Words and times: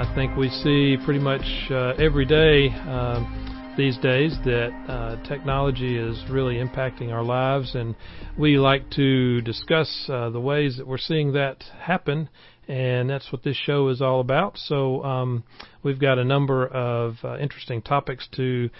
I 0.00 0.14
think 0.14 0.36
we 0.36 0.48
see 0.48 0.96
pretty 1.04 1.18
much 1.18 1.42
uh, 1.72 1.94
every 1.98 2.24
day 2.24 2.68
um, 2.68 3.74
these 3.76 3.98
days 3.98 4.38
that 4.44 4.70
uh, 4.86 5.16
technology 5.26 5.98
is 5.98 6.16
really 6.30 6.54
impacting 6.54 7.12
our 7.12 7.24
lives, 7.24 7.74
and 7.74 7.96
we 8.38 8.58
like 8.58 8.88
to 8.90 9.40
discuss 9.40 10.08
uh, 10.08 10.30
the 10.30 10.38
ways 10.38 10.76
that 10.76 10.86
we're 10.86 10.98
seeing 10.98 11.32
that 11.32 11.64
happen. 11.80 12.28
And 12.68 13.10
that's 13.10 13.32
what 13.32 13.42
this 13.42 13.56
show 13.56 13.88
is 13.88 14.00
all 14.00 14.20
about. 14.20 14.56
So 14.56 15.02
um, 15.02 15.42
we've 15.82 15.98
got 15.98 16.18
a 16.18 16.24
number 16.24 16.68
of 16.68 17.16
uh, 17.24 17.36
interesting 17.38 17.82
topics 17.82 18.28
to 18.36 18.70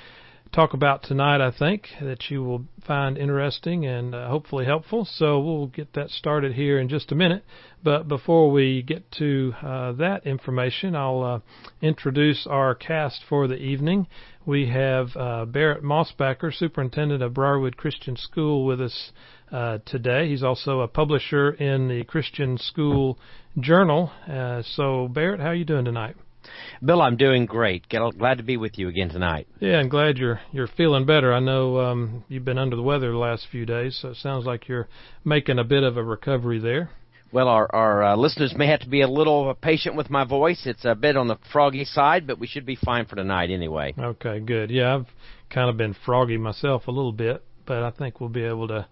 talk 0.53 0.75
about 0.75 1.03
tonight, 1.03 1.41
I 1.41 1.51
think, 1.51 1.89
that 2.01 2.31
you 2.31 2.43
will 2.43 2.65
find 2.87 3.19
interesting 3.19 3.87
and 3.87 4.15
uh, 4.15 4.29
hopefully 4.29 4.65
helpful. 4.65 5.07
So 5.11 5.41
we'll 5.41 5.67
get 5.67 5.93
that 5.95 6.11
started 6.11 6.55
here 6.55 6.79
in 6.79 6.89
just 6.89 7.13
a 7.13 7.15
minute. 7.15 7.45
But 7.83 8.09
before 8.09 8.51
we 8.51 8.83
get 8.83 9.11
to 9.13 9.53
uh, 9.63 9.93
that 9.93 10.27
information, 10.27 10.97
I'll 10.97 11.23
uh, 11.23 11.41
introduce 11.81 12.47
our 12.47 12.75
cast 12.75 13.23
for 13.29 13.47
the 13.47 13.57
evening. 13.57 14.07
We 14.47 14.69
have 14.69 15.09
uh, 15.15 15.45
Barrett 15.45 15.83
Mosbacker, 15.83 16.53
Superintendent 16.53 17.23
of 17.23 17.35
Briarwood 17.35 17.77
Christian 17.77 18.17
School, 18.17 18.65
with 18.65 18.81
us 18.81 19.13
uh, 19.53 19.79
today. 19.85 20.29
He's 20.29 20.43
also 20.43 20.81
a 20.81 20.89
publisher 20.89 21.51
in 21.51 21.89
the 21.89 22.05
Christian 22.05 22.59
School 22.59 23.19
Journal. 23.61 24.11
Uh, 24.27 24.63
so, 24.63 25.09
Barrett, 25.09 25.41
how 25.41 25.49
are 25.49 25.55
you 25.55 25.65
doing 25.65 25.85
tonight? 25.85 26.17
Bill, 26.85 27.03
I'm 27.03 27.17
doing 27.17 27.47
great. 27.47 27.89
Glad 27.89 28.39
to 28.39 28.45
be 28.45 28.57
with 28.57 28.79
you 28.79 28.89
again 28.89 29.09
tonight. 29.09 29.49
Yeah, 29.61 29.79
I'm 29.79 29.89
glad 29.89 30.19
you're 30.19 30.41
you're 30.53 30.69
feeling 30.69 31.07
better. 31.07 31.33
I 31.33 31.41
know 31.41 31.81
um, 31.81 32.25
you've 32.29 32.45
been 32.45 32.59
under 32.59 32.77
the 32.77 32.83
weather 32.83 33.11
the 33.11 33.19
last 33.19 33.47
few 33.51 33.67
days, 33.67 33.99
so 34.01 34.11
it 34.11 34.17
sounds 34.17 34.45
like 34.45 34.69
you're 34.69 34.89
making 35.25 35.59
a 35.59 35.65
bit 35.65 35.83
of 35.83 35.97
a 35.97 36.03
recovery 36.03 36.59
there. 36.59 36.91
Well, 37.31 37.49
our 37.49 37.69
our 37.75 38.03
uh, 38.03 38.17
listeners 38.17 38.55
may 38.57 38.69
have 38.69 38.81
to 38.81 38.89
be 38.89 39.03
a 39.03 39.09
little 39.09 39.55
patient 39.55 39.97
with 39.97 40.09
my 40.09 40.25
voice. 40.25 40.63
It's 40.65 40.85
a 40.85 40.95
bit 40.95 41.17
on 41.17 41.29
the 41.29 41.37
froggy 41.53 41.85
side, 41.85 42.27
but 42.27 42.39
we 42.39 42.47
should 42.47 42.65
be 42.65 42.77
fine 42.77 43.07
for 43.07 43.17
tonight 43.17 43.51
anyway. 43.51 43.95
Okay, 43.99 44.41
good. 44.41 44.71
Yeah, 44.71 44.97
I've 44.97 45.07
kind 45.51 45.69
of 45.69 45.77
been 45.77 45.95
froggy 46.07 46.39
myself 46.39 46.87
a 46.89 46.91
little 46.91 47.13
bit, 47.13 47.45
but 47.67 47.83
I 47.83 47.91
think 47.91 48.21
we'll 48.21 48.31
be 48.31 48.45
able 48.45 48.69
to 48.69 48.87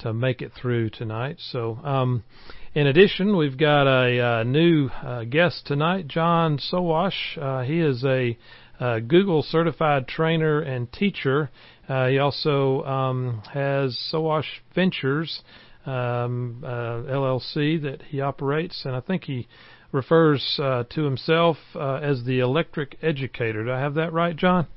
to 0.00 0.12
make 0.12 0.42
it 0.42 0.52
through 0.60 0.90
tonight. 0.90 1.36
So, 1.50 1.78
um, 1.84 2.24
in 2.74 2.86
addition, 2.86 3.36
we've 3.36 3.58
got 3.58 3.88
a, 3.88 4.40
a 4.40 4.44
new 4.44 4.88
uh, 4.88 5.24
guest 5.24 5.66
tonight, 5.66 6.06
John 6.06 6.58
Sowash. 6.58 7.36
Uh, 7.36 7.64
he 7.64 7.80
is 7.80 8.04
a, 8.04 8.38
a, 8.78 9.00
Google 9.00 9.42
certified 9.42 10.06
trainer 10.06 10.60
and 10.60 10.92
teacher. 10.92 11.50
Uh, 11.88 12.06
he 12.06 12.18
also 12.18 12.84
um, 12.84 13.42
has 13.52 13.98
Sowash 14.12 14.60
Ventures 14.72 15.42
um, 15.84 16.62
uh, 16.64 17.02
LLC 17.10 17.82
that 17.82 18.02
he 18.08 18.20
operates, 18.20 18.84
and 18.84 18.94
I 18.94 19.00
think 19.00 19.24
he 19.24 19.48
refers 19.90 20.60
uh, 20.62 20.84
to 20.90 21.02
himself 21.02 21.56
uh, 21.74 21.94
as 21.94 22.22
the 22.22 22.38
electric 22.38 22.98
educator. 23.02 23.64
Do 23.64 23.72
I 23.72 23.80
have 23.80 23.94
that 23.94 24.12
right, 24.12 24.36
John? 24.36 24.68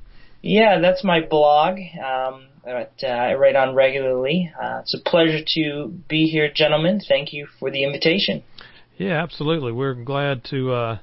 Yeah, 0.42 0.80
that's 0.80 1.04
my 1.04 1.22
blog. 1.22 1.78
Um, 2.04 2.48
that 2.66 2.94
uh, 3.04 3.08
I 3.08 3.34
write 3.36 3.56
on 3.56 3.76
regularly. 3.76 4.52
Uh, 4.62 4.80
it's 4.82 4.94
a 4.94 5.10
pleasure 5.10 5.44
to 5.56 5.88
be 6.08 6.28
here, 6.28 6.50
gentlemen. 6.54 7.02
Thank 7.08 7.34
you 7.34 7.48
for 7.60 7.70
the 7.70 7.84
invitation. 7.84 8.44
Yeah, 8.98 9.22
absolutely. 9.22 9.72
We're 9.72 9.96
glad 9.96 10.44
to 10.46 10.72
uh, 10.72 10.98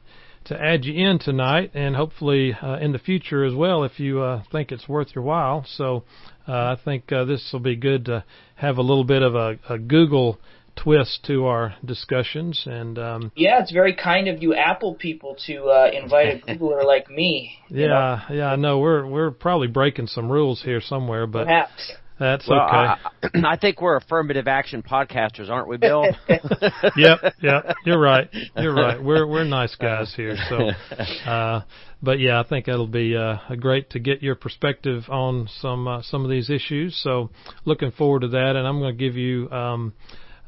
to 0.47 0.61
add 0.61 0.85
you 0.85 0.95
in 0.95 1.19
tonight, 1.19 1.73
and 1.75 1.97
hopefully 1.97 2.55
uh, 2.55 2.79
in 2.79 2.93
the 2.93 2.99
future 2.99 3.45
as 3.45 3.55
well, 3.55 3.85
if 3.85 4.01
you 4.01 4.21
uh, 4.21 4.43
think 4.51 4.73
it's 4.73 4.89
worth 4.89 5.15
your 5.15 5.25
while. 5.25 5.67
So 5.77 6.05
uh, 6.49 6.53
I 6.53 6.79
think 6.83 7.09
this 7.09 7.51
will 7.53 7.61
be 7.61 7.77
good 7.77 8.07
to 8.07 8.25
have 8.55 8.79
a 8.79 8.83
little 8.83 9.05
bit 9.05 9.23
of 9.23 9.35
a, 9.35 9.59
a 9.69 9.79
Google 9.79 10.39
twist 10.83 11.25
to 11.27 11.47
our 11.47 11.75
discussions. 11.85 12.63
And 12.67 12.99
um, 12.99 13.33
yeah, 13.35 13.61
it's 13.61 13.73
very 13.73 13.95
kind 13.95 14.29
of 14.29 14.43
you 14.43 14.55
Apple 14.55 14.95
people 14.95 15.37
to 15.47 15.65
uh, 15.65 15.91
invite 15.93 16.43
a 16.43 16.47
Googler 16.47 16.85
like 16.85 17.11
me. 17.11 17.59
Yeah, 17.69 17.87
know? 18.29 18.35
yeah, 18.35 18.47
I 18.53 18.57
know 18.57 18.79
we're 18.79 19.07
we're 19.07 19.31
probably 19.31 19.69
breaking 19.69 20.07
some 20.07 20.31
rules 20.31 20.63
here 20.63 20.81
somewhere, 20.81 21.27
but 21.27 21.45
perhaps. 21.45 21.93
That's 22.19 22.47
well, 22.47 22.61
okay. 22.61 23.41
I, 23.47 23.53
I 23.55 23.57
think 23.57 23.81
we're 23.81 23.97
affirmative 23.97 24.47
action 24.47 24.83
podcasters, 24.83 25.49
aren't 25.49 25.69
we, 25.69 25.79
Bill? 25.79 26.05
yep, 26.29 27.19
yep. 27.41 27.75
You're 27.87 27.99
right. 27.99 28.29
You're 28.57 28.75
right. 28.75 29.03
We're 29.03 29.27
we're 29.27 29.45
nice 29.45 29.75
guys 29.75 30.13
here. 30.15 30.37
So, 30.51 30.69
uh, 31.27 31.63
but 32.03 32.21
yeah, 32.21 32.39
I 32.39 32.47
think 32.47 32.69
it'll 32.69 32.87
be 32.87 33.17
uh, 33.17 33.39
great 33.59 33.89
to 33.91 34.01
get 34.01 34.23
your 34.23 34.35
perspective 34.35 35.05
on 35.09 35.49
some 35.63 35.89
uh, 35.89 36.03
some 36.03 36.23
of 36.23 36.31
these 36.31 36.51
issues. 36.51 37.01
So, 37.03 37.31
looking 37.65 37.91
forward 37.91 38.21
to 38.21 38.29
that, 38.29 38.55
and 38.55 38.69
I'm 38.69 38.81
going 38.81 38.95
to 38.95 39.03
give 39.03 39.17
you. 39.17 39.51
Um, 39.51 39.95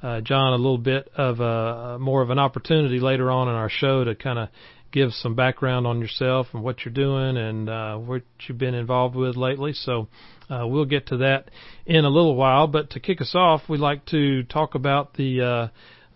uh, 0.02 0.20
John 0.20 0.52
a 0.52 0.56
little 0.56 0.78
bit 0.78 1.08
of 1.16 1.40
a 1.40 1.98
more 1.98 2.22
of 2.22 2.30
an 2.30 2.38
opportunity 2.38 2.98
later 2.98 3.30
on 3.30 3.48
in 3.48 3.54
our 3.54 3.70
show 3.70 4.04
to 4.04 4.14
kind 4.14 4.38
of 4.38 4.48
give 4.92 5.12
some 5.12 5.34
background 5.34 5.86
on 5.86 6.00
yourself 6.00 6.48
and 6.52 6.62
what 6.62 6.84
you're 6.84 6.92
doing 6.92 7.36
and 7.36 7.68
uh, 7.68 7.96
what 7.96 8.22
you've 8.46 8.58
been 8.58 8.74
involved 8.74 9.16
with 9.16 9.36
lately. 9.36 9.72
So 9.72 10.08
uh, 10.50 10.66
we'll 10.66 10.84
get 10.84 11.06
to 11.08 11.16
that 11.18 11.50
in 11.86 12.04
a 12.04 12.10
little 12.10 12.36
while. 12.36 12.66
But 12.66 12.90
to 12.90 13.00
kick 13.00 13.20
us 13.20 13.34
off, 13.34 13.62
we'd 13.68 13.80
like 13.80 14.04
to 14.06 14.44
talk 14.44 14.74
about 14.74 15.14
the 15.14 15.40
uh, 15.40 15.68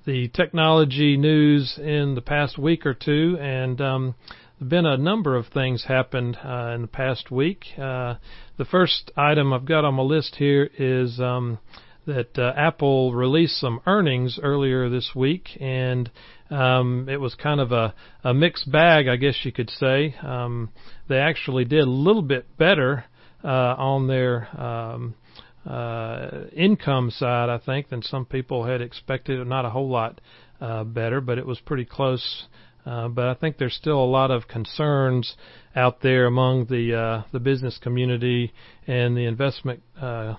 the 0.04 0.28
technology 0.28 1.16
news 1.16 1.78
in 1.82 2.14
the 2.14 2.20
past 2.20 2.56
week 2.56 2.86
or 2.86 2.94
two, 2.94 3.36
and 3.40 3.80
um, 3.80 4.14
been 4.60 4.86
a 4.86 4.96
number 4.96 5.36
of 5.36 5.46
things 5.48 5.84
happened 5.84 6.38
uh, 6.44 6.72
in 6.74 6.82
the 6.82 6.88
past 6.88 7.30
week. 7.30 7.64
Uh, 7.76 8.14
the 8.56 8.64
first 8.64 9.10
item 9.16 9.52
I've 9.52 9.64
got 9.64 9.84
on 9.84 9.94
my 9.94 10.02
list 10.02 10.36
here 10.36 10.70
is. 10.78 11.18
Um, 11.20 11.58
that 12.06 12.38
uh, 12.38 12.52
Apple 12.56 13.12
released 13.12 13.58
some 13.58 13.80
earnings 13.86 14.38
earlier 14.42 14.88
this 14.88 15.10
week, 15.14 15.48
and 15.60 16.10
um, 16.50 17.08
it 17.10 17.20
was 17.20 17.34
kind 17.34 17.60
of 17.60 17.72
a, 17.72 17.94
a 18.22 18.32
mixed 18.32 18.70
bag, 18.70 19.08
I 19.08 19.16
guess 19.16 19.36
you 19.44 19.52
could 19.52 19.70
say. 19.70 20.14
Um, 20.22 20.70
they 21.08 21.18
actually 21.18 21.64
did 21.64 21.80
a 21.80 21.90
little 21.90 22.22
bit 22.22 22.56
better 22.56 23.04
uh, 23.42 23.74
on 23.76 24.06
their 24.06 24.48
um, 24.60 25.14
uh, 25.68 26.44
income 26.54 27.10
side, 27.10 27.48
I 27.48 27.58
think, 27.58 27.88
than 27.88 28.02
some 28.02 28.24
people 28.24 28.64
had 28.64 28.80
expected. 28.80 29.44
Not 29.46 29.64
a 29.64 29.70
whole 29.70 29.88
lot 29.88 30.20
uh, 30.60 30.84
better, 30.84 31.20
but 31.20 31.38
it 31.38 31.46
was 31.46 31.58
pretty 31.60 31.84
close. 31.84 32.44
Uh, 32.84 33.08
but 33.08 33.26
I 33.26 33.34
think 33.34 33.58
there's 33.58 33.74
still 33.74 33.98
a 33.98 34.06
lot 34.06 34.30
of 34.30 34.46
concerns 34.46 35.34
out 35.74 36.02
there 36.02 36.26
among 36.26 36.66
the 36.66 36.94
uh, 36.94 37.22
the 37.32 37.40
business 37.40 37.78
community 37.82 38.52
and 38.86 39.16
the 39.16 39.26
investment 39.26 39.82
uh, 40.00 40.34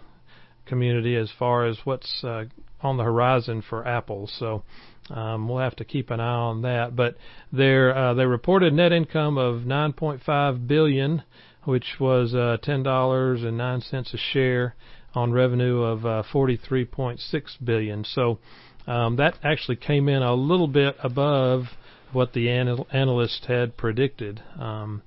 community 0.68 1.16
as 1.16 1.32
far 1.38 1.66
as 1.66 1.78
what's 1.84 2.24
uh, 2.24 2.46
on 2.82 2.98
the 2.98 3.04
horizon 3.04 3.64
for 3.68 3.88
Apple. 3.88 4.30
So 4.40 4.64
um, 5.10 5.48
we'll 5.48 5.60
have 5.60 5.76
to 5.78 5.86
keep 5.86 6.10
an 6.10 6.20
eye 6.20 6.24
on 6.24 6.62
that. 6.64 6.96
But 6.96 7.16
they 7.52 7.76
uh, 7.76 8.14
they 8.14 8.26
reported 8.26 8.74
net 8.74 8.92
income 8.92 9.38
of 9.38 9.62
9.5 9.62 10.68
billion, 10.68 11.24
which 11.64 11.96
was 12.00 12.34
uh, 12.34 12.58
ten 12.62 12.84
dollars 12.84 13.44
and 13.44 13.58
nine 13.58 13.82
cents 13.82 14.14
a 14.14 14.18
share 14.18 14.76
on 15.14 15.32
revenue 15.32 15.82
of 15.82 16.06
uh, 16.06 16.24
43.6 16.32 17.20
billion. 17.64 18.04
So 18.04 18.40
um, 18.86 19.16
that 19.16 19.36
actually 19.44 19.78
came 19.78 20.08
in 20.10 20.22
a 20.22 20.34
little 20.34 20.68
bit 20.68 20.96
above 21.02 21.64
what 22.12 22.34
the 22.34 22.50
anal- 22.50 22.88
analyst 22.92 23.46
had 23.48 23.76
predicted. 23.78 24.42
Um, 24.60 25.02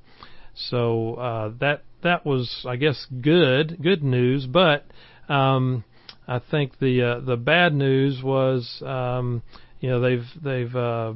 so 0.54 1.14
uh, 1.14 1.52
that 1.60 1.84
that 2.02 2.26
was, 2.26 2.64
I 2.68 2.76
guess, 2.76 3.06
good 3.20 3.78
good 3.82 4.02
news, 4.02 4.46
but 4.46 4.86
um, 5.30 5.84
I 6.26 6.40
think 6.50 6.78
the 6.78 7.02
uh, 7.02 7.20
the 7.20 7.36
bad 7.36 7.74
news 7.74 8.22
was 8.22 8.82
um, 8.84 9.42
you 9.80 9.88
know 9.88 10.00
they've 10.00 10.26
they've 10.42 10.76
uh, 10.76 11.14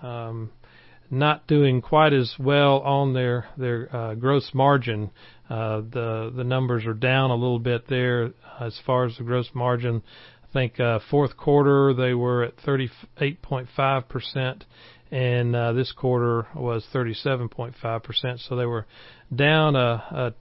um, 0.00 0.50
not 1.10 1.46
doing 1.46 1.82
quite 1.82 2.12
as 2.12 2.32
well 2.38 2.80
on 2.80 3.14
their 3.14 3.46
their 3.56 3.94
uh, 3.94 4.14
gross 4.14 4.50
margin. 4.54 5.10
Uh, 5.50 5.80
the 5.80 6.32
the 6.34 6.44
numbers 6.44 6.86
are 6.86 6.94
down 6.94 7.30
a 7.30 7.34
little 7.34 7.58
bit 7.58 7.88
there 7.88 8.32
as 8.60 8.78
far 8.86 9.04
as 9.04 9.16
the 9.16 9.24
gross 9.24 9.48
margin. 9.54 10.02
I 10.48 10.52
think 10.52 10.80
uh, 10.80 11.00
fourth 11.10 11.36
quarter 11.36 11.92
they 11.94 12.14
were 12.14 12.44
at 12.44 12.56
38.5 12.58 14.08
percent, 14.08 14.64
and 15.10 15.54
uh, 15.54 15.72
this 15.72 15.92
quarter 15.92 16.46
was 16.54 16.86
37.5 16.94 18.02
percent. 18.02 18.40
So 18.40 18.56
they 18.56 18.66
were 18.66 18.86
down 19.34 19.76
a, 19.76 20.34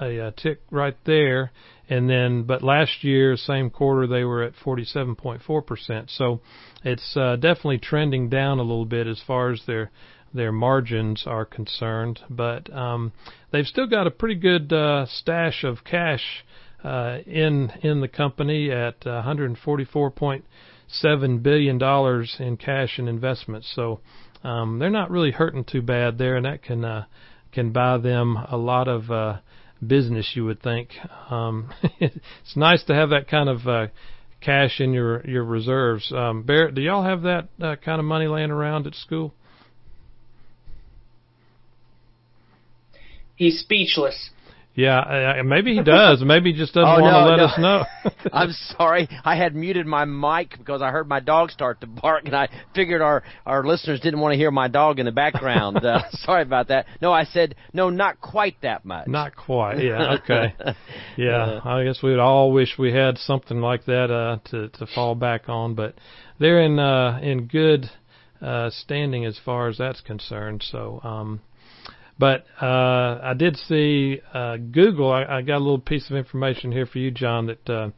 a, 0.00 0.04
a, 0.04 0.18
a 0.28 0.30
tick 0.32 0.60
right 0.70 0.96
there 1.04 1.50
and 1.88 2.10
then 2.10 2.42
but 2.42 2.62
last 2.62 3.04
year 3.04 3.36
same 3.36 3.70
quarter 3.70 4.06
they 4.06 4.24
were 4.24 4.42
at 4.42 4.54
47.4%. 4.54 6.10
So 6.10 6.40
it's 6.84 7.16
uh, 7.16 7.36
definitely 7.36 7.78
trending 7.78 8.28
down 8.28 8.58
a 8.58 8.62
little 8.62 8.86
bit 8.86 9.06
as 9.06 9.22
far 9.26 9.50
as 9.50 9.62
their 9.66 9.90
their 10.34 10.52
margins 10.52 11.24
are 11.26 11.44
concerned, 11.44 12.20
but 12.28 12.70
um, 12.74 13.12
they've 13.52 13.66
still 13.66 13.86
got 13.86 14.06
a 14.06 14.10
pretty 14.10 14.34
good 14.34 14.72
uh, 14.72 15.06
stash 15.06 15.64
of 15.64 15.84
cash 15.84 16.44
uh, 16.84 17.18
in 17.26 17.70
in 17.82 18.00
the 18.00 18.08
company 18.08 18.70
at 18.70 19.00
144.7 19.00 21.42
billion 21.42 21.78
dollars 21.78 22.36
in 22.38 22.56
cash 22.56 22.98
and 22.98 23.08
investments. 23.08 23.72
So 23.74 24.00
um, 24.44 24.78
they're 24.78 24.90
not 24.90 25.10
really 25.10 25.30
hurting 25.30 25.64
too 25.64 25.82
bad 25.82 26.18
there, 26.18 26.36
and 26.36 26.44
that 26.44 26.62
can 26.62 26.84
uh, 26.84 27.06
can 27.52 27.72
buy 27.72 27.98
them 27.98 28.36
a 28.36 28.56
lot 28.56 28.88
of 28.88 29.10
uh, 29.10 29.38
business. 29.84 30.32
You 30.34 30.44
would 30.44 30.62
think 30.62 30.90
um, 31.30 31.72
it's 32.00 32.56
nice 32.56 32.84
to 32.84 32.94
have 32.94 33.10
that 33.10 33.28
kind 33.28 33.48
of 33.48 33.66
uh, 33.66 33.86
cash 34.40 34.80
in 34.80 34.92
your 34.92 35.26
your 35.26 35.44
reserves. 35.44 36.12
Um, 36.12 36.42
Barrett, 36.42 36.74
do 36.74 36.80
y'all 36.80 37.04
have 37.04 37.22
that 37.22 37.48
uh, 37.60 37.76
kind 37.76 37.98
of 37.98 38.04
money 38.04 38.26
laying 38.26 38.50
around 38.50 38.86
at 38.86 38.94
school? 38.94 39.34
He's 43.34 43.60
speechless. 43.60 44.30
Yeah, 44.76 44.98
uh, 44.98 45.42
maybe 45.42 45.74
he 45.74 45.82
does. 45.82 46.22
maybe 46.22 46.52
he 46.52 46.58
just 46.58 46.74
doesn't 46.74 46.86
oh, 46.86 47.00
want 47.00 47.14
no, 47.14 47.20
to 47.20 47.30
let 47.30 47.36
no. 47.38 47.44
us 47.44 47.58
know. 47.58 48.30
I'm 48.32 48.52
sorry. 48.76 49.08
I 49.24 49.34
had 49.34 49.54
muted 49.54 49.86
my 49.86 50.04
mic 50.04 50.58
because 50.58 50.82
I 50.82 50.90
heard 50.90 51.08
my 51.08 51.18
dog 51.18 51.50
start 51.50 51.80
to 51.80 51.86
bark, 51.86 52.26
and 52.26 52.36
I 52.36 52.48
figured 52.74 53.00
our 53.00 53.22
our 53.46 53.64
listeners 53.66 54.00
didn't 54.00 54.20
want 54.20 54.34
to 54.34 54.36
hear 54.36 54.50
my 54.50 54.68
dog 54.68 54.98
in 54.98 55.06
the 55.06 55.12
background. 55.12 55.78
uh, 55.78 56.02
sorry 56.10 56.42
about 56.42 56.68
that. 56.68 56.84
No, 57.00 57.10
I 57.10 57.24
said 57.24 57.54
no, 57.72 57.88
not 57.88 58.20
quite 58.20 58.56
that 58.60 58.84
much. 58.84 59.08
Not 59.08 59.34
quite. 59.34 59.82
Yeah. 59.82 60.18
Okay. 60.22 60.54
Yeah. 61.16 61.60
I 61.64 61.84
guess 61.84 62.02
we 62.02 62.10
would 62.10 62.20
all 62.20 62.52
wish 62.52 62.74
we 62.78 62.92
had 62.92 63.16
something 63.16 63.60
like 63.60 63.86
that 63.86 64.10
uh, 64.10 64.38
to 64.50 64.68
to 64.68 64.86
fall 64.86 65.14
back 65.14 65.48
on, 65.48 65.74
but 65.74 65.94
they're 66.38 66.60
in 66.60 66.78
uh, 66.78 67.18
in 67.22 67.46
good 67.46 67.90
uh, 68.42 68.68
standing 68.68 69.24
as 69.24 69.38
far 69.42 69.68
as 69.68 69.78
that's 69.78 70.02
concerned. 70.02 70.62
So. 70.70 71.00
um 71.02 71.40
but 72.18 72.46
uh, 72.60 73.20
I 73.22 73.34
did 73.36 73.56
see 73.56 74.20
uh, 74.32 74.56
Google. 74.56 75.12
I, 75.12 75.24
I 75.24 75.42
got 75.42 75.58
a 75.58 75.64
little 75.64 75.78
piece 75.78 76.08
of 76.10 76.16
information 76.16 76.72
here 76.72 76.86
for 76.86 76.98
you, 76.98 77.10
John. 77.10 77.46
That 77.46 77.68
uh, 77.68 77.90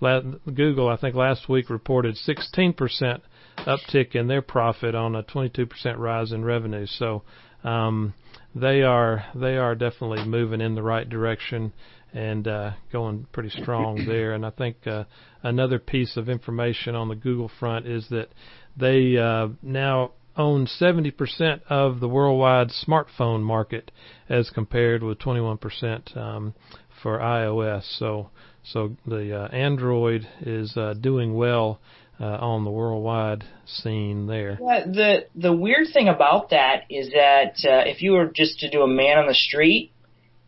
la- 0.00 0.20
Google, 0.20 0.88
I 0.88 0.96
think 0.96 1.16
last 1.16 1.48
week 1.48 1.70
reported 1.70 2.16
16% 2.16 3.20
uptick 3.58 4.14
in 4.14 4.28
their 4.28 4.42
profit 4.42 4.94
on 4.94 5.16
a 5.16 5.22
22% 5.22 5.68
rise 5.98 6.32
in 6.32 6.44
revenue. 6.44 6.86
So 6.86 7.22
um, 7.64 8.14
they 8.54 8.82
are 8.82 9.24
they 9.34 9.56
are 9.56 9.74
definitely 9.74 10.24
moving 10.24 10.60
in 10.60 10.74
the 10.74 10.82
right 10.82 11.08
direction 11.08 11.72
and 12.12 12.46
uh, 12.46 12.72
going 12.92 13.26
pretty 13.32 13.50
strong 13.50 14.04
there. 14.06 14.34
And 14.34 14.46
I 14.46 14.50
think 14.50 14.86
uh, 14.86 15.04
another 15.42 15.80
piece 15.80 16.16
of 16.16 16.28
information 16.28 16.94
on 16.94 17.08
the 17.08 17.16
Google 17.16 17.50
front 17.58 17.86
is 17.86 18.06
that 18.10 18.28
they 18.76 19.16
uh, 19.16 19.48
now 19.62 20.12
own 20.36 20.66
70% 20.66 21.60
of 21.68 22.00
the 22.00 22.08
worldwide 22.08 22.68
smartphone 22.68 23.42
market 23.42 23.90
as 24.28 24.50
compared 24.50 25.02
with 25.02 25.18
21% 25.18 26.16
um, 26.16 26.54
for 27.02 27.18
iOS. 27.18 27.98
So 27.98 28.30
so 28.64 28.96
the 29.06 29.42
uh, 29.42 29.48
Android 29.48 30.26
is 30.40 30.76
uh, 30.76 30.94
doing 30.94 31.34
well 31.34 31.80
uh, 32.18 32.24
on 32.24 32.64
the 32.64 32.70
worldwide 32.70 33.44
scene 33.66 34.26
there. 34.26 34.58
Yeah, 34.60 34.84
the 34.86 35.26
the 35.34 35.52
weird 35.52 35.88
thing 35.92 36.08
about 36.08 36.50
that 36.50 36.84
is 36.88 37.10
that 37.10 37.56
uh, 37.68 37.84
if 37.86 38.00
you 38.02 38.12
were 38.12 38.26
just 38.26 38.60
to 38.60 38.70
do 38.70 38.82
a 38.82 38.88
man 38.88 39.18
on 39.18 39.26
the 39.26 39.34
street, 39.34 39.92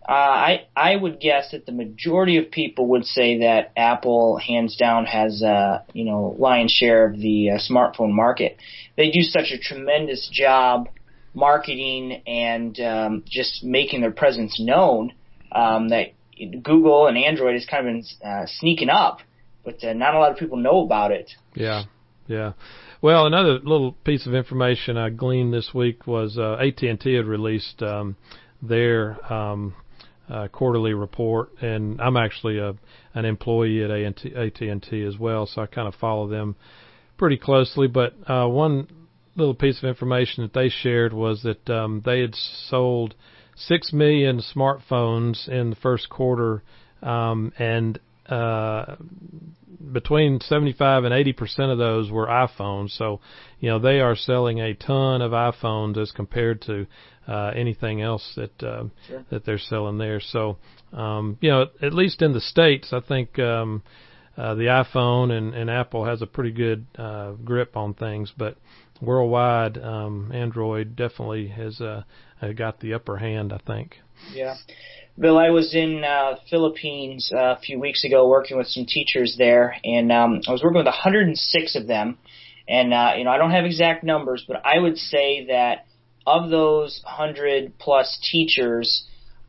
uh, 0.09 0.13
I 0.13 0.67
I 0.77 0.95
would 0.95 1.19
guess 1.21 1.51
that 1.51 1.67
the 1.67 1.73
majority 1.73 2.39
of 2.39 2.51
people 2.51 2.89
would 2.89 3.05
say 3.05 3.41
that 3.41 3.73
Apple 3.77 4.37
hands 4.37 4.77
down 4.77 5.05
has 5.07 5.43
uh, 5.43 5.83
you 5.93 6.05
know 6.05 6.37
lion's 6.39 6.73
share 6.73 7.07
of 7.07 7.19
the 7.19 7.51
uh, 7.51 7.59
smartphone 7.59 8.13
market. 8.13 8.57
They 8.97 9.11
do 9.11 9.23
such 9.23 9.51
a 9.53 9.59
tremendous 9.59 10.29
job 10.33 10.89
marketing 11.35 12.23
and 12.27 12.79
um, 12.81 13.25
just 13.29 13.65
making 13.65 14.01
their 14.01 14.11
presence 14.13 14.61
known 14.61 15.13
um, 15.53 15.89
that 15.89 16.13
Google 16.63 17.07
and 17.09 17.19
Android 17.19 17.55
has 17.55 17.67
kind 17.67 17.87
of 17.87 17.93
been 17.95 18.29
uh, 18.29 18.47
sneaking 18.47 18.91
up, 18.91 19.19
but 19.65 19.83
uh, 19.83 19.93
not 19.93 20.15
a 20.15 20.19
lot 20.19 20.31
of 20.31 20.39
people 20.39 20.57
know 20.57 20.85
about 20.85 21.11
it. 21.11 21.31
Yeah, 21.55 21.85
yeah. 22.29 22.53
Well, 23.03 23.27
another 23.27 23.59
little 23.59 23.93
piece 23.93 24.27
of 24.27 24.35
information 24.35 24.97
I 24.97 25.11
gleaned 25.11 25.53
this 25.53 25.73
week 25.75 26.07
was 26.07 26.39
uh, 26.39 26.57
AT&T 26.61 27.13
had 27.13 27.27
released 27.27 27.83
um, 27.83 28.17
their 28.63 29.33
um, 29.33 29.75
uh, 30.29 30.49
quarterly 30.49 30.95
report, 30.95 31.51
and 31.61 32.01
I'm 32.01 32.17
actually 32.17 32.59
a 32.59 32.75
an 33.15 33.25
employee 33.25 33.83
at 33.83 33.91
AT&T 33.91 35.03
as 35.03 35.19
well, 35.19 35.47
so 35.47 35.63
I 35.63 35.67
kind 35.67 35.89
of 35.89 35.95
follow 35.95 36.29
them 36.29 36.57
pretty 37.17 37.39
closely. 37.39 37.89
But 37.89 38.15
uh, 38.29 38.47
one 38.47 38.89
little 39.37 39.55
piece 39.55 39.79
of 39.79 39.85
information 39.85 40.43
that 40.45 40.53
they 40.53 40.69
shared 40.69 41.13
was 41.13 41.43
that 41.43 41.71
um, 41.71 42.03
they 42.05 42.21
had 42.21 42.35
sold 42.35 43.15
six 43.55 43.93
million 43.93 44.41
smartphones 44.55 45.49
in 45.49 45.71
the 45.71 45.77
first 45.77 46.09
quarter, 46.11 46.63
um, 47.03 47.53
and 47.59 47.99
uh, 48.29 48.97
between 49.93 50.41
75 50.41 51.05
and 51.05 51.15
80 51.15 51.33
percent 51.35 51.71
of 51.71 51.79
those 51.79 52.11
were 52.11 52.27
iPhones. 52.27 52.91
So, 52.91 53.21
you 53.61 53.71
know, 53.71 53.79
they 53.79 54.01
are 54.01 54.17
selling 54.17 54.61
a 54.61 54.75
ton 54.75 55.23
of 55.23 55.33
iPhones 55.33 55.97
as 55.97 56.11
compared 56.11 56.63
to 56.63 56.87
uh, 57.27 57.53
anything 57.55 58.03
else 58.03 58.33
that 58.37 58.63
uh, 58.63 58.85
Sure. 59.09 59.25
that 59.31 59.45
they're 59.45 59.59
selling 59.59 59.99
there. 59.99 60.21
So, 60.21 60.59
um, 60.93 61.39
you 61.41 61.51
know, 61.51 61.67
at 61.83 61.93
least 61.93 62.23
in 62.23 62.33
the 62.33 62.41
states, 62.41 62.93
I 62.93 63.01
think 63.01 63.39
um, 63.39 63.83
uh, 64.37 64.55
the 64.55 64.65
iPhone 64.65 65.31
and, 65.33 65.55
and 65.55 65.71
Apple 65.71 66.05
has 66.05 66.23
a 66.23 66.27
pretty 66.27 66.53
good 66.53 66.87
uh, 66.99 67.33
grip 67.33 67.77
on 67.77 67.95
things, 67.95 68.33
but 68.37 68.57
worldwide, 69.01 69.79
um, 69.79 70.31
Android 70.33 70.97
definitely 70.97 71.49
has 71.49 71.81
uh, 71.81 72.03
uh, 72.41 72.53
got 72.53 72.81
the 72.81 72.95
upper 72.95 73.17
hand. 73.17 73.53
I 73.53 73.59
think. 73.67 73.97
Yeah. 74.33 74.57
Bill, 75.19 75.39
I 75.39 75.49
was 75.49 75.75
in 75.75 76.05
uh, 76.05 76.37
Philippines 76.51 77.33
uh, 77.35 77.55
a 77.57 77.59
few 77.59 77.81
weeks 77.81 78.05
ago 78.05 78.29
working 78.29 78.59
with 78.59 78.67
some 78.67 78.85
teachers 78.85 79.37
there, 79.39 79.77
and 79.83 80.13
um, 80.13 80.43
I 80.47 80.53
was 80.53 80.63
working 80.63 80.77
with 80.77 80.87
106 80.87 81.75
of 81.75 81.87
them. 81.87 82.19
And 82.69 82.93
uh, 82.93 83.13
you 83.17 83.25
know, 83.25 83.31
I 83.31 83.39
don't 83.39 83.53
have 83.53 83.65
exact 83.65 84.05
numbers, 84.05 84.45
but 84.47 84.61
I 84.65 84.79
would 84.79 84.99
say 84.99 85.47
that 85.47 85.87
of 86.27 86.51
those 86.51 87.01
100 87.05 87.79
plus 87.79 88.19
teachers, 88.31 89.05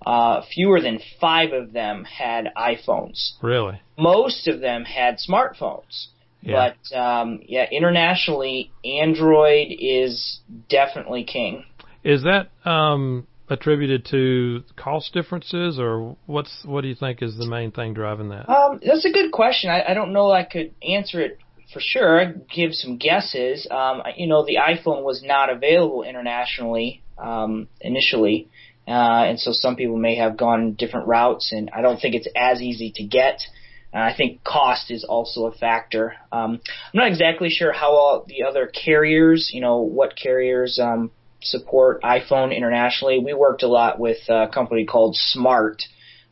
uh, 0.05 0.41
fewer 0.53 0.81
than 0.81 0.99
five 1.19 1.53
of 1.53 1.73
them 1.73 2.05
had 2.05 2.49
iPhones. 2.55 3.31
Really. 3.41 3.81
Most 3.97 4.47
of 4.47 4.59
them 4.59 4.85
had 4.85 5.17
smartphones. 5.17 6.07
Yeah. 6.41 6.73
But 6.91 6.97
um, 6.97 7.41
yeah, 7.47 7.65
internationally, 7.71 8.71
Android 8.85 9.67
is 9.77 10.39
definitely 10.69 11.23
king. 11.23 11.65
Is 12.03 12.23
that 12.23 12.49
um, 12.63 13.27
attributed 13.49 14.05
to 14.11 14.63
cost 14.75 15.13
differences, 15.13 15.79
or 15.79 16.15
what's 16.25 16.63
what 16.63 16.81
do 16.81 16.87
you 16.87 16.95
think 16.95 17.21
is 17.21 17.37
the 17.37 17.47
main 17.47 17.71
thing 17.71 17.93
driving 17.93 18.29
that? 18.29 18.47
Um, 18.49 18.79
that's 18.85 19.03
a 19.03 19.11
good 19.11 19.31
question. 19.31 19.69
I, 19.69 19.91
I 19.91 19.93
don't 19.93 20.13
know 20.13 20.31
I 20.31 20.43
could 20.43 20.73
answer 20.87 21.21
it 21.21 21.39
for 21.73 21.79
sure. 21.79 22.33
Give 22.53 22.73
some 22.73 22.97
guesses. 22.97 23.67
Um, 23.69 24.01
you 24.15 24.27
know, 24.27 24.45
the 24.45 24.57
iPhone 24.57 25.03
was 25.03 25.23
not 25.23 25.49
available 25.49 26.03
internationally 26.03 27.03
um, 27.17 27.67
initially, 27.81 28.49
uh, 28.87 29.25
and 29.27 29.39
so 29.39 29.51
some 29.51 29.75
people 29.75 29.97
may 29.97 30.15
have 30.15 30.37
gone 30.37 30.73
different 30.73 31.07
routes, 31.07 31.51
and 31.51 31.69
I 31.73 31.81
don't 31.81 31.99
think 31.99 32.15
it's 32.15 32.27
as 32.35 32.61
easy 32.61 32.91
to 32.95 33.03
get. 33.03 33.41
Uh, 33.93 33.99
I 33.99 34.13
think 34.15 34.43
cost 34.43 34.91
is 34.91 35.03
also 35.03 35.45
a 35.45 35.51
factor. 35.51 36.15
Um, 36.31 36.59
I'm 36.93 36.97
not 36.97 37.07
exactly 37.07 37.49
sure 37.49 37.71
how 37.71 37.91
all 37.91 38.25
the 38.27 38.43
other 38.43 38.67
carriers, 38.67 39.49
you 39.53 39.61
know, 39.61 39.79
what 39.79 40.15
carriers 40.15 40.79
um, 40.81 41.11
support 41.41 42.01
iPhone 42.01 42.55
internationally. 42.55 43.19
We 43.19 43.33
worked 43.33 43.63
a 43.63 43.67
lot 43.67 43.99
with 43.99 44.17
a 44.29 44.47
company 44.53 44.85
called 44.85 45.15
Smart, 45.15 45.83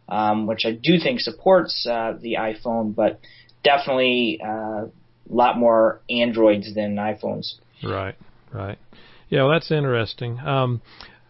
um, 0.09 0.47
which 0.47 0.65
I 0.65 0.71
do 0.71 0.99
think 0.99 1.19
supports 1.19 1.87
uh, 1.89 2.13
the 2.19 2.35
iPhone, 2.39 2.93
but 2.93 3.19
definitely 3.63 4.39
uh, 4.45 4.85
lot 5.29 5.57
more 5.57 6.01
Androids 6.09 6.73
than 6.73 6.95
iPhones. 6.95 7.55
Right, 7.83 8.15
right. 8.53 8.77
Yeah, 9.29 9.43
well, 9.43 9.53
that's 9.53 9.71
interesting. 9.71 10.39
Um, 10.39 10.81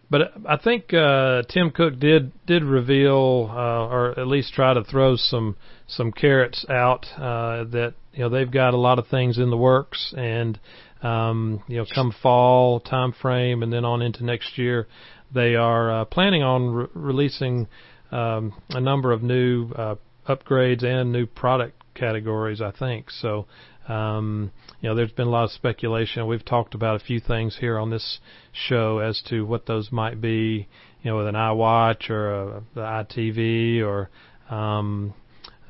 but 0.08 0.32
I 0.46 0.56
think 0.56 0.94
uh, 0.94 1.42
Tim 1.48 1.70
Cook 1.70 1.98
did 1.98 2.32
did 2.46 2.62
reveal, 2.62 3.50
uh, 3.50 3.86
or 3.86 4.18
at 4.18 4.26
least 4.28 4.52
try 4.52 4.72
to 4.74 4.84
throw 4.84 5.16
some 5.16 5.56
some 5.88 6.12
carrots 6.12 6.64
out 6.68 7.06
uh, 7.16 7.64
that 7.64 7.94
you 8.12 8.20
know 8.20 8.28
they've 8.28 8.50
got 8.50 8.74
a 8.74 8.76
lot 8.76 8.98
of 8.98 9.08
things 9.08 9.38
in 9.38 9.50
the 9.50 9.56
works, 9.56 10.14
and 10.16 10.60
um, 11.02 11.62
you 11.66 11.78
know 11.78 11.86
come 11.92 12.14
fall 12.22 12.78
time 12.78 13.12
frame, 13.12 13.62
and 13.62 13.72
then 13.72 13.84
on 13.84 14.00
into 14.00 14.24
next 14.24 14.56
year, 14.58 14.86
they 15.34 15.56
are 15.56 16.02
uh, 16.02 16.04
planning 16.04 16.42
on 16.42 16.70
re- 16.70 16.86
releasing 16.94 17.66
um, 18.12 18.52
a 18.70 18.80
number 18.80 19.10
of 19.10 19.24
new 19.24 19.70
uh, 19.70 19.96
upgrades 20.28 20.84
and 20.84 21.10
new 21.10 21.26
product 21.26 21.82
categories. 21.94 22.60
I 22.60 22.70
think 22.70 23.10
so. 23.10 23.46
Um, 23.88 24.50
you 24.80 24.88
know, 24.88 24.94
there's 24.94 25.12
been 25.12 25.28
a 25.28 25.30
lot 25.30 25.44
of 25.44 25.50
speculation. 25.52 26.26
We've 26.26 26.44
talked 26.44 26.74
about 26.74 26.96
a 26.96 27.04
few 27.04 27.20
things 27.20 27.56
here 27.58 27.78
on 27.78 27.90
this 27.90 28.18
show 28.52 28.98
as 28.98 29.22
to 29.28 29.46
what 29.46 29.66
those 29.66 29.92
might 29.92 30.20
be. 30.20 30.68
You 31.02 31.10
know, 31.10 31.18
with 31.18 31.28
an 31.28 31.34
iWatch 31.34 32.10
or 32.10 32.32
a, 32.32 32.62
the 32.74 32.80
iTV 32.80 33.82
or 33.84 34.10
um, 34.50 35.14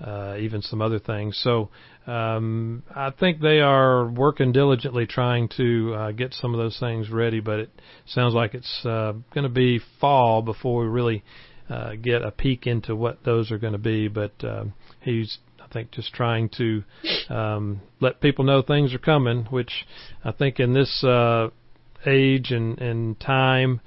uh, 0.02 0.36
even 0.38 0.62
some 0.62 0.80
other 0.80 0.98
things. 0.98 1.38
So 1.42 1.68
um, 2.06 2.82
I 2.94 3.10
think 3.10 3.40
they 3.40 3.60
are 3.60 4.08
working 4.08 4.52
diligently 4.52 5.06
trying 5.06 5.48
to 5.56 5.94
uh, 5.94 6.12
get 6.12 6.34
some 6.34 6.54
of 6.54 6.58
those 6.58 6.78
things 6.78 7.10
ready. 7.10 7.40
But 7.40 7.60
it 7.60 7.70
sounds 8.06 8.34
like 8.34 8.54
it's 8.54 8.80
uh, 8.84 9.12
going 9.34 9.44
to 9.44 9.50
be 9.50 9.80
fall 10.00 10.42
before 10.42 10.82
we 10.82 10.88
really 10.88 11.22
uh, 11.68 11.94
get 12.00 12.22
a 12.22 12.30
peek 12.30 12.66
into 12.66 12.94
what 12.94 13.24
those 13.24 13.50
are 13.50 13.58
going 13.58 13.72
to 13.72 13.78
be. 13.78 14.08
But 14.08 14.32
um, 14.42 14.72
he's 15.02 15.38
I 15.66 15.72
think 15.72 15.90
just 15.90 16.12
trying 16.12 16.48
to 16.58 16.84
um, 17.28 17.80
let 18.00 18.20
people 18.20 18.44
know 18.44 18.62
things 18.62 18.94
are 18.94 18.98
coming, 18.98 19.46
which 19.46 19.86
I 20.24 20.32
think 20.32 20.60
in 20.60 20.74
this 20.74 21.02
uh, 21.02 21.48
age 22.06 22.52
and, 22.52 22.78
and 22.78 23.18
time, 23.18 23.80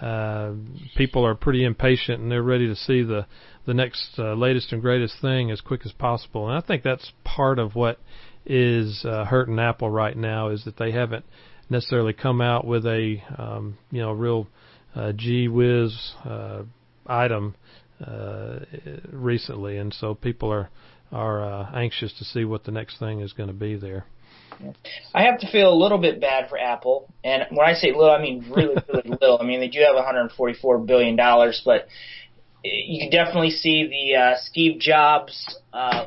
uh, 0.00 0.52
people 0.96 1.26
are 1.26 1.34
pretty 1.34 1.64
impatient 1.64 2.20
and 2.20 2.30
they're 2.30 2.42
ready 2.42 2.66
to 2.66 2.76
see 2.76 3.02
the 3.02 3.26
the 3.66 3.74
next 3.74 4.10
uh, 4.18 4.34
latest 4.34 4.72
and 4.72 4.82
greatest 4.82 5.14
thing 5.22 5.50
as 5.50 5.60
quick 5.60 5.86
as 5.86 5.92
possible. 5.92 6.48
And 6.48 6.56
I 6.56 6.60
think 6.60 6.82
that's 6.82 7.12
part 7.24 7.58
of 7.58 7.74
what 7.74 7.98
is 8.44 9.04
uh, 9.06 9.24
hurting 9.24 9.58
Apple 9.58 9.88
right 9.88 10.16
now 10.16 10.50
is 10.50 10.64
that 10.64 10.76
they 10.76 10.92
haven't 10.92 11.24
necessarily 11.70 12.12
come 12.12 12.42
out 12.42 12.66
with 12.66 12.84
a 12.84 13.22
um, 13.38 13.78
you 13.90 14.00
know 14.00 14.12
real 14.12 14.46
uh, 14.94 15.12
gee 15.12 15.48
whiz 15.48 16.12
uh, 16.24 16.62
item 17.06 17.54
uh, 18.06 18.58
recently, 19.10 19.78
and 19.78 19.94
so 19.94 20.14
people 20.14 20.52
are 20.52 20.68
are 21.14 21.42
uh, 21.42 21.70
anxious 21.74 22.12
to 22.18 22.24
see 22.24 22.44
what 22.44 22.64
the 22.64 22.72
next 22.72 22.98
thing 22.98 23.20
is 23.20 23.32
going 23.32 23.48
to 23.48 23.54
be 23.54 23.76
there. 23.76 24.04
I 25.14 25.22
have 25.22 25.40
to 25.40 25.50
feel 25.50 25.72
a 25.72 25.74
little 25.74 25.98
bit 25.98 26.20
bad 26.20 26.48
for 26.48 26.58
Apple, 26.58 27.08
and 27.22 27.44
when 27.50 27.66
I 27.66 27.74
say 27.74 27.92
little, 27.92 28.10
I 28.10 28.20
mean 28.20 28.44
really, 28.50 28.76
really 28.92 29.08
little. 29.20 29.38
I 29.40 29.44
mean 29.44 29.60
they 29.60 29.68
do 29.68 29.80
have 29.80 29.94
144 29.94 30.78
billion 30.78 31.16
dollars, 31.16 31.62
but 31.64 31.86
you 32.62 33.00
can 33.00 33.10
definitely 33.10 33.50
see 33.50 33.86
the 33.86 34.18
uh, 34.18 34.34
Steve 34.38 34.80
Jobs 34.80 35.58
uh, 35.72 36.06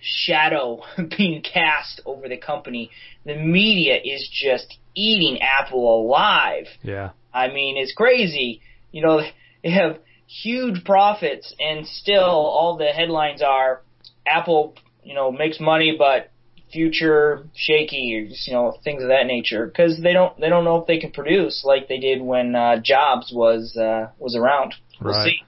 shadow 0.00 0.82
being 1.16 1.42
cast 1.42 2.00
over 2.04 2.28
the 2.28 2.36
company. 2.36 2.90
The 3.24 3.36
media 3.36 3.96
is 4.02 4.28
just 4.32 4.78
eating 4.94 5.40
Apple 5.40 6.04
alive. 6.04 6.66
Yeah. 6.82 7.10
I 7.32 7.48
mean, 7.48 7.76
it's 7.76 7.94
crazy. 7.94 8.60
You 8.92 9.02
know, 9.02 9.20
they 9.62 9.70
have 9.70 9.98
huge 10.26 10.84
profits, 10.84 11.54
and 11.58 11.86
still 11.86 12.24
all 12.24 12.76
the 12.76 12.86
headlines 12.86 13.42
are 13.42 13.82
Apple, 14.30 14.74
you 15.02 15.14
know, 15.14 15.32
makes 15.32 15.60
money, 15.60 15.94
but 15.98 16.30
future 16.72 17.46
shaky, 17.54 18.28
you 18.46 18.52
know, 18.52 18.76
things 18.84 19.02
of 19.02 19.08
that 19.08 19.26
nature. 19.26 19.66
Because 19.66 20.00
they 20.02 20.12
don't 20.12 20.38
they 20.40 20.48
don't 20.48 20.64
know 20.64 20.76
if 20.76 20.86
they 20.86 20.98
can 20.98 21.10
produce 21.10 21.62
like 21.64 21.88
they 21.88 21.98
did 21.98 22.20
when 22.22 22.54
uh, 22.54 22.80
Jobs 22.82 23.32
was 23.34 23.76
uh, 23.76 24.10
was 24.18 24.36
around. 24.36 24.74
We'll 25.00 25.14
right. 25.14 25.24
see. 25.24 25.42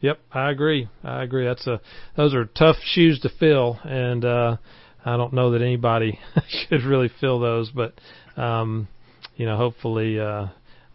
Yep, 0.00 0.18
I 0.32 0.50
agree. 0.50 0.88
I 1.04 1.22
agree. 1.22 1.44
That's 1.44 1.66
a 1.66 1.80
those 2.16 2.34
are 2.34 2.44
tough 2.44 2.76
shoes 2.82 3.20
to 3.20 3.28
fill, 3.28 3.78
and 3.84 4.24
uh, 4.24 4.56
I 5.04 5.16
don't 5.16 5.32
know 5.32 5.52
that 5.52 5.62
anybody 5.62 6.18
could 6.68 6.82
really 6.82 7.10
fill 7.20 7.38
those, 7.38 7.70
but 7.70 7.94
um, 8.36 8.88
you 9.36 9.46
know, 9.46 9.56
hopefully 9.56 10.18
uh, 10.18 10.48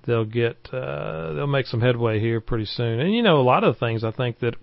they'll 0.05 0.25
get 0.25 0.57
uh, 0.73 1.33
they'll 1.33 1.47
make 1.47 1.67
some 1.67 1.81
headway 1.81 2.19
here 2.19 2.41
pretty 2.41 2.65
soon. 2.65 2.99
And 2.99 3.13
you 3.13 3.21
know, 3.21 3.39
a 3.39 3.43
lot 3.43 3.63
of 3.63 3.77
things 3.77 4.03
I 4.03 4.11
think 4.11 4.39
that 4.39 4.55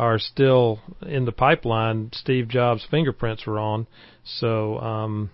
are 0.00 0.18
still 0.18 0.80
in 1.02 1.26
the 1.26 1.32
pipeline. 1.32 2.08
Steve 2.14 2.48
Jobs' 2.48 2.86
fingerprints 2.90 3.46
were 3.46 3.58
on, 3.58 3.86
so 4.24 4.78
um, 4.78 5.30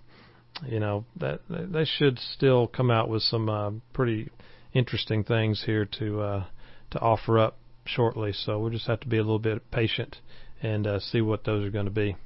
you 0.66 0.80
know 0.80 1.04
that 1.20 1.40
they 1.48 1.84
should 1.84 2.18
still 2.18 2.66
come 2.66 2.90
out 2.90 3.08
with 3.08 3.22
some 3.22 3.48
uh, 3.48 3.70
pretty 3.92 4.28
interesting 4.74 5.22
things 5.22 5.62
here 5.64 5.84
to 5.84 6.20
uh, 6.20 6.44
to 6.90 6.98
offer 6.98 7.38
up 7.38 7.56
shortly. 7.84 8.32
So 8.32 8.58
we'll 8.58 8.72
just 8.72 8.88
have 8.88 8.98
to 9.00 9.08
be 9.08 9.18
a 9.18 9.22
little 9.22 9.38
bit 9.38 9.70
patient 9.70 10.16
and 10.60 10.84
uh, 10.84 10.98
see 10.98 11.20
what 11.20 11.44
those 11.44 11.64
are 11.64 11.70
going 11.70 11.84
to 11.84 11.92
be. 11.92 12.16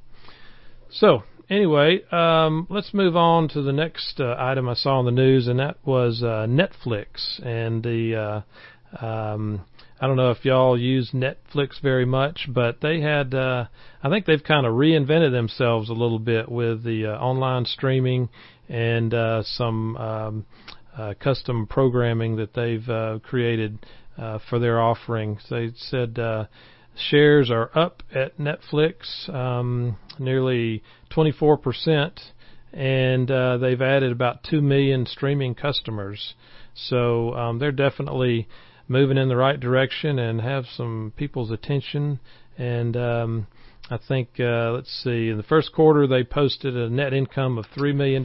So 0.88 1.24
anyway, 1.50 2.00
um, 2.10 2.66
let's 2.70 2.94
move 2.94 3.16
on 3.16 3.50
to 3.50 3.60
the 3.60 3.72
next 3.74 4.18
uh, 4.18 4.34
item 4.38 4.66
I 4.66 4.74
saw 4.74 4.98
in 5.00 5.04
the 5.04 5.12
news, 5.12 5.46
and 5.46 5.58
that 5.58 5.76
was 5.84 6.22
uh, 6.22 6.46
Netflix 6.48 7.38
and 7.44 7.82
the. 7.82 8.16
Uh, 8.16 9.04
um, 9.04 9.64
I 10.02 10.06
don't 10.06 10.16
know 10.16 10.30
if 10.30 10.46
y'all 10.46 10.78
use 10.78 11.10
Netflix 11.12 11.78
very 11.82 12.06
much, 12.06 12.48
but 12.48 12.80
they 12.80 13.02
had. 13.02 13.34
Uh, 13.34 13.66
I 14.02 14.08
think 14.08 14.24
they've 14.24 14.42
kind 14.42 14.64
of 14.64 14.72
reinvented 14.72 15.30
themselves 15.30 15.90
a 15.90 15.92
little 15.92 16.18
bit 16.18 16.50
with 16.50 16.82
the 16.84 17.04
uh, 17.06 17.18
online 17.18 17.66
streaming 17.66 18.30
and 18.66 19.12
uh, 19.12 19.42
some 19.42 19.96
um, 19.98 20.46
uh, 20.96 21.12
custom 21.20 21.66
programming 21.66 22.36
that 22.36 22.54
they've 22.54 22.88
uh, 22.88 23.18
created 23.22 23.84
uh, 24.16 24.38
for 24.48 24.58
their 24.58 24.80
offerings. 24.80 25.42
They 25.50 25.72
said 25.76 26.18
uh, 26.18 26.46
shares 27.10 27.50
are 27.50 27.70
up 27.76 28.02
at 28.14 28.38
Netflix, 28.38 29.28
um, 29.28 29.98
nearly 30.18 30.82
24%, 31.10 32.20
and 32.72 33.30
uh, 33.30 33.58
they've 33.58 33.82
added 33.82 34.12
about 34.12 34.44
2 34.44 34.62
million 34.62 35.04
streaming 35.04 35.54
customers. 35.54 36.34
So 36.74 37.34
um, 37.34 37.58
they're 37.58 37.70
definitely 37.70 38.48
moving 38.90 39.16
in 39.16 39.28
the 39.28 39.36
right 39.36 39.60
direction 39.60 40.18
and 40.18 40.40
have 40.40 40.66
some 40.76 41.12
people's 41.16 41.52
attention. 41.52 42.18
And 42.58 42.96
um, 42.96 43.46
I 43.88 43.98
think, 44.08 44.30
uh, 44.40 44.72
let's 44.72 44.92
see, 45.04 45.28
in 45.28 45.36
the 45.36 45.44
first 45.44 45.72
quarter 45.72 46.08
they 46.08 46.24
posted 46.24 46.76
a 46.76 46.90
net 46.90 47.14
income 47.14 47.56
of 47.56 47.66
$3 47.66 47.94
million 47.94 48.24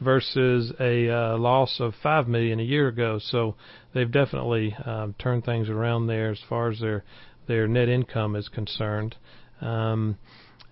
versus 0.00 0.70
a 0.78 1.08
uh, 1.08 1.38
loss 1.38 1.80
of 1.80 1.94
five 2.02 2.28
million 2.28 2.60
a 2.60 2.62
year 2.62 2.88
ago. 2.88 3.18
So 3.18 3.54
they've 3.94 4.10
definitely 4.10 4.76
um, 4.84 5.14
turned 5.18 5.46
things 5.46 5.70
around 5.70 6.08
there 6.08 6.30
as 6.30 6.40
far 6.46 6.70
as 6.70 6.80
their 6.80 7.02
their 7.46 7.66
net 7.66 7.88
income 7.88 8.36
is 8.36 8.48
concerned. 8.48 9.16
Um, 9.60 10.18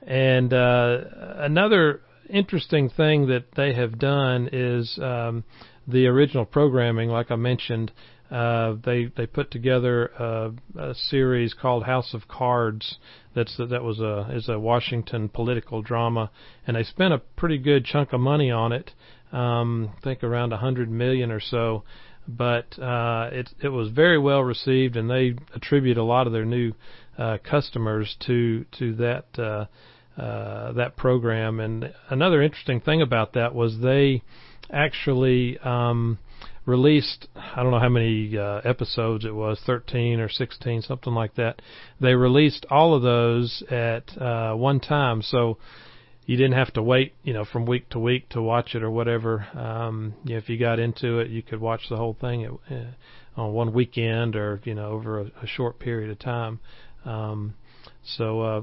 and 0.07 0.53
uh, 0.53 0.99
another 1.37 2.01
interesting 2.29 2.91
thing 2.91 3.29
that 3.29 3.45
they 3.57 3.75
have 3.75 3.99
done 3.99 4.49
is 4.53 4.99
um, 5.01 5.45
the 5.87 6.07
original 6.07 6.45
programming, 6.45 7.09
like 7.09 7.31
I 7.31 7.37
mentioned. 7.37 7.93
Uh, 8.33 8.77
they 8.83 9.11
they 9.15 9.27
put 9.27 9.51
together 9.51 10.07
a, 10.19 10.53
a 10.79 10.95
series 10.95 11.53
called 11.53 11.85
House 11.85 12.15
of 12.15 12.29
Cards. 12.29 12.97
That's 13.35 13.59
that 13.59 13.83
was 13.83 14.01
a 14.01 14.29
is 14.33 14.49
a 14.49 14.59
Washington 14.59 15.29
political 15.29 15.83
drama, 15.83 16.31
and 16.67 16.77
they 16.77 16.83
spent 16.83 17.13
a 17.13 17.19
pretty 17.19 17.59
good 17.59 17.85
chunk 17.85 18.15
of 18.15 18.21
money 18.21 18.51
on 18.51 18.73
it. 18.73 18.93
Um, 19.33 19.91
I 19.99 20.01
think 20.01 20.25
around 20.25 20.55
a 20.55 20.57
hundred 20.57 20.91
million 20.91 21.31
or 21.31 21.41
so, 21.41 21.85
but 22.27 22.79
uh, 22.79 23.29
it 23.33 23.51
it 23.63 23.69
was 23.69 23.91
very 23.91 24.19
well 24.19 24.41
received, 24.41 24.97
and 24.97 25.11
they 25.11 25.35
attribute 25.55 25.99
a 25.99 26.05
lot 26.05 26.27
of 26.27 26.33
their 26.33 26.47
new 26.47 26.73
uh, 27.19 27.37
customers 27.45 28.17
to 28.27 28.65
to 28.79 28.95
that 28.95 29.27
uh, 29.39 29.67
uh, 30.19 30.73
that 30.73 30.97
program. 30.97 31.61
And 31.61 31.93
another 32.09 32.41
interesting 32.41 32.81
thing 32.81 33.03
about 33.03 33.35
that 33.35 33.55
was 33.55 33.81
they 33.81 34.23
actually 34.71 35.59
um, 35.59 36.19
released 36.65 37.27
I 37.35 37.63
don't 37.63 37.73
know 37.73 37.81
how 37.81 37.89
many 37.89 38.37
uh, 38.39 38.61
episodes 38.65 39.25
it 39.25 39.35
was 39.35 39.61
13 39.67 40.21
or 40.21 40.29
16 40.29 40.83
something 40.83 41.15
like 41.15 41.35
that. 41.35 41.61
They 42.01 42.15
released 42.15 42.67
all 42.71 42.95
of 42.95 43.03
those 43.03 43.63
at 43.71 44.17
uh, 44.21 44.55
one 44.55 44.81
time 44.81 45.23
so 45.23 45.59
you 46.25 46.37
didn't 46.37 46.53
have 46.53 46.73
to 46.75 46.83
wait 46.83 47.15
you 47.25 47.33
know 47.33 47.45
from 47.45 47.67
week 47.67 47.89
to 47.91 47.99
week 47.99 48.29
to 48.31 48.41
watch 48.41 48.75
it 48.75 48.83
or 48.83 48.91
whatever. 48.91 49.47
Um, 49.55 50.15
you 50.25 50.35
know, 50.35 50.39
if 50.39 50.49
you 50.49 50.59
got 50.59 50.79
into 50.79 51.19
it 51.19 51.31
you 51.31 51.43
could 51.43 51.61
watch 51.61 51.83
the 51.91 51.97
whole 51.97 52.17
thing 52.21 52.45
at, 52.45 52.77
uh, 52.77 52.85
on 53.37 53.53
one 53.53 53.73
weekend 53.73 54.37
or 54.37 54.61
you 54.65 54.75
know 54.75 54.91
over 54.91 55.21
a, 55.21 55.25
a 55.43 55.47
short 55.47 55.79
period 55.79 56.11
of 56.11 56.19
time. 56.19 56.61
Um, 57.05 57.55
so 58.05 58.41
uh, 58.41 58.63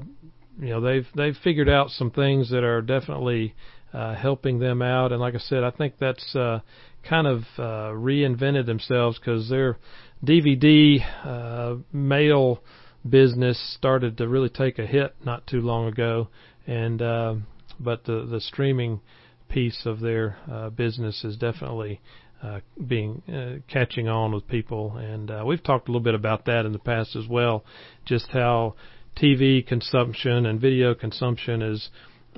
you 0.58 0.70
know 0.70 0.80
they've 0.80 1.06
they've 1.14 1.36
figured 1.44 1.68
out 1.68 1.90
some 1.90 2.10
things 2.10 2.50
that 2.50 2.64
are 2.64 2.80
definitely 2.80 3.54
uh, 3.92 4.14
helping 4.14 4.58
them 4.58 4.80
out. 4.80 5.12
And 5.12 5.20
like 5.20 5.34
I 5.34 5.38
said 5.38 5.64
I 5.64 5.70
think 5.70 5.94
that's 5.98 6.34
uh, 6.34 6.60
kind 7.08 7.26
of 7.26 7.42
uh, 7.58 7.92
reinvented 7.92 8.66
themselves 8.66 9.18
because 9.18 9.48
their 9.48 9.78
DVD 10.24 11.00
uh, 11.24 11.76
mail 11.92 12.62
business 13.08 13.58
started 13.76 14.18
to 14.18 14.28
really 14.28 14.48
take 14.48 14.78
a 14.78 14.86
hit 14.86 15.14
not 15.24 15.46
too 15.46 15.60
long 15.60 15.86
ago, 15.88 16.28
and 16.66 17.00
uh, 17.00 17.34
but 17.78 18.04
the 18.04 18.26
the 18.30 18.40
streaming 18.40 19.00
piece 19.48 19.86
of 19.86 20.00
their 20.00 20.36
uh, 20.50 20.70
business 20.70 21.24
is 21.24 21.36
definitely 21.36 22.00
uh, 22.42 22.60
being 22.86 23.22
uh, 23.28 23.60
catching 23.72 24.08
on 24.08 24.32
with 24.32 24.46
people, 24.48 24.96
and 24.96 25.30
uh, 25.30 25.42
we've 25.46 25.62
talked 25.62 25.88
a 25.88 25.90
little 25.90 26.04
bit 26.04 26.14
about 26.14 26.44
that 26.46 26.64
in 26.64 26.72
the 26.72 26.78
past 26.78 27.16
as 27.16 27.26
well, 27.28 27.64
just 28.04 28.28
how 28.30 28.74
TV 29.20 29.66
consumption 29.66 30.46
and 30.46 30.60
video 30.60 30.94
consumption 30.94 31.62
is 31.62 31.90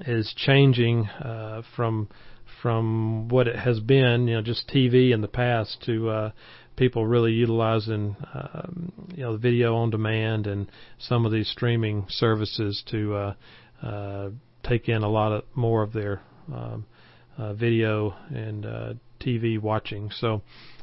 is 0.07 0.33
changing 0.37 1.07
uh, 1.07 1.63
from 1.77 2.09
from 2.63 3.29
what 3.29 3.49
it 3.49 3.57
has 3.57 3.81
been, 3.81 4.29
you 4.29 4.37
know, 4.37 4.43
just 4.43 4.69
TV 4.69 5.13
in 5.13 5.21
the 5.21 5.29
past 5.29 5.83
to 5.85 6.09
uh, 6.09 6.31
people 6.77 7.05
really 7.05 7.33
utilizing, 7.33 8.17
um, 8.33 8.93
you 9.15 9.23
know, 9.23 9.37
video 9.37 9.75
on 9.75 9.91
demand 9.91 10.47
and 10.47 10.71
some 10.99 11.27
of 11.27 11.33
these 11.33 11.51
streaming 11.51 12.07
services 12.09 12.83
to 12.91 13.15
uh, 13.15 13.35
uh, 13.83 14.31
take 14.63 14.89
in 14.89 15.03
a 15.03 15.09
lot 15.09 15.33
of 15.33 15.45
more 15.55 15.83
of 15.83 15.93
their 15.93 16.23
um, 16.55 16.87
uh, 17.37 17.53
video 17.53 18.15
and 18.31 18.65
uh, 18.65 18.95
TV 19.21 19.61
watching. 19.61 20.11
So, 20.13 20.43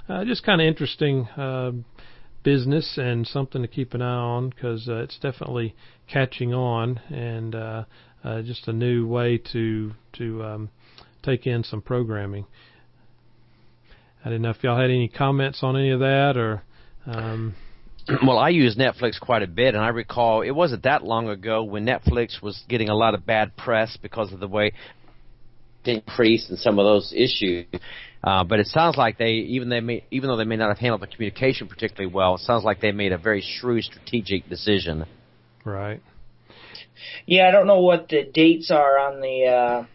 uh, 0.09 0.25
just 0.25 0.43
kind 0.43 0.61
of 0.61 0.67
interesting. 0.67 1.27
Uh, 1.29 1.71
business 2.41 2.97
and 2.97 3.27
something 3.27 3.61
to 3.61 3.67
keep 3.67 3.93
an 3.93 4.01
eye 4.01 4.05
on 4.05 4.49
because 4.49 4.87
uh, 4.87 4.95
it's 4.95 5.19
definitely 5.19 5.75
catching 6.07 6.53
on 6.53 6.97
and 7.09 7.53
uh, 7.53 7.83
uh, 8.23 8.41
just 8.41 8.67
a 8.67 8.73
new 8.73 9.05
way 9.05 9.37
to 9.37 9.91
to 10.13 10.43
um, 10.43 10.69
take 11.23 11.47
in 11.47 11.63
some 11.63 11.81
programming. 11.81 12.45
I 14.23 14.29
didn't 14.29 14.41
know 14.41 14.49
if 14.49 14.63
y'all 14.63 14.79
had 14.79 14.89
any 14.89 15.07
comments 15.07 15.59
on 15.63 15.77
any 15.77 15.91
of 15.91 15.99
that 15.99 16.35
or. 16.35 16.63
Um, 17.05 17.55
well, 18.25 18.37
I 18.37 18.49
use 18.49 18.75
Netflix 18.75 19.19
quite 19.19 19.43
a 19.43 19.47
bit, 19.47 19.75
and 19.75 19.83
I 19.83 19.89
recall 19.89 20.41
it 20.41 20.51
wasn't 20.51 20.83
that 20.83 21.03
long 21.03 21.29
ago 21.29 21.63
when 21.63 21.85
Netflix 21.85 22.41
was 22.41 22.61
getting 22.67 22.89
a 22.89 22.95
lot 22.95 23.13
of 23.13 23.25
bad 23.25 23.55
press 23.55 23.97
because 24.01 24.33
of 24.33 24.39
the 24.39 24.47
way 24.47 24.73
increased 25.85 26.49
and 26.49 26.59
some 26.59 26.77
of 26.77 26.85
those 26.85 27.13
issues. 27.15 27.65
Uh, 28.23 28.43
but 28.43 28.59
it 28.59 28.67
sounds 28.67 28.97
like 28.97 29.17
they, 29.17 29.31
even 29.31 29.69
they 29.69 29.79
may, 29.79 30.03
even 30.11 30.29
though 30.29 30.35
they 30.35 30.43
may 30.43 30.57
not 30.57 30.67
have 30.67 30.77
handled 30.77 31.01
the 31.01 31.07
communication 31.07 31.67
particularly 31.67 32.13
well, 32.13 32.35
it 32.35 32.41
sounds 32.41 32.63
like 32.63 32.81
they 32.81 32.91
made 32.91 33.13
a 33.13 33.17
very 33.17 33.41
shrewd 33.41 33.83
strategic 33.83 34.47
decision. 34.49 35.05
Right. 35.63 36.01
Yeah, 37.25 37.47
I 37.47 37.51
don't 37.51 37.67
know 37.67 37.79
what 37.79 38.09
the 38.09 38.23
dates 38.25 38.71
are 38.71 38.99
on 38.99 39.21
the 39.21 39.45
uh, 39.45 39.85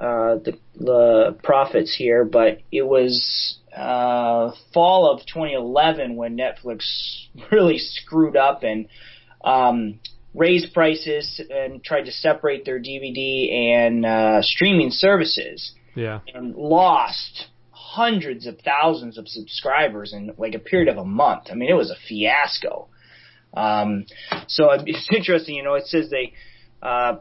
uh, 0.00 0.36
the, 0.36 0.58
the 0.76 1.36
profits 1.42 1.94
here, 1.96 2.24
but 2.24 2.58
it 2.72 2.82
was 2.82 3.58
uh, 3.76 4.52
fall 4.72 5.10
of 5.10 5.20
2011 5.26 6.16
when 6.16 6.36
Netflix 6.36 6.84
really 7.52 7.78
screwed 7.78 8.36
up 8.36 8.62
and 8.62 8.88
um, 9.44 10.00
raised 10.34 10.72
prices 10.72 11.40
and 11.50 11.82
tried 11.82 12.04
to 12.04 12.12
separate 12.12 12.64
their 12.64 12.80
DVD 12.80 13.52
and 13.52 14.04
uh, 14.04 14.42
streaming 14.42 14.90
services. 14.90 15.72
Yeah. 15.94 16.20
And 16.34 16.54
lost 16.56 17.48
hundreds 17.70 18.46
of 18.46 18.58
thousands 18.60 19.16
of 19.16 19.28
subscribers 19.28 20.12
in 20.12 20.32
like 20.36 20.54
a 20.54 20.58
period 20.58 20.88
of 20.88 20.98
a 20.98 21.04
month. 21.04 21.44
I 21.50 21.54
mean, 21.54 21.70
it 21.70 21.74
was 21.74 21.90
a 21.90 21.96
fiasco. 22.08 22.88
Um, 23.56 24.06
so 24.48 24.70
it's 24.86 25.08
interesting, 25.14 25.54
you 25.54 25.62
know, 25.62 25.74
it 25.74 25.86
says 25.86 26.10
they, 26.10 26.32
uh, 26.84 27.16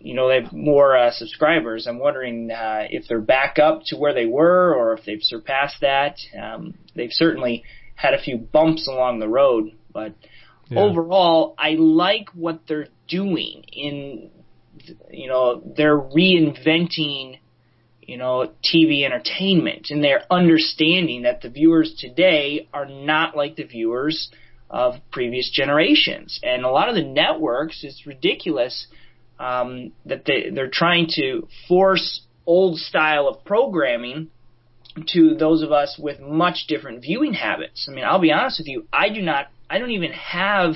you 0.00 0.14
know, 0.14 0.28
they 0.28 0.42
have 0.42 0.52
more 0.52 0.96
uh, 0.96 1.12
subscribers. 1.12 1.86
I'm 1.86 2.00
wondering 2.00 2.50
uh, 2.50 2.88
if 2.90 3.06
they're 3.08 3.20
back 3.20 3.56
up 3.60 3.82
to 3.86 3.96
where 3.96 4.12
they 4.12 4.26
were 4.26 4.74
or 4.74 4.94
if 4.94 5.04
they've 5.04 5.22
surpassed 5.22 5.76
that. 5.82 6.16
Um, 6.36 6.74
they've 6.96 7.12
certainly 7.12 7.62
had 7.94 8.14
a 8.14 8.20
few 8.20 8.36
bumps 8.36 8.88
along 8.88 9.20
the 9.20 9.28
road, 9.28 9.76
but 9.92 10.14
yeah. 10.68 10.80
overall, 10.80 11.54
I 11.56 11.76
like 11.78 12.30
what 12.34 12.62
they're 12.66 12.88
doing 13.06 13.64
in, 13.72 14.30
you 15.10 15.28
know, 15.28 15.62
they're 15.76 15.98
reinventing, 15.98 17.38
you 18.02 18.16
know, 18.16 18.52
TV 18.64 19.04
entertainment 19.04 19.86
and 19.90 20.02
they're 20.02 20.24
understanding 20.32 21.22
that 21.22 21.42
the 21.42 21.48
viewers 21.48 21.94
today 21.96 22.68
are 22.74 22.86
not 22.86 23.36
like 23.36 23.54
the 23.54 23.64
viewers 23.64 24.30
of 24.70 24.94
previous 25.12 25.50
generations. 25.50 26.40
And 26.42 26.64
a 26.64 26.70
lot 26.70 26.88
of 26.88 26.94
the 26.94 27.04
networks, 27.04 27.84
it's 27.84 28.06
ridiculous 28.06 28.86
um, 29.38 29.92
that 30.06 30.24
they 30.24 30.50
they're 30.50 30.70
trying 30.70 31.08
to 31.16 31.46
force 31.68 32.22
old 32.46 32.78
style 32.78 33.28
of 33.28 33.44
programming 33.44 34.30
to 35.08 35.34
those 35.34 35.62
of 35.62 35.72
us 35.72 35.98
with 35.98 36.20
much 36.20 36.66
different 36.68 37.02
viewing 37.02 37.34
habits. 37.34 37.86
I 37.88 37.94
mean, 37.94 38.04
I'll 38.04 38.20
be 38.20 38.32
honest 38.32 38.60
with 38.60 38.68
you, 38.68 38.86
I 38.92 39.10
do 39.10 39.20
not, 39.20 39.48
I 39.68 39.78
don't 39.78 39.90
even 39.90 40.12
have 40.12 40.74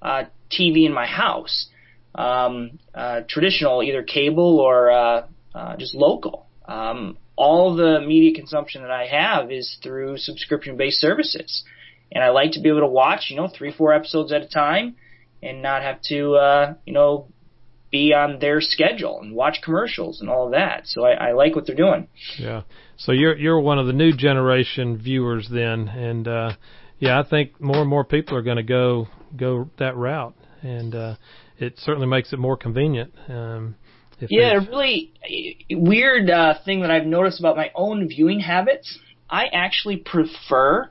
uh, 0.00 0.24
TV 0.50 0.86
in 0.86 0.92
my 0.92 1.06
house, 1.06 1.66
um, 2.14 2.78
uh, 2.94 3.22
traditional, 3.28 3.82
either 3.82 4.02
cable 4.02 4.60
or 4.60 4.90
uh, 4.90 5.26
uh, 5.54 5.76
just 5.76 5.94
local. 5.94 6.46
Um, 6.66 7.16
all 7.34 7.74
the 7.74 8.00
media 8.00 8.34
consumption 8.34 8.82
that 8.82 8.90
I 8.90 9.06
have 9.06 9.50
is 9.50 9.78
through 9.82 10.18
subscription-based 10.18 11.00
services 11.00 11.64
and 12.12 12.22
I 12.22 12.30
like 12.30 12.52
to 12.52 12.60
be 12.60 12.68
able 12.68 12.80
to 12.80 12.86
watch, 12.86 13.26
you 13.28 13.36
know, 13.36 13.48
three, 13.48 13.72
four 13.72 13.92
episodes 13.92 14.32
at 14.32 14.42
a 14.42 14.48
time, 14.48 14.96
and 15.42 15.62
not 15.62 15.82
have 15.82 16.00
to, 16.08 16.34
uh, 16.34 16.74
you 16.86 16.92
know, 16.92 17.28
be 17.90 18.12
on 18.12 18.38
their 18.38 18.60
schedule 18.60 19.20
and 19.20 19.34
watch 19.34 19.58
commercials 19.64 20.20
and 20.20 20.28
all 20.28 20.46
of 20.46 20.52
that. 20.52 20.86
So 20.86 21.04
I, 21.04 21.28
I 21.28 21.32
like 21.32 21.54
what 21.54 21.66
they're 21.66 21.76
doing. 21.76 22.08
Yeah. 22.38 22.62
So 22.96 23.12
you're 23.12 23.36
you're 23.36 23.60
one 23.60 23.78
of 23.78 23.86
the 23.86 23.92
new 23.92 24.12
generation 24.12 24.98
viewers 24.98 25.48
then, 25.50 25.88
and 25.88 26.26
uh, 26.28 26.52
yeah, 26.98 27.20
I 27.20 27.28
think 27.28 27.60
more 27.60 27.80
and 27.80 27.88
more 27.88 28.04
people 28.04 28.36
are 28.36 28.42
going 28.42 28.56
to 28.56 28.62
go 28.62 29.08
go 29.36 29.70
that 29.78 29.96
route, 29.96 30.34
and 30.62 30.94
uh, 30.94 31.14
it 31.58 31.78
certainly 31.78 32.08
makes 32.08 32.32
it 32.32 32.38
more 32.38 32.56
convenient. 32.56 33.14
Um, 33.28 33.76
yeah, 34.28 34.56
a 34.56 34.60
really 34.60 35.12
weird 35.70 36.28
uh, 36.28 36.54
thing 36.64 36.80
that 36.80 36.90
I've 36.90 37.06
noticed 37.06 37.38
about 37.38 37.56
my 37.56 37.70
own 37.74 38.08
viewing 38.08 38.40
habits. 38.40 38.98
I 39.30 39.46
actually 39.46 39.98
prefer 39.98 40.90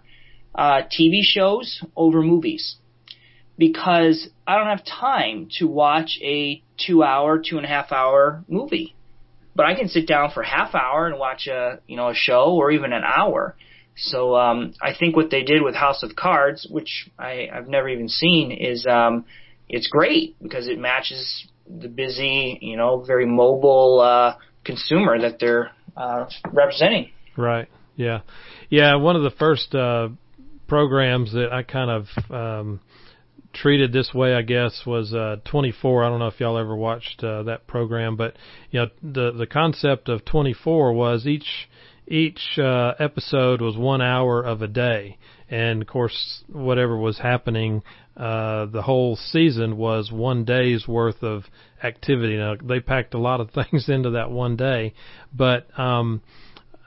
uh, 0.55 0.81
TV 0.83 1.21
shows 1.21 1.81
over 1.95 2.21
movies 2.21 2.77
because 3.57 4.29
I 4.45 4.57
don't 4.57 4.67
have 4.67 4.85
time 4.85 5.49
to 5.57 5.67
watch 5.67 6.19
a 6.21 6.61
two 6.77 7.03
hour, 7.03 7.39
two 7.39 7.57
and 7.57 7.65
a 7.65 7.69
half 7.69 7.91
hour 7.91 8.43
movie. 8.47 8.95
But 9.55 9.65
I 9.65 9.73
can 9.73 9.87
sit 9.87 10.07
down 10.07 10.31
for 10.31 10.43
half 10.43 10.75
hour 10.75 11.07
and 11.07 11.17
watch 11.17 11.47
a 11.47 11.79
you 11.87 11.97
know 11.97 12.09
a 12.09 12.15
show 12.15 12.55
or 12.55 12.71
even 12.71 12.93
an 12.93 13.03
hour. 13.03 13.55
So 13.95 14.35
um, 14.35 14.73
I 14.79 14.93
think 14.97 15.15
what 15.15 15.31
they 15.31 15.41
did 15.41 15.63
with 15.63 15.73
House 15.73 16.03
of 16.03 16.15
Cards, 16.15 16.67
which 16.69 17.09
I, 17.17 17.49
I've 17.51 17.67
never 17.67 17.89
even 17.89 18.07
seen, 18.07 18.51
is 18.51 18.85
um, 18.85 19.25
it's 19.67 19.87
great 19.87 20.35
because 20.41 20.67
it 20.67 20.77
matches 20.77 21.47
the 21.67 21.87
busy, 21.87 22.59
you 22.61 22.77
know, 22.77 23.03
very 23.03 23.25
mobile 23.25 23.99
uh, 23.99 24.35
consumer 24.63 25.19
that 25.19 25.39
they're 25.39 25.71
uh, 25.95 26.29
representing. 26.51 27.09
Right. 27.35 27.67
Yeah. 27.95 28.21
Yeah. 28.69 28.95
One 28.95 29.15
of 29.15 29.23
the 29.23 29.31
first 29.31 29.73
uh, 29.73 30.09
programs 30.67 31.33
that 31.33 31.51
I 31.51 31.63
kind 31.63 31.89
of 31.91 32.31
um, 32.31 32.79
treated 33.53 33.91
this 33.91 34.13
way, 34.13 34.33
I 34.33 34.41
guess, 34.41 34.83
was 34.85 35.13
uh, 35.13 35.37
24. 35.45 36.03
I 36.03 36.09
don't 36.09 36.19
know 36.19 36.27
if 36.27 36.39
y'all 36.39 36.57
ever 36.57 36.75
watched 36.75 37.23
uh, 37.23 37.43
that 37.43 37.67
program, 37.67 38.15
but 38.15 38.35
you 38.71 38.81
know 38.81 38.87
the 39.01 39.31
the 39.31 39.47
concept 39.47 40.09
of 40.09 40.25
24 40.25 40.93
was 40.93 41.25
each 41.25 41.69
each 42.07 42.57
uh, 42.57 42.93
episode 42.99 43.61
was 43.61 43.75
one 43.77 44.01
hour 44.01 44.41
of 44.43 44.61
a 44.61 44.67
day, 44.67 45.17
and 45.49 45.81
of 45.81 45.87
course 45.87 46.43
whatever 46.47 46.97
was 46.97 47.19
happening 47.19 47.83
uh, 48.17 48.65
the 48.65 48.81
whole 48.81 49.15
season 49.15 49.77
was 49.77 50.11
one 50.11 50.43
day's 50.43 50.87
worth 50.87 51.21
of 51.21 51.43
activity. 51.83 52.35
Now 52.35 52.55
they 52.55 52.79
packed 52.79 53.13
a 53.13 53.19
lot 53.19 53.41
of 53.41 53.51
things 53.71 53.87
into 53.89 54.11
that 54.11 54.31
one 54.31 54.55
day, 54.55 54.93
but 55.33 55.67
um, 55.79 56.23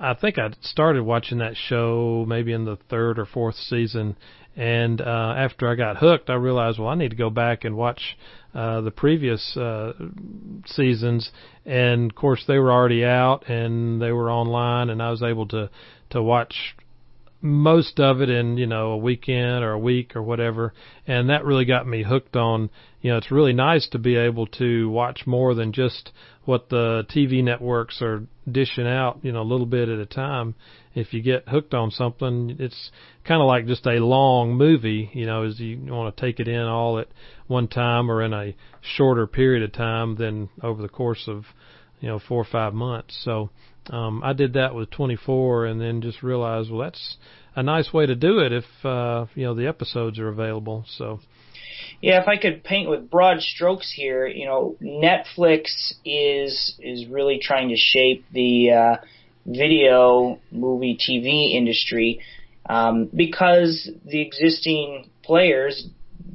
I 0.01 0.15
think 0.15 0.39
I 0.39 0.51
started 0.63 1.03
watching 1.03 1.39
that 1.39 1.57
show 1.57 2.25
maybe 2.27 2.53
in 2.53 2.65
the 2.65 2.77
third 2.89 3.19
or 3.19 3.27
fourth 3.27 3.57
season, 3.57 4.17
and 4.57 5.01
uh, 5.01 5.35
after 5.37 5.69
I 5.69 5.75
got 5.75 5.99
hooked, 5.99 6.31
I 6.31 6.35
realized, 6.35 6.79
well, 6.79 6.89
I 6.89 6.95
need 6.95 7.11
to 7.11 7.17
go 7.17 7.29
back 7.29 7.65
and 7.65 7.77
watch 7.77 8.17
uh, 8.55 8.81
the 8.81 8.91
previous 8.91 9.57
uh, 9.57 9.93
seasons. 10.67 11.31
And 11.67 12.11
of 12.11 12.17
course, 12.17 12.45
they 12.49 12.59
were 12.59 12.73
already 12.73 13.05
out 13.05 13.49
and 13.49 14.01
they 14.01 14.11
were 14.11 14.31
online, 14.31 14.89
and 14.89 15.03
I 15.03 15.11
was 15.11 15.23
able 15.23 15.47
to 15.49 15.71
to 16.11 16.23
watch 16.23 16.75
most 17.42 17.98
of 17.98 18.20
it 18.20 18.29
in 18.29 18.59
you 18.59 18.66
know 18.66 18.92
a 18.92 18.96
weekend 18.96 19.64
or 19.64 19.72
a 19.72 19.79
week 19.79 20.14
or 20.14 20.22
whatever 20.22 20.74
and 21.07 21.31
that 21.31 21.44
really 21.44 21.64
got 21.64 21.87
me 21.87 22.03
hooked 22.03 22.37
on 22.37 22.68
you 23.00 23.11
know 23.11 23.16
it's 23.16 23.31
really 23.31 23.55
nice 23.55 23.88
to 23.88 23.98
be 23.98 24.14
able 24.16 24.46
to 24.46 24.90
watch 24.90 25.22
more 25.26 25.55
than 25.55 25.72
just 25.72 26.12
what 26.44 26.68
the 26.68 27.05
TV 27.09 27.42
networks 27.42 28.03
are 28.03 28.24
dishing 28.50 28.87
out 28.87 29.18
you 29.22 29.33
know 29.33 29.40
a 29.40 29.42
little 29.42 29.66
bit 29.66 29.88
at 29.88 29.98
a 29.98 30.07
time. 30.07 30.55
If 30.94 31.14
you 31.14 31.22
get 31.22 31.48
hooked 31.48 31.72
on 31.72 31.90
something 31.90 32.57
it's 32.59 32.90
kind 33.24 33.40
of 33.40 33.46
like 33.46 33.66
just 33.66 33.87
a 33.87 34.05
long 34.05 34.55
movie 34.55 35.09
you 35.14 35.24
know 35.24 35.44
as 35.44 35.59
you 35.61 35.79
want 35.87 36.14
to 36.14 36.20
take 36.20 36.40
it 36.40 36.48
in 36.48 36.62
all 36.62 36.98
at 36.98 37.09
one 37.46 37.68
time 37.68 38.11
or 38.11 38.22
in 38.22 38.35
a 38.35 38.55
shorter 38.83 39.26
period 39.26 39.62
of 39.62 39.72
time 39.72 40.16
than 40.16 40.50
over 40.62 40.83
the 40.83 40.88
course 40.88 41.24
of 41.26 41.44
you 42.00 42.09
know 42.09 42.18
four 42.18 42.42
or 42.42 42.48
five 42.50 42.74
months. 42.74 43.18
So 43.24 43.50
um, 43.88 44.23
I 44.23 44.33
did 44.33 44.55
that 44.55 44.75
with 44.75 44.90
24, 44.90 45.66
and 45.66 45.81
then 45.81 46.03
just 46.03 46.23
realized, 46.23 46.71
well, 46.71 46.81
that's 46.81 47.16
a 47.57 47.62
nice 47.62 47.93
way 47.93 48.07
to 48.07 48.14
do 48.14 48.38
it 48.40 48.53
if 48.53 48.64
uh, 48.85 49.27
you 49.35 49.45
know 49.45 49.55
the 49.55 49.66
episodes 49.66 50.19
are 50.19 50.29
available. 50.29 50.85
So. 50.97 51.21
Yeah, 52.03 52.23
if 52.23 52.29
I 52.29 52.37
could 52.37 52.62
paint 52.62 52.88
with 52.88 53.11
broad 53.11 53.40
strokes 53.40 53.93
here, 53.95 54.27
you 54.27 54.47
know, 54.47 54.77
Netflix 54.83 55.95
is 56.05 56.75
is 56.79 57.07
really 57.07 57.40
trying 57.43 57.71
to 57.71 57.77
shape 57.77 58.25
the 58.33 58.71
uh, 58.71 58.97
video, 59.47 60.38
movie, 60.51 60.97
TV 60.97 61.55
industry 61.55 62.21
um, 62.69 63.09
because 63.14 63.90
the 64.05 64.21
existing 64.21 65.11
players 65.23 65.88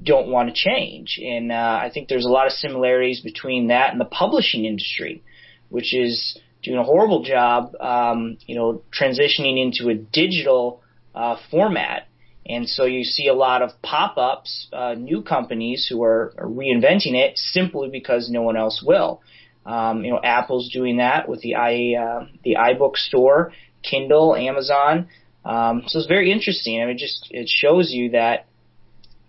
don't 0.03 0.27
want 0.27 0.49
to 0.49 0.55
change, 0.55 1.19
and 1.23 1.51
uh, 1.51 1.79
I 1.81 1.89
think 1.93 2.09
there's 2.09 2.25
a 2.25 2.29
lot 2.29 2.45
of 2.45 2.51
similarities 2.51 3.21
between 3.21 3.67
that 3.67 3.91
and 3.91 3.99
the 3.99 4.05
publishing 4.05 4.65
industry, 4.65 5.23
which 5.69 5.95
is 5.95 6.37
doing 6.65 6.77
a 6.77 6.83
horrible 6.83 7.23
job, 7.23 7.75
um, 7.79 8.37
you 8.45 8.55
know, 8.55 8.81
transitioning 8.91 9.61
into 9.61 9.89
a 9.89 9.95
digital 9.95 10.81
uh, 11.13 11.37
format. 11.49 12.07
And 12.47 12.69
so 12.69 12.85
you 12.85 13.03
see 13.03 13.27
a 13.27 13.33
lot 13.33 13.61
of 13.61 13.71
pop-ups, 13.81 14.67
uh, 14.71 14.93
new 14.93 15.23
companies 15.23 15.87
who 15.89 16.03
are, 16.03 16.33
are 16.37 16.47
reinventing 16.47 17.15
it 17.15 17.37
simply 17.37 17.89
because 17.89 18.29
no 18.29 18.43
one 18.43 18.55
else 18.55 18.83
will. 18.85 19.21
Um, 19.65 20.03
you 20.03 20.11
know, 20.11 20.19
Apple's 20.23 20.69
doing 20.71 20.97
that 20.97 21.27
with 21.27 21.41
the 21.41 21.55
i 21.55 21.95
uh, 21.99 22.27
the 22.43 22.55
iBook 22.55 22.97
store, 22.97 23.51
Kindle, 23.81 24.35
Amazon. 24.35 25.07
Um, 25.43 25.83
so 25.87 25.97
it's 25.99 26.07
very 26.07 26.31
interesting. 26.31 26.81
I 26.81 26.85
mean, 26.85 26.95
it 26.95 26.99
just 26.99 27.27
it 27.31 27.49
shows 27.49 27.91
you 27.91 28.11
that 28.11 28.45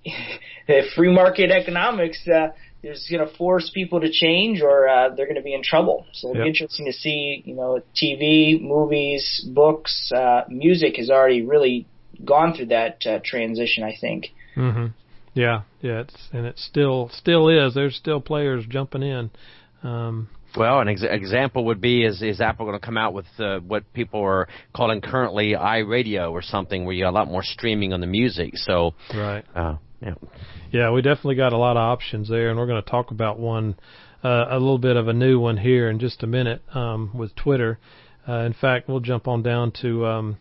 free 0.95 1.13
market 1.13 1.51
economics, 1.51 2.27
uh, 2.29 2.49
is 2.87 3.07
going 3.11 3.27
to 3.27 3.35
force 3.37 3.71
people 3.73 4.01
to 4.01 4.11
change 4.11 4.63
or 4.63 4.89
uh, 4.89 5.15
they're 5.15 5.27
going 5.27 5.37
to 5.37 5.43
be 5.43 5.55
in 5.55 5.63
trouble. 5.63 6.07
So 6.13 6.29
it'll 6.29 6.39
yep. 6.39 6.45
be 6.45 6.49
interesting 6.49 6.87
to 6.87 6.93
see, 6.93 7.43
you 7.45 7.55
know, 7.55 7.81
TV, 7.95 8.61
movies, 8.61 9.47
books, 9.53 10.11
uh, 10.15 10.43
music 10.49 10.97
has 10.97 11.11
already 11.11 11.43
really 11.43 11.87
gone 12.25 12.55
through 12.55 12.67
that 12.67 13.07
uh, 13.07 13.19
transition, 13.25 13.85
I 13.85 13.97
think. 14.01 14.29
Mm-hmm. 14.57 14.87
Yeah, 15.35 15.63
yeah, 15.83 16.01
it's 16.01 16.29
and 16.33 16.47
it 16.47 16.59
still 16.59 17.11
still 17.13 17.51
is. 17.51 17.75
There's 17.75 17.95
still 17.95 18.23
players 18.23 18.65
jumping 18.71 19.03
in. 19.03 19.31
Um 19.83 20.31
well, 20.57 20.81
an 20.81 20.89
ex- 20.89 21.03
example 21.03 21.67
would 21.67 21.81
be 21.81 22.05
is 22.05 22.23
is 22.23 22.41
Apple 22.41 22.67
going 22.67 22.79
to 22.79 22.85
come 22.85 22.97
out 22.97 23.13
with 23.13 23.27
uh, 23.39 23.59
what 23.59 23.93
people 23.93 24.23
are 24.23 24.49
calling 24.75 25.01
currently 25.01 25.53
iRadio 25.53 26.31
or 26.31 26.43
something, 26.43 26.85
where 26.85 26.95
you 26.95 27.05
got 27.05 27.11
a 27.11 27.19
lot 27.19 27.29
more 27.29 27.43
streaming 27.43 27.93
on 27.93 28.01
the 28.01 28.07
music. 28.07 28.57
So, 28.57 28.95
right, 29.15 29.45
uh, 29.55 29.77
yeah, 30.01 30.15
yeah, 30.71 30.91
we 30.91 31.03
definitely 31.03 31.37
got 31.37 31.53
a 31.53 31.59
lot 31.59 31.77
of 31.77 31.83
options 31.83 32.29
there, 32.29 32.51
and 32.51 32.59
we're 32.59 32.67
going 32.67 32.83
to 32.83 32.91
talk 32.91 33.11
about 33.11 33.39
one, 33.39 33.77
uh, 34.23 34.47
a 34.51 34.59
little 34.59 34.79
bit 34.79 34.97
of 34.97 35.09
a 35.09 35.13
new 35.13 35.39
one 35.41 35.57
here 35.57 35.89
in 35.89 35.99
just 35.99 36.23
a 36.23 36.27
minute 36.27 36.63
um, 36.75 37.11
with 37.17 37.35
Twitter. 37.35 37.79
Uh, 38.29 38.41
in 38.41 38.53
fact, 38.53 38.89
we'll 38.89 39.01
jump 39.01 39.29
on 39.29 39.43
down 39.43 39.73
to 39.81 40.05
um, 40.07 40.39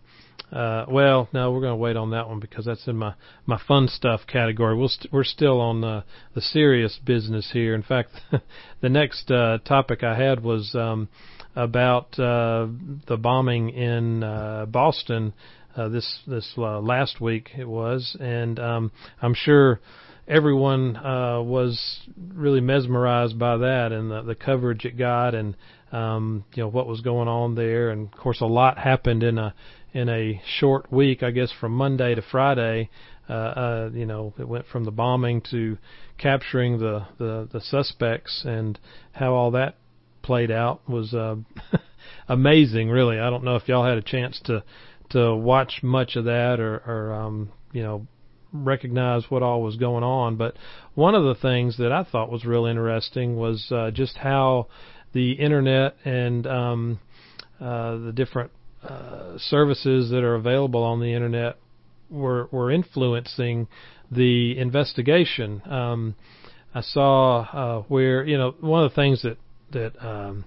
uh, 0.52 0.86
well, 0.88 1.28
no, 1.34 1.52
we're 1.52 1.62
going 1.62 1.72
to 1.72 1.78
wait 1.78 1.98
on 1.98 2.12
that 2.12 2.28
one 2.30 2.40
because 2.40 2.66
that's 2.66 2.88
in 2.88 2.96
my 2.96 3.14
my 3.46 3.60
fun 3.68 3.88
stuff 3.88 4.22
category. 4.28 4.78
We'll 4.78 4.90
st- 4.90 5.12
we're 5.12 5.24
still 5.24 5.60
on 5.60 5.82
the 5.82 6.04
the 6.34 6.42
serious 6.42 7.00
business 7.04 7.50
here. 7.52 7.74
In 7.74 7.84
fact, 7.84 8.12
the 8.82 8.90
next 8.90 9.32
uh, 9.32 9.58
topic 9.66 10.04
I 10.04 10.16
had 10.16 10.44
was 10.44 10.74
um, 10.76 11.10
about 11.56 12.18
uh, 12.20 12.68
the 13.08 13.18
bombing 13.18 13.70
in 13.70 14.24
uh, 14.24 14.66
Boston 14.68 15.34
uh, 15.76 15.90
this 15.90 16.20
this 16.28 16.54
uh, 16.58 16.80
last 16.80 17.22
week. 17.22 17.50
It 17.58 17.68
was, 17.68 18.16
and 18.20 18.60
um, 18.60 18.92
I'm 19.22 19.34
sure 19.34 19.80
everyone 20.28 20.96
uh, 20.98 21.42
was 21.42 22.00
really 22.34 22.62
mesmerized 22.62 23.38
by 23.38 23.58
that 23.58 23.92
and 23.92 24.10
the, 24.10 24.24
the 24.24 24.34
coverage 24.34 24.84
it 24.84 24.98
got 24.98 25.36
and 25.36 25.56
um, 25.92 26.44
you 26.56 26.64
know 26.64 26.68
what 26.68 26.88
was 26.88 27.02
going 27.02 27.28
on 27.28 27.54
there 27.54 27.92
and 27.92 28.12
of 28.12 28.20
course 28.20 28.42
a 28.42 28.46
lot 28.46 28.76
happened 28.80 29.22
in 29.22 29.38
a 29.38 29.54
in 29.96 30.10
a 30.10 30.42
short 30.60 30.92
week, 30.92 31.24
I 31.24 31.32
guess 31.32 31.54
from 31.58 31.72
Monday 31.72 32.16
to 32.16 32.22
Friday, 32.22 32.90
uh, 33.30 33.34
uh, 33.34 33.90
you 33.94 34.06
know, 34.06 34.34
it 34.38 34.46
went 34.46 34.66
from 34.68 34.84
the 34.84 34.92
bombing 34.92 35.42
to 35.52 35.78
capturing 36.18 36.80
the, 36.80 37.08
the, 37.18 37.48
the 37.52 37.62
suspects 37.62 38.44
and 38.46 38.78
how 39.14 39.34
all 39.34 39.52
that 39.52 39.78
played 40.22 40.52
out 40.52 40.88
was 40.90 41.14
uh, 41.14 41.38
amazing, 42.28 42.90
really. 42.90 43.20
I 43.20 43.30
don't 43.30 43.46
know 43.46 43.56
if 43.56 43.70
y'all 43.70 43.86
had 43.86 43.98
a 43.98 44.02
chance 44.02 44.42
to 44.46 44.66
to 45.16 45.34
watch 45.34 45.80
much 45.82 46.18
of 46.18 46.26
that 46.26 46.60
or, 46.60 46.76
or 46.86 47.14
um, 47.14 47.50
you 47.72 47.82
know, 47.82 48.06
recognize 48.52 49.24
what 49.30 49.42
all 49.42 49.62
was 49.62 49.78
going 49.78 50.04
on. 50.04 50.36
But 50.36 50.58
one 50.94 51.16
of 51.16 51.24
the 51.24 51.36
things 51.36 51.78
that 51.78 51.92
I 51.92 52.04
thought 52.04 52.30
was 52.30 52.46
real 52.46 52.66
interesting 52.66 53.38
was 53.38 53.72
uh, 53.72 53.92
just 53.92 54.18
how 54.18 54.68
the 55.14 55.34
internet 55.34 55.96
and 56.04 56.46
um, 56.46 57.00
uh, 57.62 57.98
the 57.98 58.12
different 58.14 58.52
uh, 58.84 59.38
services 59.38 60.10
that 60.12 60.24
are 60.24 60.36
available 60.36 60.84
on 60.84 61.00
the 61.00 61.14
internet 61.14 61.58
were 62.10 62.50
were 62.52 62.70
influencing 62.70 63.68
the 64.12 64.58
investigation. 64.58 65.62
Um, 65.66 66.16
I 66.74 66.82
saw 66.82 67.40
uh, 67.40 67.82
where 67.88 68.26
you 68.26 68.38
know 68.38 68.54
one 68.60 68.84
of 68.84 68.92
the 68.92 68.96
things 68.96 69.22
that 69.22 69.38
that 69.72 69.94
um, 70.06 70.44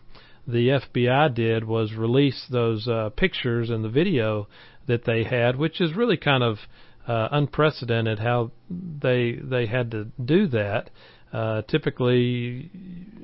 the 0.49 0.69
FBI 0.69 1.35
did 1.35 1.65
was 1.65 1.93
release 1.93 2.47
those 2.51 2.89
uh, 2.89 3.11
pictures 3.11 3.69
and 3.69 3.85
the 3.85 3.89
video 3.91 4.49
that 4.87 5.05
they 5.05 5.23
had, 5.25 5.57
which 5.57 5.79
is 5.79 5.95
really 5.95 6.17
kind 6.17 6.43
of 6.43 6.57
uh, 7.07 7.29
unprecedented 7.31 8.19
how 8.19 8.51
they 8.71 9.39
they 9.43 9.67
had 9.67 9.91
to 9.91 10.05
do 10.25 10.47
that. 10.49 10.91
Uh, 11.33 11.61
typically, 11.63 12.71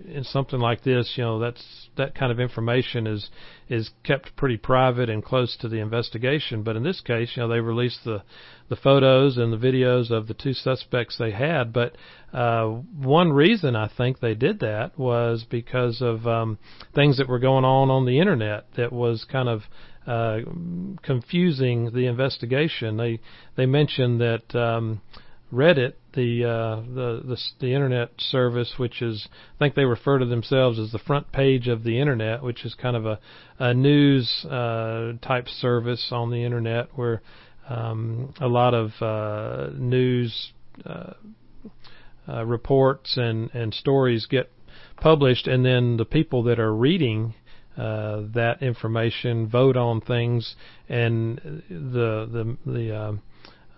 in 0.07 0.25
something 0.25 0.61
like 0.61 0.83
this, 0.83 1.15
you 1.17 1.25
know, 1.25 1.39
that's 1.39 1.89
that 1.97 2.15
kind 2.15 2.31
of 2.31 2.39
information 2.39 3.07
is 3.07 3.31
is 3.69 3.91
kept 4.03 4.37
pretty 4.37 4.59
private 4.59 5.09
and 5.09 5.25
close 5.25 5.57
to 5.57 5.69
the 5.69 5.79
investigation. 5.79 6.63
But 6.63 6.77
in 6.77 6.83
this 6.83 7.01
case, 7.01 7.33
you 7.35 7.43
know, 7.43 7.49
they 7.49 7.61
released 7.61 8.01
the 8.05 8.23
the 8.69 8.77
photos 8.77 9.39
and 9.39 9.53
the 9.53 9.57
videos 9.57 10.11
of 10.11 10.27
the 10.27 10.35
two 10.35 10.53
suspects 10.53 11.17
they 11.19 11.31
had. 11.31 11.73
But 11.73 11.97
uh, 12.33 12.67
one 12.67 13.33
reason 13.33 13.75
I 13.75 13.89
think 13.89 14.21
they 14.21 14.35
did 14.35 14.61
that 14.61 14.99
was 14.99 15.47
because 15.49 16.03
of 16.03 16.27
um, 16.27 16.59
things 16.95 17.17
that 17.17 17.29
were 17.29 17.39
going 17.39 17.65
on 17.65 17.91
on 17.91 18.05
the 18.05 18.19
internet 18.19 18.67
that 18.77 18.93
was 18.93 19.25
kind 19.25 19.49
of 19.49 19.63
uh, 20.07 20.41
confusing 21.03 21.93
the 21.95 22.07
investigation. 22.07 22.99
They 22.99 23.21
they 23.57 23.65
mentioned 23.65 24.21
that. 24.21 24.55
Um, 24.55 25.01
Reddit, 25.53 25.95
the, 26.15 26.45
uh, 26.45 26.77
the 26.95 27.23
the 27.25 27.39
the 27.61 27.75
internet 27.75 28.11
service, 28.19 28.75
which 28.77 29.03
is 29.03 29.29
I 29.57 29.59
think 29.59 29.75
they 29.75 29.85
refer 29.85 30.19
to 30.19 30.27
themselves 30.27 30.79
as 30.79 30.93
the 30.93 30.99
front 30.99 31.33
page 31.33 31.69
of 31.69 31.85
the 31.85 32.01
internet, 32.01 32.43
which 32.43 32.65
is 32.65 32.75
kind 32.75 32.97
of 32.97 33.07
a, 33.07 33.19
a 33.59 33.75
news 33.75 34.45
uh, 34.45 35.13
type 35.23 35.49
service 35.49 36.09
on 36.11 36.31
the 36.31 36.45
internet 36.45 36.89
where 36.95 37.23
um, 37.69 38.33
a 38.41 38.49
lot 38.49 38.75
of 38.75 38.91
uh, 39.01 39.71
news 39.77 40.53
uh, 40.85 41.15
uh, 42.29 42.45
reports 42.45 43.17
and 43.17 43.51
and 43.55 43.75
stories 43.75 44.27
get 44.27 44.51
published, 44.97 45.47
and 45.47 45.65
then 45.65 45.97
the 45.97 46.05
people 46.05 46.43
that 46.45 46.59
are 46.59 46.75
reading 46.75 47.35
uh, 47.77 48.23
that 48.35 48.63
information 48.63 49.49
vote 49.49 49.77
on 49.77 50.01
things, 50.01 50.55
and 50.89 51.63
the 51.69 52.57
the 52.65 52.71
the 52.71 52.95
uh, 52.95 53.13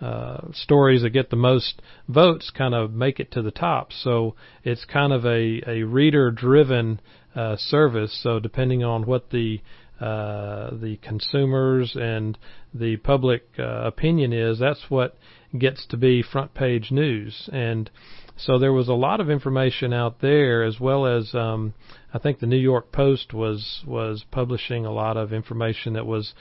uh, 0.00 0.52
stories 0.52 1.02
that 1.02 1.10
get 1.10 1.30
the 1.30 1.36
most 1.36 1.80
votes 2.08 2.50
kind 2.50 2.74
of 2.74 2.92
make 2.92 3.18
it 3.18 3.30
to 3.32 3.42
the 3.42 3.50
top. 3.50 3.92
So 3.92 4.34
it's 4.62 4.84
kind 4.84 5.12
of 5.12 5.24
a, 5.24 5.62
a 5.66 5.82
reader 5.84 6.30
driven 6.30 7.00
uh, 7.34 7.56
service. 7.56 8.18
So 8.22 8.38
depending 8.38 8.84
on 8.84 9.06
what 9.06 9.30
the 9.30 9.60
uh, 10.00 10.76
the 10.76 10.98
consumers 11.00 11.96
and 11.98 12.36
the 12.74 12.98
public 12.98 13.44
uh, 13.58 13.62
opinion 13.86 14.34
is, 14.34 14.58
that's 14.58 14.84
what 14.90 15.16
gets 15.58 15.86
to 15.86 15.96
be 15.96 16.22
front 16.22 16.52
page 16.52 16.90
news. 16.90 17.48
And 17.50 17.90
so 18.36 18.58
there 18.58 18.74
was 18.74 18.88
a 18.88 18.94
lot 18.94 19.20
of 19.20 19.30
information 19.30 19.94
out 19.94 20.20
there, 20.20 20.62
as 20.64 20.78
well 20.78 21.06
as 21.06 21.34
um, 21.34 21.72
I 22.12 22.18
think 22.18 22.40
the 22.40 22.46
New 22.46 22.58
York 22.58 22.92
Post 22.92 23.32
was 23.32 23.82
was 23.86 24.24
publishing 24.30 24.84
a 24.84 24.92
lot 24.92 25.16
of 25.16 25.32
information 25.32 25.94
that 25.94 26.06
was 26.06 26.34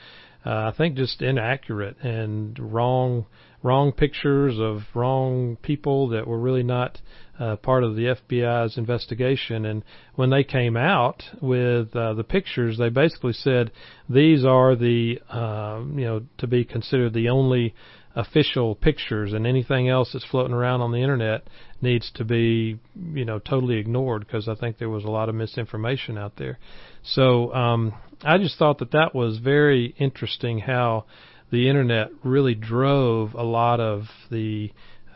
uh, 0.45 0.71
I 0.71 0.77
think 0.77 0.95
just 0.95 1.21
inaccurate 1.21 1.97
and 2.01 2.57
wrong 2.59 3.25
wrong 3.63 3.91
pictures 3.91 4.59
of 4.59 4.83
wrong 4.93 5.57
people 5.63 6.09
that 6.09 6.27
were 6.27 6.37
really 6.37 6.61
not 6.61 7.01
uh, 7.39 7.55
part 7.55 7.83
of 7.83 7.95
the 7.95 8.15
FBI's 8.15 8.77
investigation. 8.77 9.65
And 9.65 9.83
when 10.13 10.29
they 10.29 10.43
came 10.43 10.77
out 10.77 11.23
with 11.41 11.95
uh, 11.95 12.13
the 12.13 12.23
pictures, 12.23 12.77
they 12.77 12.89
basically 12.89 13.33
said 13.33 13.71
these 14.07 14.45
are 14.45 14.75
the 14.75 15.19
uh, 15.29 15.81
you 15.95 16.05
know 16.05 16.21
to 16.37 16.47
be 16.47 16.63
considered 16.63 17.13
the 17.13 17.29
only 17.29 17.73
official 18.15 18.75
pictures, 18.75 19.33
and 19.33 19.45
anything 19.45 19.89
else 19.89 20.11
that's 20.13 20.25
floating 20.25 20.53
around 20.53 20.81
on 20.81 20.91
the 20.91 20.99
internet 20.99 21.47
needs 21.81 22.11
to 22.15 22.23
be 22.23 22.79
you 23.13 23.25
know 23.25 23.39
totally 23.39 23.77
ignored 23.77 24.25
because 24.25 24.47
I 24.47 24.55
think 24.55 24.77
there 24.77 24.89
was 24.89 25.03
a 25.03 25.09
lot 25.09 25.29
of 25.29 25.35
misinformation 25.35 26.17
out 26.17 26.37
there. 26.37 26.57
So 27.03 27.53
um, 27.53 27.93
I 28.23 28.37
just 28.37 28.57
thought 28.57 28.79
that 28.79 28.91
that 28.91 29.13
was 29.13 29.37
very 29.37 29.93
interesting 29.99 30.59
how 30.59 31.05
the 31.51 31.69
internet 31.69 32.09
really 32.23 32.55
drove 32.55 33.33
a 33.33 33.43
lot 33.43 33.79
of 33.79 34.03
the 34.31 34.71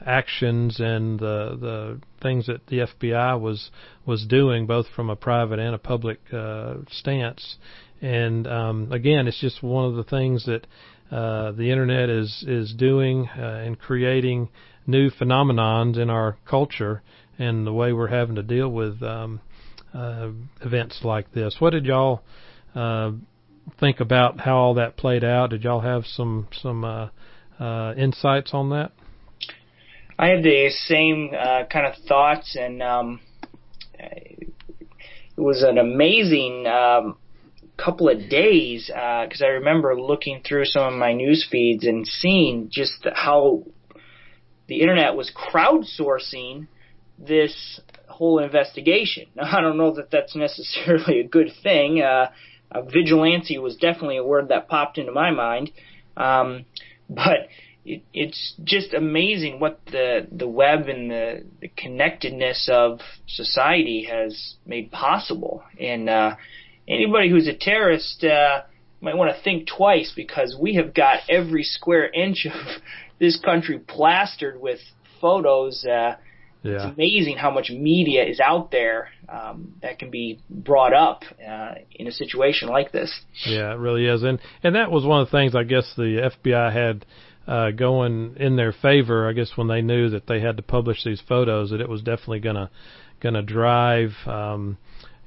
actions 0.06 0.80
and 0.80 1.20
the 1.20 1.58
the 1.60 2.02
things 2.22 2.48
that 2.48 2.68
the 2.68 2.80
FBI 2.80 3.40
was 3.40 3.72
was 4.06 4.26
doing, 4.26 4.66
both 4.66 4.88
from 4.96 5.10
a 5.10 5.16
private 5.16 5.60
and 5.60 5.74
a 5.74 5.80
public 5.80 6.20
uh, 6.34 6.76
stance. 6.90 7.58
And 8.02 8.48
um, 8.48 8.92
again, 8.92 9.28
it's 9.28 9.40
just 9.42 9.62
one 9.62 9.86
of 9.86 9.96
the 9.96 10.04
things 10.04 10.46
that 10.46 10.68
uh, 11.12 11.52
the 11.52 11.72
internet 11.72 12.10
is 12.10 12.44
is 12.48 12.74
doing 12.74 13.28
uh, 13.38 13.64
and 13.66 13.80
creating 13.80 14.50
new 14.86 15.10
phenomenons 15.10 15.98
in 15.98 16.10
our 16.10 16.38
culture 16.48 17.02
and 17.38 17.66
the 17.66 17.74
way 17.74 17.94
we're 17.94 18.08
having 18.08 18.36
to 18.36 18.44
deal 18.44 18.70
with 18.70 19.02
um, 19.02 19.40
uh, 19.94 20.30
events 20.62 21.00
like 21.04 21.32
this. 21.32 21.56
What 21.60 21.72
did 21.72 21.86
y'all 21.86 22.22
uh, 22.76 23.12
think 23.80 24.00
about 24.00 24.40
how 24.42 24.58
all 24.58 24.74
that 24.76 24.98
played 24.98 25.24
out? 25.24 25.52
Did 25.52 25.64
y'all 25.64 25.82
have 25.82 26.06
some 26.06 26.48
some 26.62 26.84
uh, 26.84 27.10
uh, 27.60 27.94
insights 27.98 28.54
on 28.54 28.70
that? 28.70 28.92
I 30.18 30.28
had 30.28 30.44
the 30.44 30.70
same 30.70 31.32
uh, 31.34 31.64
kind 31.72 31.86
of 31.86 31.94
thoughts, 32.08 32.58
and 32.60 32.84
um, 32.84 33.22
it 33.94 34.52
was 35.38 35.64
an 35.64 35.78
amazing 35.78 36.68
um, 36.68 37.18
couple 37.84 38.10
of 38.10 38.30
days 38.30 38.88
because 38.88 39.42
uh, 39.42 39.46
I 39.46 39.50
remember 39.50 40.00
looking 40.00 40.42
through 40.48 40.66
some 40.66 40.94
of 40.94 41.00
my 41.00 41.14
news 41.14 41.48
feeds 41.50 41.86
and 41.86 42.06
seeing 42.06 42.70
just 42.72 43.08
how 43.14 43.64
the 44.68 44.82
internet 44.82 45.16
was 45.16 45.32
crowdsourcing 45.32 46.68
this 47.18 47.80
whole 48.08 48.40
investigation. 48.40 49.28
Now, 49.36 49.44
I 49.58 49.62
don't 49.62 49.78
know 49.78 49.96
that 49.96 50.12
that's 50.12 50.36
necessarily 50.36 51.20
a 51.20 51.28
good 51.28 51.52
thing. 51.64 52.02
Uh, 52.02 52.30
vigilante 52.88 53.58
was 53.58 53.76
definitely 53.76 54.18
a 54.18 54.24
word 54.24 54.50
that 54.50 54.68
popped 54.68 54.98
into 54.98 55.12
my 55.12 55.32
mind. 55.32 55.72
Um, 56.16 56.66
but 57.10 57.50
it, 57.86 58.04
it's 58.14 58.56
just 58.64 58.94
amazing 58.94 59.60
what 59.60 59.80
the 59.88 60.28
the 60.32 60.48
web 60.48 60.88
and 60.88 61.10
the, 61.10 61.46
the 61.62 61.70
connectedness 61.70 62.70
of 62.72 63.00
society 63.28 64.08
has 64.10 64.56
made 64.66 64.92
possible. 64.92 65.64
And 65.80 66.10
uh, 66.10 66.36
anybody 66.90 67.30
who's 67.30 67.48
a 67.48 67.54
terrorist 67.54 68.24
uh, 68.24 68.64
might 69.02 69.16
want 69.16 69.36
to 69.36 69.42
think 69.44 69.68
twice 69.68 70.12
because 70.16 70.58
we 70.60 70.76
have 70.76 70.94
got 70.94 71.20
every 71.30 71.64
square 71.64 72.10
inch 72.12 72.46
of 72.46 72.82
this 73.20 73.40
country 73.40 73.80
plastered 73.80 74.60
with 74.60 74.80
photos. 75.22 75.86
Uh, 75.86 76.16
yeah. 76.62 76.74
It's 76.74 76.84
amazing 76.84 77.38
how 77.38 77.52
much 77.52 77.70
media 77.70 78.26
is 78.26 78.42
out 78.42 78.70
there 78.70 79.10
um, 79.30 79.76
that 79.82 79.98
can 79.98 80.10
be 80.10 80.40
brought 80.50 80.94
up 80.94 81.24
uh, 81.48 81.76
in 81.92 82.08
a 82.08 82.12
situation 82.12 82.68
like 82.68 82.92
this. 82.92 83.18
Yeah, 83.46 83.72
it 83.72 83.78
really 83.78 84.06
is, 84.06 84.24
and 84.24 84.40
and 84.62 84.76
that 84.76 84.92
was 84.92 85.06
one 85.06 85.22
of 85.22 85.28
the 85.28 85.32
things 85.32 85.56
I 85.56 85.64
guess 85.64 85.94
the 85.96 86.30
FBI 86.44 86.74
had 86.74 87.06
uh, 87.48 87.72
going 87.72 88.36
in 88.38 88.58
their 88.58 88.74
favor. 88.74 89.30
I 89.30 89.32
guess 89.32 89.52
when 89.56 89.68
they 89.68 89.82
knew 89.82 90.10
that 90.10 90.28
they 90.28 90.42
had 90.42 90.58
to 90.58 90.64
publish 90.64 91.06
these 91.06 91.22
photos, 91.26 91.70
that 91.70 91.80
it 91.80 91.88
was 91.88 92.02
definitely 92.02 92.42
gonna 92.42 92.70
gonna 93.22 93.42
drive. 93.42 94.12
Um, 94.26 94.78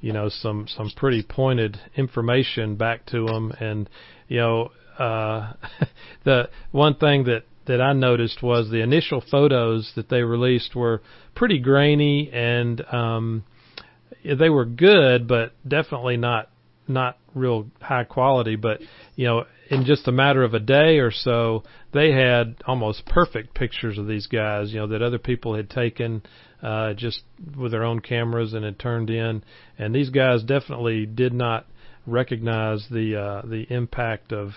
you 0.02 0.12
know 0.12 0.28
some 0.28 0.66
some 0.68 0.90
pretty 0.94 1.22
pointed 1.22 1.80
information 1.96 2.76
back 2.76 3.06
to 3.06 3.24
them 3.24 3.52
and 3.58 3.88
you 4.28 4.38
know 4.38 4.70
uh 4.98 5.54
the 6.24 6.50
one 6.72 6.94
thing 6.96 7.24
that 7.24 7.44
that 7.64 7.80
I 7.80 7.92
noticed 7.94 8.42
was 8.42 8.68
the 8.70 8.82
initial 8.82 9.22
photos 9.30 9.92
that 9.94 10.10
they 10.10 10.22
released 10.22 10.74
were 10.74 11.00
pretty 11.34 11.60
grainy 11.60 12.30
and 12.30 12.84
um 12.92 13.44
they 14.24 14.50
were 14.50 14.66
good 14.66 15.26
but 15.26 15.52
definitely 15.66 16.18
not 16.18 16.50
not 16.86 17.16
real 17.34 17.66
high 17.80 18.04
quality 18.04 18.56
but 18.56 18.80
you 19.16 19.26
know 19.26 19.44
in 19.70 19.84
just 19.84 20.06
a 20.06 20.12
matter 20.12 20.42
of 20.42 20.54
a 20.54 20.60
day 20.60 20.98
or 20.98 21.10
so 21.10 21.62
they 21.92 22.12
had 22.12 22.56
almost 22.66 23.06
perfect 23.06 23.54
pictures 23.54 23.98
of 23.98 24.06
these 24.06 24.26
guys 24.26 24.72
you 24.72 24.78
know 24.78 24.86
that 24.86 25.02
other 25.02 25.18
people 25.18 25.54
had 25.54 25.70
taken 25.70 26.22
uh 26.62 26.92
just 26.94 27.22
with 27.56 27.72
their 27.72 27.84
own 27.84 28.00
cameras 28.00 28.52
and 28.54 28.64
had 28.64 28.78
turned 28.78 29.10
in. 29.10 29.42
And 29.78 29.94
these 29.94 30.10
guys 30.10 30.42
definitely 30.42 31.06
did 31.06 31.32
not 31.32 31.66
recognize 32.06 32.86
the 32.90 33.16
uh 33.16 33.46
the 33.46 33.66
impact 33.70 34.32
of 34.32 34.50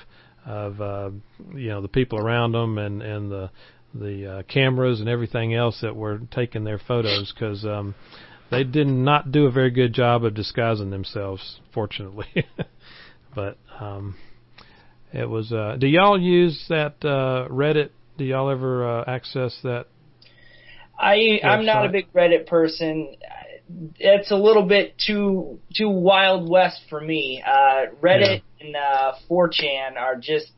of 0.46 0.80
uh, 0.80 1.10
you 1.56 1.70
know 1.70 1.82
the 1.82 1.88
people 1.88 2.20
around 2.20 2.52
them 2.52 2.78
and 2.78 3.02
and 3.02 3.32
the 3.32 3.50
the 3.94 4.32
uh, 4.32 4.44
cameras 4.44 5.00
and 5.00 5.10
everything 5.10 5.54
else 5.54 5.80
that 5.82 5.96
were 5.96 6.20
taking 6.32 6.64
their 6.64 6.78
photos. 6.78 7.34
Because 7.34 7.66
um, 7.66 7.96
they 8.52 8.64
did 8.64 8.88
not 8.88 9.32
do 9.32 9.46
a 9.46 9.52
very 9.52 9.72
good 9.72 9.94
job 9.94 10.24
of 10.24 10.34
disguising 10.34 10.90
themselves, 10.90 11.60
fortunately. 11.74 12.46
but 13.36 13.58
um, 13.80 14.16
it 15.12 15.30
was. 15.30 15.52
Uh, 15.52 15.78
do 15.80 15.88
y'all 15.88 16.20
use 16.20 16.66
that 16.70 16.96
uh, 17.04 17.48
Reddit? 17.50 17.90
Do 18.18 18.24
y'all 18.24 18.50
ever 18.50 19.00
uh, 19.00 19.04
access 19.08 19.58
that? 19.64 19.88
I 20.98 21.16
website? 21.16 21.46
I'm 21.46 21.66
not 21.66 21.86
a 21.86 21.90
big 21.90 22.12
Reddit 22.14 22.48
person. 22.48 23.16
It's 23.98 24.32
a 24.32 24.36
little 24.36 24.64
bit 24.64 24.96
too 25.06 25.60
too 25.76 25.90
wild 25.90 26.50
west 26.50 26.82
for 26.90 27.02
me. 27.02 27.44
Uh, 27.46 27.88
Reddit 28.02 28.42
yeah. 28.60 28.68
and 28.68 28.76
uh, 28.76 29.14
4chan 29.30 29.98
are 29.98 30.16
just 30.16 30.52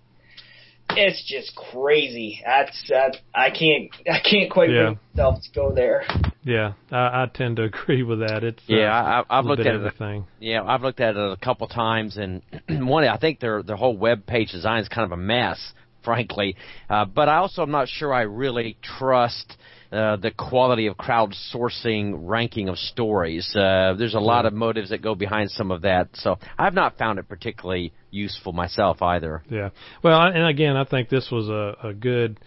it's 1.08 1.24
just 1.28 1.56
crazy. 1.56 2.42
That's 2.44 2.92
uh, 2.92 3.16
I 3.34 3.50
can't 3.52 3.90
I 4.10 4.20
can't 4.20 4.52
quite 4.52 4.70
yeah. 4.70 4.84
bring 4.84 5.00
myself 5.14 5.44
to 5.44 5.52
go 5.54 5.74
there. 5.74 6.04
Yeah, 6.44 6.74
I, 6.92 7.24
I 7.24 7.26
tend 7.34 7.58
to 7.58 7.64
agree 7.64 8.04
with 8.04 8.20
that. 8.20 8.44
It's 8.44 8.62
yeah, 8.68 8.98
uh, 8.98 9.24
I, 9.30 9.40
I've 9.40 9.46
looked 9.46 9.62
at 9.62 9.68
everything. 9.68 10.26
it. 10.40 10.46
Yeah, 10.48 10.64
I've 10.64 10.82
looked 10.82 11.00
at 11.00 11.16
it 11.16 11.32
a 11.32 11.38
couple 11.38 11.68
times, 11.68 12.18
and 12.18 12.42
one 12.70 13.04
I 13.04 13.18
think 13.18 13.40
their 13.40 13.62
their 13.62 13.76
whole 13.76 13.96
web 13.96 14.26
page 14.26 14.52
design 14.52 14.82
is 14.82 14.88
kind 14.88 15.06
of 15.06 15.12
a 15.12 15.22
mess, 15.22 15.74
frankly. 16.04 16.56
Uh, 16.90 17.06
but 17.06 17.30
I 17.30 17.38
also 17.38 17.62
am 17.62 17.72
not 17.72 17.88
sure 17.88 18.14
I 18.14 18.24
really 18.24 18.78
trust. 18.82 19.58
Uh, 19.89 20.17
the 20.17 20.32
quality 20.32 20.88
of 20.88 20.97
crowdsourcing 20.97 22.13
ranking 22.17 22.67
of 22.67 22.78
stories. 22.78 23.50
Uh, 23.56 23.93
there's 23.97 24.15
a 24.15 24.19
lot 24.19 24.45
of 24.45 24.52
motives 24.52 24.89
that 24.89 25.02
go 25.02 25.15
behind 25.15 25.50
some 25.50 25.71
of 25.71 25.84
that, 25.84 26.10
so 26.13 26.38
I've 26.58 26.73
not 26.73 26.97
found 26.97 27.19
it 27.19 27.30
particularly 27.30 27.93
useful 28.12 28.52
myself 28.52 29.02
either. 29.02 29.43
Yeah. 29.50 29.69
Well, 30.04 30.19
and 30.21 30.45
again, 30.45 30.76
I 30.76 30.84
think 30.84 31.08
this 31.08 31.30
was 31.32 31.47
a, 31.47 31.88
a 31.88 31.93
good 31.93 32.38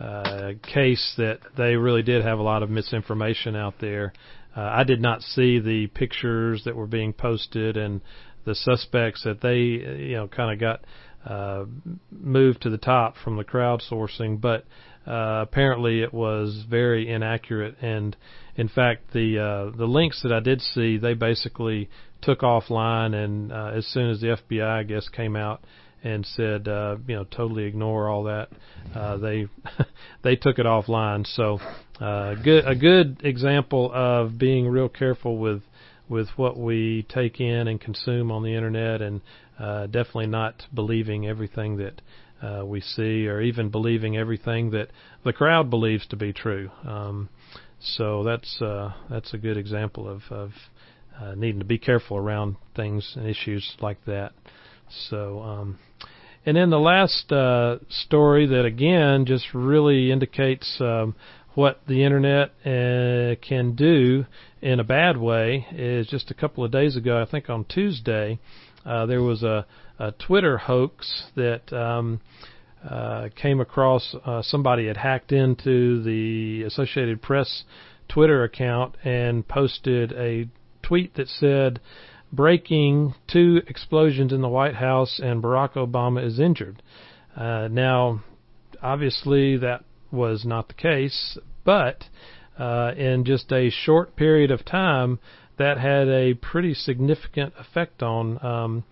uh, 0.00 0.54
case 0.74 1.14
that 1.18 1.38
they 1.56 1.76
really 1.76 2.02
did 2.02 2.24
have 2.24 2.40
a 2.40 2.42
lot 2.42 2.64
of 2.64 2.70
misinformation 2.70 3.54
out 3.54 3.74
there. 3.80 4.12
Uh, 4.56 4.62
I 4.62 4.82
did 4.82 5.00
not 5.00 5.22
see 5.22 5.60
the 5.60 5.86
pictures 5.86 6.62
that 6.64 6.74
were 6.74 6.88
being 6.88 7.12
posted 7.12 7.76
and 7.76 8.00
the 8.44 8.56
suspects 8.56 9.22
that 9.22 9.40
they, 9.40 9.58
you 9.58 10.16
know, 10.16 10.26
kind 10.26 10.52
of 10.52 10.58
got 10.58 10.84
uh, 11.28 11.64
moved 12.10 12.62
to 12.62 12.70
the 12.70 12.78
top 12.78 13.14
from 13.22 13.36
the 13.36 13.44
crowdsourcing, 13.44 14.40
but 14.40 14.64
uh, 15.08 15.40
apparently 15.42 16.02
it 16.02 16.12
was 16.12 16.64
very 16.68 17.10
inaccurate. 17.10 17.76
And 17.80 18.14
in 18.56 18.68
fact, 18.68 19.12
the 19.12 19.38
uh, 19.38 19.76
the 19.76 19.86
links 19.86 20.22
that 20.22 20.32
I 20.32 20.40
did 20.40 20.60
see, 20.60 20.98
they 20.98 21.14
basically 21.14 21.88
took 22.20 22.40
offline, 22.40 23.14
and 23.14 23.52
uh, 23.52 23.72
as 23.74 23.86
soon 23.86 24.10
as 24.10 24.20
the 24.20 24.36
FBI, 24.50 24.80
I 24.80 24.82
guess, 24.82 25.08
came 25.08 25.36
out 25.36 25.62
and 26.02 26.26
said, 26.26 26.68
uh, 26.68 26.96
you 27.06 27.16
know, 27.16 27.24
totally 27.24 27.64
ignore 27.64 28.08
all 28.08 28.24
that, 28.24 28.48
uh, 28.94 29.16
they 29.16 29.46
they 30.22 30.36
took 30.36 30.58
it 30.58 30.66
offline. 30.66 31.26
So, 31.26 31.58
uh, 32.00 32.34
good 32.34 32.66
a 32.66 32.74
good 32.74 33.20
example 33.24 33.90
of 33.92 34.38
being 34.38 34.68
real 34.68 34.88
careful 34.88 35.38
with 35.38 35.62
with 36.08 36.28
what 36.36 36.58
we 36.58 37.06
take 37.08 37.40
in 37.40 37.68
and 37.68 37.80
consume 37.80 38.30
on 38.30 38.42
the 38.42 38.54
internet, 38.54 39.00
and 39.00 39.20
uh, 39.58 39.86
definitely 39.86 40.26
not 40.26 40.66
believing 40.74 41.26
everything 41.26 41.78
that. 41.78 42.00
Uh, 42.40 42.64
we 42.64 42.80
see, 42.80 43.26
or 43.26 43.40
even 43.40 43.68
believing 43.68 44.16
everything 44.16 44.70
that 44.70 44.88
the 45.24 45.32
crowd 45.32 45.70
believes 45.70 46.06
to 46.06 46.16
be 46.16 46.32
true. 46.32 46.70
Um, 46.86 47.28
so 47.80 48.22
that's 48.22 48.62
uh, 48.62 48.92
that's 49.10 49.34
a 49.34 49.38
good 49.38 49.56
example 49.56 50.08
of, 50.08 50.22
of 50.30 50.50
uh, 51.20 51.34
needing 51.34 51.58
to 51.58 51.64
be 51.64 51.78
careful 51.78 52.16
around 52.16 52.56
things 52.76 53.14
and 53.16 53.26
issues 53.26 53.76
like 53.80 54.04
that. 54.04 54.32
So, 55.10 55.40
um, 55.40 55.78
and 56.46 56.56
then 56.56 56.70
the 56.70 56.78
last 56.78 57.32
uh, 57.32 57.78
story 57.88 58.46
that 58.46 58.64
again 58.64 59.26
just 59.26 59.52
really 59.52 60.12
indicates 60.12 60.80
um, 60.80 61.14
what 61.54 61.80
the 61.88 62.04
internet 62.04 62.50
uh, 62.64 63.34
can 63.40 63.74
do 63.74 64.24
in 64.62 64.78
a 64.78 64.84
bad 64.84 65.16
way 65.16 65.66
is 65.72 66.06
just 66.06 66.30
a 66.30 66.34
couple 66.34 66.64
of 66.64 66.70
days 66.70 66.96
ago, 66.96 67.20
I 67.20 67.28
think 67.28 67.50
on 67.50 67.64
Tuesday, 67.64 68.38
uh, 68.86 69.06
there 69.06 69.22
was 69.22 69.42
a, 69.42 69.66
a 69.98 70.12
Twitter 70.12 70.58
hoax 70.58 71.24
that 71.34 71.72
um, 71.72 72.20
uh, 72.88 73.28
came 73.34 73.60
across. 73.60 74.14
Uh, 74.24 74.42
somebody 74.42 74.86
had 74.86 74.96
hacked 74.96 75.32
into 75.32 76.02
the 76.02 76.62
Associated 76.64 77.20
Press 77.20 77.64
Twitter 78.08 78.44
account 78.44 78.96
and 79.04 79.46
posted 79.46 80.12
a 80.12 80.48
tweet 80.82 81.14
that 81.14 81.28
said, 81.28 81.80
breaking 82.32 83.14
two 83.26 83.60
explosions 83.66 84.32
in 84.32 84.42
the 84.42 84.48
White 84.48 84.76
House 84.76 85.20
and 85.22 85.42
Barack 85.42 85.72
Obama 85.74 86.24
is 86.24 86.38
injured. 86.38 86.82
Uh, 87.36 87.68
now, 87.70 88.22
obviously, 88.82 89.56
that 89.56 89.84
was 90.10 90.44
not 90.44 90.68
the 90.68 90.74
case, 90.74 91.38
but 91.64 92.04
uh, 92.58 92.92
in 92.96 93.24
just 93.24 93.52
a 93.52 93.70
short 93.70 94.16
period 94.16 94.50
of 94.50 94.64
time, 94.64 95.18
that 95.58 95.78
had 95.78 96.08
a 96.08 96.34
pretty 96.34 96.74
significant 96.74 97.52
effect 97.58 98.02
on 98.02 98.44
um, 98.44 98.84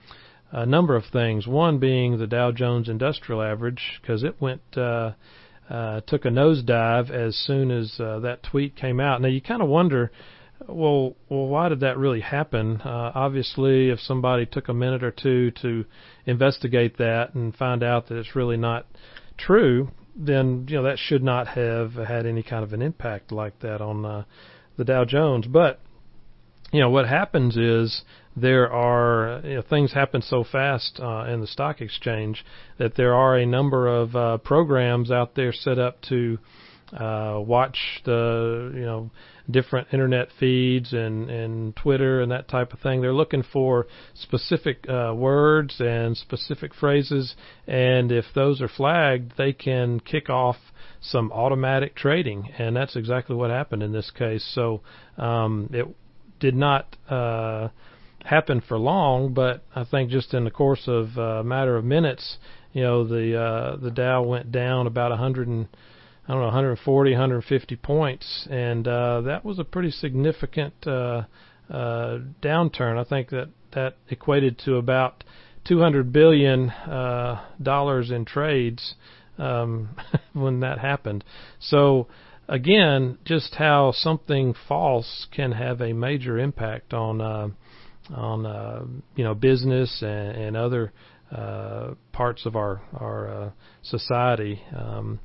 a 0.53 0.67
number 0.67 0.97
of 0.97 1.05
things. 1.13 1.47
One 1.47 1.79
being 1.79 2.19
the 2.19 2.27
Dow 2.27 2.53
Jones 2.53 2.89
Industrial 2.89 3.43
Average, 3.43 4.01
because 4.01 4.23
it 4.23 4.41
went. 4.41 4.63
Uh, 4.77 5.13
uh, 5.69 6.01
took 6.07 6.25
a 6.25 6.29
nosedive 6.29 7.11
as 7.11 7.35
soon 7.35 7.73
as 7.73 7.99
uh, 7.99 8.21
that 8.21 8.43
tweet 8.43 8.77
came 8.77 9.01
out. 9.01 9.21
Now 9.21 9.27
you 9.27 9.41
kind 9.41 9.61
of 9.61 9.69
wonder, 9.69 10.13
well, 10.69 11.17
well, 11.29 11.47
why 11.47 11.69
did 11.69 11.81
that 11.81 11.99
really 11.99 12.21
happen? 12.21 12.81
Uh, 12.81 13.13
obviously, 13.15 13.91
if 13.91 14.01
somebody 14.01 14.47
took 14.47 14.69
a 14.69 14.75
minute 14.75 15.03
or 15.03 15.11
two 15.11 15.51
to 15.63 15.85
investigate 16.25 16.99
that 16.99 17.35
and 17.35 17.55
find 17.55 17.83
out 17.83 18.09
that 18.09 18.19
it's 18.19 18.37
really 18.37 18.57
not 18.57 18.87
true, 19.37 19.91
then 20.15 20.67
you 20.69 20.77
know 20.77 20.85
that 20.85 20.99
should 20.99 21.23
not 21.23 21.49
have 21.49 21.95
had 21.95 22.27
any 22.27 22.43
kind 22.43 22.65
of 22.65 22.73
an 22.73 22.81
impact 22.81 23.33
like 23.33 23.59
that 23.61 23.81
on 23.81 24.05
uh, 24.05 24.25
the 24.77 24.85
Dow 24.85 25.05
Jones. 25.05 25.47
But 25.47 25.81
you 26.73 26.81
know 26.81 26.91
what 26.91 27.09
happens 27.09 27.57
is 27.57 28.03
there 28.37 28.71
are 28.71 29.41
you 29.43 29.55
know, 29.57 29.63
things 29.63 29.93
happen 29.93 30.21
so 30.21 30.45
fast 30.45 31.01
uh, 31.03 31.25
in 31.25 31.41
the 31.41 31.47
stock 31.47 31.81
exchange 31.81 32.45
that 32.79 32.95
there 32.95 33.15
are 33.15 33.37
a 33.37 33.47
number 33.47 33.89
of 33.89 34.15
uh, 34.15 34.37
programs 34.39 35.11
out 35.11 35.35
there 35.35 35.53
set 35.53 35.79
up 35.79 36.01
to 36.03 36.39
uh, 36.93 37.39
watch 37.39 37.79
the 38.05 38.71
you 38.75 38.83
know 38.83 39.11
different 39.51 39.89
internet 39.93 40.29
feeds 40.39 40.93
and 40.93 41.31
and 41.31 41.75
Twitter 41.77 42.21
and 42.21 42.31
that 42.31 42.49
type 42.49 42.73
of 42.73 42.81
thing. 42.81 43.01
They're 43.01 43.13
looking 43.13 43.43
for 43.43 43.87
specific 44.15 44.87
uh, 44.89 45.13
words 45.15 45.77
and 45.81 46.17
specific 46.17 46.75
phrases, 46.75 47.35
and 47.67 48.13
if 48.13 48.27
those 48.35 48.61
are 48.61 48.69
flagged, 48.69 49.33
they 49.37 49.53
can 49.53 49.99
kick 50.01 50.31
off 50.31 50.57
some 51.01 51.33
automatic 51.33 51.95
trading, 51.95 52.51
and 52.59 52.77
that's 52.77 52.97
exactly 52.97 53.35
what 53.35 53.51
happened 53.51 53.83
in 53.83 53.93
this 53.93 54.11
case. 54.11 54.49
So 54.55 54.83
um, 55.17 55.71
it 55.73 55.87
did 56.39 56.55
not. 56.55 56.97
Uh, 57.09 57.69
happen 58.27 58.61
for 58.61 58.79
long, 58.79 59.33
but 59.33 59.63
I 59.75 59.85
think 59.85 60.11
just 60.11 60.35
in 60.35 60.45
the 60.45 60.51
course 60.51 60.89
of 60.89 61.17
uh, 61.17 61.41
a 61.41 61.45
matter 61.45 61.77
of 61.77 61.85
minutes, 61.85 62.39
you 62.73 62.83
know 62.83 63.07
the 63.07 63.41
uh, 63.41 63.77
the 63.77 63.91
Dow 63.91 64.23
went 64.23 64.53
down 64.53 64.87
about 64.87 65.11
100 65.11 65.49
and 65.49 65.69
I 66.29 66.33
don't 66.33 66.41
know 66.41 66.47
140, 66.47 67.13
150 67.13 67.77
points, 67.77 68.49
and 68.51 68.87
uh, 68.89 69.21
that 69.23 69.45
was 69.45 69.61
a 69.61 69.65
pretty 69.65 69.93
significant 69.93 70.75
uh, 70.87 71.23
uh, 71.71 72.19
downturn. 72.43 72.99
I 72.99 73.05
think 73.05 73.31
that 73.31 73.49
that 73.73 73.97
equated 74.09 74.59
to 74.65 74.77
about 74.77 75.23
200 75.67 76.13
billion 76.13 76.71
uh, 76.71 77.45
dollars 77.63 78.11
in 78.11 78.25
trades 78.25 78.95
um, 79.39 79.91
when 80.33 80.61
that 80.61 80.79
happened. 80.79 81.25
So 81.61 82.09
again, 82.49 83.19
just 83.25 83.55
how 83.55 83.93
something 83.93 84.55
false 84.69 85.27
can 85.31 85.53
have 85.53 85.81
a 85.81 85.93
major 85.93 86.39
impact 86.39 86.93
on 86.93 87.21
uh, 87.21 87.49
on 88.15 88.47
uh, 88.47 88.85
you 89.15 89.25
know 89.25 89.35
business 89.35 90.03
and, 90.03 90.37
and 90.37 90.57
other 90.57 90.93
uh, 91.31 91.91
parts 92.13 92.47
of 92.47 92.57
our 92.57 92.83
our 92.95 93.29
uh, 93.29 93.51
society. 93.83 94.63
Um, 94.77 95.21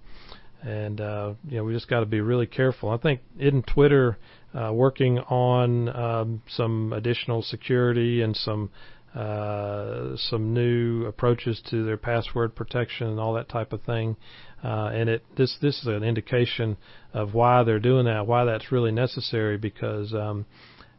and 0.63 1.01
uh, 1.01 1.33
you 1.47 1.57
know 1.57 1.63
we 1.63 1.73
just 1.73 1.89
got 1.89 2.01
to 2.01 2.05
be 2.05 2.21
really 2.21 2.45
careful. 2.45 2.89
I 2.89 2.97
think 2.97 3.21
in 3.39 3.63
Twitter 3.63 4.17
uh, 4.53 4.71
working 4.73 5.19
on 5.19 5.89
um, 5.89 6.41
some 6.47 6.93
additional 6.93 7.41
security 7.41 8.21
and 8.21 8.35
some 8.35 8.69
uh, 9.15 10.15
some 10.15 10.53
new 10.53 11.05
approaches 11.05 11.61
to 11.69 11.83
their 11.83 11.97
password 11.97 12.55
protection 12.55 13.07
and 13.07 13.19
all 13.19 13.33
that 13.33 13.49
type 13.49 13.73
of 13.73 13.81
thing. 13.83 14.15
Uh, 14.63 14.89
and 14.93 15.09
it 15.09 15.25
this 15.35 15.57
this 15.61 15.79
is 15.79 15.87
an 15.87 16.03
indication 16.03 16.77
of 17.13 17.33
why 17.33 17.63
they're 17.63 17.79
doing 17.79 18.05
that, 18.05 18.25
why 18.27 18.45
that's 18.45 18.71
really 18.71 18.91
necessary 18.91 19.57
because 19.57 20.13
um, 20.13 20.45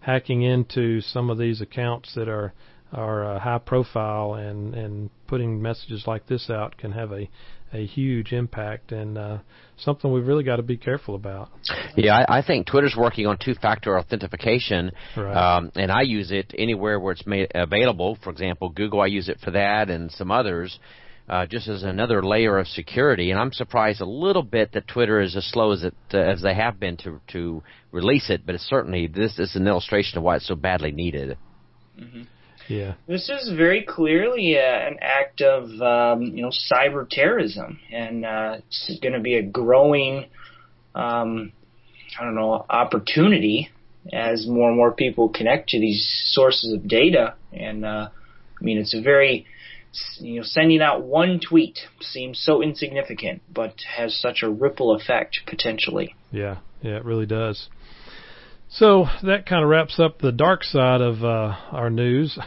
hacking 0.03 0.43
into 0.43 1.01
some 1.01 1.31
of 1.31 1.39
these 1.39 1.61
accounts 1.61 2.15
that 2.15 2.29
are 2.29 2.53
are 2.93 3.25
uh, 3.25 3.39
high 3.39 3.59
profile 3.59 4.35
and 4.35 4.75
and 4.75 5.11
putting 5.27 5.63
messages 5.63 6.05
like 6.07 6.27
this 6.27 6.51
out 6.51 6.77
can 6.77 6.93
have 6.93 7.13
a 7.13 7.29
a 7.75 7.87
huge 7.87 8.33
impact 8.33 8.93
and 8.93 9.17
uh, 9.17 9.39
something 9.79 10.13
we've 10.13 10.27
really 10.27 10.45
got 10.45 10.57
to 10.57 10.63
be 10.63 10.77
careful 10.77 11.15
about. 11.15 11.49
Yeah, 11.97 12.25
I, 12.29 12.39
I 12.39 12.43
think 12.43 12.67
Twitter's 12.67 12.95
working 12.97 13.27
on 13.27 13.39
two-factor 13.43 13.99
authentication, 13.99 14.93
right. 15.17 15.57
um, 15.57 15.73
and 15.75 15.91
I 15.91 16.03
use 16.03 16.31
it 16.31 16.53
anywhere 16.57 17.01
where 17.01 17.13
it's 17.13 17.27
made 17.27 17.51
available. 17.55 18.19
For 18.23 18.31
example, 18.31 18.69
Google, 18.69 19.01
I 19.01 19.07
use 19.07 19.29
it 19.29 19.39
for 19.43 19.53
that, 19.53 19.89
and 19.89 20.11
some 20.13 20.31
others. 20.31 20.79
Uh, 21.29 21.47
just 21.47 21.69
as 21.69 21.85
another 21.85 22.21
layer 22.23 22.59
of 22.59 22.67
security, 22.67 23.31
and 23.31 23.39
I'm 23.39 23.53
surprised 23.53 24.01
a 24.01 24.05
little 24.05 24.43
bit 24.43 24.73
that 24.73 24.89
Twitter 24.89 25.21
is 25.21 25.37
as 25.37 25.45
slow 25.47 25.71
as 25.71 25.85
it 25.85 25.95
uh, 26.13 26.19
as 26.19 26.43
they 26.43 26.55
have 26.55 26.81
been 26.81 26.97
to 26.99 27.21
to 27.29 27.63
release 27.93 28.29
it. 28.29 28.45
But 28.45 28.57
it's 28.57 28.65
certainly 28.65 29.07
this 29.07 29.39
is 29.39 29.55
an 29.55 29.69
illustration 29.69 30.19
of 30.19 30.25
why 30.25 30.37
it's 30.37 30.49
so 30.49 30.57
badly 30.57 30.91
needed. 30.91 31.39
Mm-hmm. 31.99 32.23
Yeah. 32.69 32.95
This 33.07 33.29
is 33.29 33.53
very 33.57 33.83
clearly 33.83 34.55
a, 34.55 34.89
an 34.89 34.99
act 35.01 35.41
of 35.41 35.65
um, 35.81 36.23
you 36.23 36.43
know 36.43 36.51
cyber 36.51 37.09
terrorism, 37.09 37.79
and 37.93 38.25
uh, 38.25 38.57
it's 38.67 38.99
going 39.01 39.15
to 39.15 39.21
be 39.21 39.37
a 39.37 39.43
growing, 39.43 40.27
um, 40.95 41.53
I 42.19 42.25
don't 42.25 42.35
know, 42.35 42.65
opportunity 42.69 43.71
as 44.13 44.47
more 44.47 44.69
and 44.69 44.77
more 44.77 44.93
people 44.93 45.29
connect 45.29 45.71
to 45.71 45.81
these 45.81 46.05
sources 46.33 46.73
of 46.73 46.89
data. 46.89 47.35
And 47.53 47.85
uh, 47.85 48.09
I 48.61 48.65
mean, 48.65 48.79
it's 48.79 48.95
a 48.95 49.03
very 49.03 49.47
you 50.19 50.37
know, 50.37 50.43
sending 50.45 50.81
out 50.81 51.03
one 51.03 51.41
tweet 51.41 51.79
seems 52.01 52.41
so 52.41 52.63
insignificant, 52.63 53.43
but 53.53 53.75
has 53.97 54.19
such 54.19 54.43
a 54.43 54.51
ripple 54.51 54.95
effect 54.95 55.41
potentially. 55.47 56.15
Yeah, 56.31 56.59
yeah, 56.81 56.97
it 56.97 57.05
really 57.05 57.27
does. 57.27 57.69
So 58.69 59.05
that 59.23 59.45
kind 59.45 59.63
of 59.63 59.69
wraps 59.69 60.01
up 60.01 60.19
the 60.19 60.33
dark 60.33 60.65
side 60.65 61.03
of 61.03 61.23
uh, 61.23 61.55
our 61.73 61.91
news. 61.91 62.39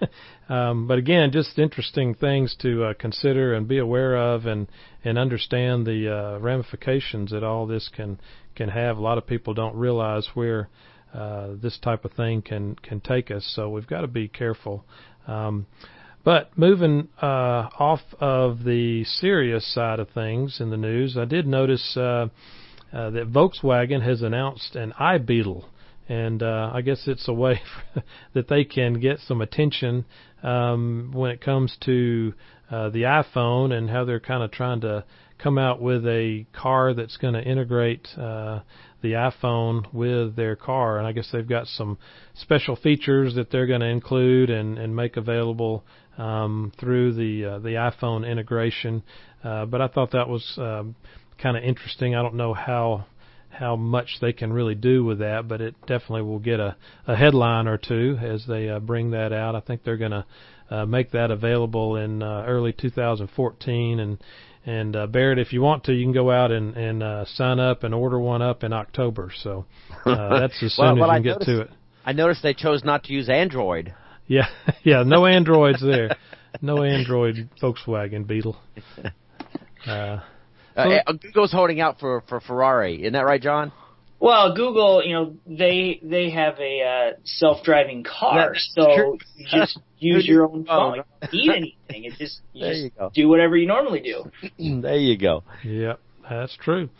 um, 0.50 0.86
but 0.86 0.98
again, 0.98 1.30
just 1.32 1.58
interesting 1.58 2.14
things 2.14 2.54
to 2.60 2.84
uh, 2.84 2.94
consider 2.98 3.54
and 3.54 3.66
be 3.66 3.78
aware 3.78 4.16
of, 4.16 4.44
and 4.44 4.68
and 5.02 5.18
understand 5.18 5.86
the 5.86 6.14
uh, 6.14 6.38
ramifications 6.38 7.30
that 7.30 7.42
all 7.42 7.66
this 7.66 7.88
can 7.88 8.20
can 8.54 8.68
have. 8.68 8.98
A 8.98 9.00
lot 9.00 9.16
of 9.16 9.26
people 9.26 9.54
don't 9.54 9.74
realize 9.74 10.28
where 10.34 10.68
uh, 11.14 11.54
this 11.62 11.78
type 11.78 12.04
of 12.04 12.12
thing 12.12 12.42
can 12.42 12.74
can 12.76 13.00
take 13.00 13.30
us. 13.30 13.50
So 13.56 13.70
we've 13.70 13.86
got 13.86 14.02
to 14.02 14.06
be 14.06 14.28
careful. 14.28 14.84
Um, 15.26 15.66
but 16.24 16.56
moving 16.56 17.08
uh, 17.20 17.68
off 17.78 18.00
of 18.20 18.64
the 18.64 19.04
serious 19.04 19.72
side 19.74 20.00
of 20.00 20.10
things 20.10 20.60
in 20.60 20.70
the 20.70 20.76
news, 20.76 21.16
I 21.16 21.24
did 21.24 21.46
notice 21.46 21.96
uh, 21.96 22.28
uh, 22.92 23.10
that 23.10 23.32
Volkswagen 23.32 24.02
has 24.02 24.22
announced 24.22 24.76
an 24.76 24.92
iBeetle, 25.00 25.64
and 26.08 26.42
uh, 26.42 26.70
I 26.74 26.82
guess 26.82 27.04
it's 27.06 27.28
a 27.28 27.32
way 27.32 27.60
that 28.34 28.48
they 28.48 28.64
can 28.64 29.00
get 29.00 29.20
some 29.20 29.40
attention 29.40 30.04
um, 30.42 31.10
when 31.14 31.30
it 31.30 31.40
comes 31.40 31.76
to 31.84 32.34
uh, 32.70 32.90
the 32.90 33.02
iPhone 33.02 33.72
and 33.72 33.88
how 33.88 34.04
they're 34.04 34.20
kind 34.20 34.42
of 34.42 34.50
trying 34.50 34.80
to 34.82 35.04
come 35.38 35.58
out 35.58 35.80
with 35.80 36.06
a 36.06 36.46
car 36.52 36.94
that's 36.94 37.16
going 37.16 37.34
to 37.34 37.42
integrate 37.42 38.06
uh, 38.18 38.60
the 39.02 39.12
iPhone 39.12 39.92
with 39.92 40.36
their 40.36 40.56
car. 40.56 40.98
And 40.98 41.06
I 41.06 41.12
guess 41.12 41.28
they've 41.32 41.48
got 41.48 41.66
some 41.66 41.98
special 42.34 42.76
features 42.76 43.34
that 43.36 43.50
they're 43.50 43.66
going 43.66 43.80
to 43.80 43.86
include 43.86 44.50
and, 44.50 44.78
and 44.78 44.94
make 44.94 45.16
available 45.16 45.84
um, 46.18 46.72
through 46.78 47.14
the 47.14 47.44
uh, 47.44 47.58
the 47.58 47.70
iPhone 47.70 48.30
integration. 48.30 49.02
Uh, 49.42 49.66
but 49.66 49.80
I 49.80 49.88
thought 49.88 50.12
that 50.12 50.28
was 50.28 50.54
um, 50.58 50.94
kind 51.38 51.56
of 51.56 51.64
interesting. 51.64 52.14
I 52.14 52.22
don't 52.22 52.34
know 52.34 52.54
how 52.54 53.06
how 53.50 53.76
much 53.76 54.18
they 54.20 54.32
can 54.32 54.52
really 54.52 54.74
do 54.74 55.04
with 55.04 55.18
that, 55.18 55.48
but 55.48 55.60
it 55.60 55.74
definitely 55.82 56.22
will 56.22 56.38
get 56.38 56.60
a, 56.60 56.76
a 57.06 57.16
headline 57.16 57.66
or 57.66 57.76
two 57.76 58.16
as 58.22 58.46
they 58.46 58.68
uh, 58.68 58.78
bring 58.78 59.10
that 59.10 59.32
out. 59.32 59.54
I 59.54 59.60
think 59.60 59.82
they're 59.82 59.96
going 59.96 60.12
to 60.12 60.24
uh, 60.70 60.86
make 60.86 61.10
that 61.10 61.30
available 61.30 61.96
in 61.96 62.22
uh, 62.22 62.44
early 62.46 62.72
2014 62.72 64.00
and 64.00 64.18
and 64.66 64.94
uh, 64.94 65.06
Barrett, 65.06 65.38
if 65.38 65.54
you 65.54 65.62
want 65.62 65.84
to, 65.84 65.92
you 65.94 66.04
can 66.04 66.12
go 66.12 66.30
out 66.30 66.52
and 66.52 66.76
and 66.76 67.02
uh, 67.02 67.24
sign 67.24 67.58
up 67.58 67.82
and 67.82 67.94
order 67.94 68.20
one 68.20 68.42
up 68.42 68.62
in 68.62 68.72
October. 68.72 69.32
So 69.42 69.64
uh, 70.04 70.38
that's 70.40 70.62
as 70.62 70.74
soon 70.74 70.84
well, 70.84 70.96
well, 70.96 71.10
as 71.10 71.24
you 71.24 71.30
I 71.32 71.34
can 71.34 71.40
noticed, 71.40 71.46
get 71.46 71.54
to 71.54 71.60
it. 71.62 71.70
I 72.04 72.12
noticed 72.12 72.42
they 72.42 72.54
chose 72.54 72.84
not 72.84 73.04
to 73.04 73.12
use 73.12 73.28
Android. 73.28 73.94
Yeah, 74.30 74.46
yeah, 74.84 75.02
no 75.02 75.26
Androids 75.26 75.80
there. 75.82 76.16
No 76.62 76.84
Android 76.84 77.48
Volkswagen 77.60 78.26
Beetle. 78.26 78.56
Uh, 79.86 80.20
Uh, 80.76 80.98
uh, 81.06 81.12
Google's 81.12 81.50
holding 81.50 81.80
out 81.80 81.98
for 81.98 82.22
for 82.28 82.38
Ferrari, 82.40 83.00
isn't 83.00 83.14
that 83.14 83.24
right, 83.24 83.40
John? 83.40 83.72
Well, 84.20 84.54
Google, 84.54 85.02
you 85.02 85.14
know, 85.14 85.34
they 85.46 85.98
they 86.02 86.28
have 86.30 86.58
a 86.60 86.82
uh, 86.82 87.16
self-driving 87.24 88.04
car, 88.04 88.50
That's 88.52 88.70
so 88.74 88.94
true. 88.94 89.18
you 89.38 89.46
just 89.50 89.78
use 89.98 90.26
your 90.26 90.44
own 90.44 90.66
phone. 90.66 90.96
You 91.32 91.50
don't 91.50 91.60
need 91.62 91.74
anything. 91.88 92.04
It 92.04 92.12
just 92.18 92.40
you 92.52 92.60
There 92.60 92.72
just 92.72 92.84
you 92.84 92.90
go. 92.98 93.10
do 93.14 93.26
whatever 93.28 93.56
you 93.56 93.66
normally 93.66 94.00
do. 94.00 94.30
there 94.82 94.98
you 94.98 95.16
go. 95.16 95.44
Yep, 95.64 95.98
that's 96.28 96.56
true. 96.58 96.90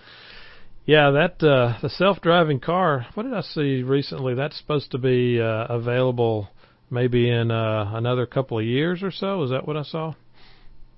Yeah, 0.87 1.11
that 1.11 1.43
uh, 1.47 1.79
the 1.83 1.91
self-driving 1.91 2.61
car. 2.61 3.07
What 3.13 3.25
did 3.25 3.35
I 3.35 3.43
see 3.43 3.83
recently? 3.83 4.35
That's 4.35 4.57
supposed 4.59 4.91
to 4.93 4.99
be 4.99 5.39
uh, 5.39 5.67
available 5.69 6.49
maybe 6.91 7.31
in 7.31 7.51
uh, 7.51 7.91
another 7.95 8.27
couple 8.27 8.59
of 8.59 8.65
years 8.65 9.03
or 9.03 9.11
so. 9.11 9.43
Is 9.43 9.51
that 9.51 9.67
what 9.67 9.77
I 9.77 9.83
saw? 9.83 10.15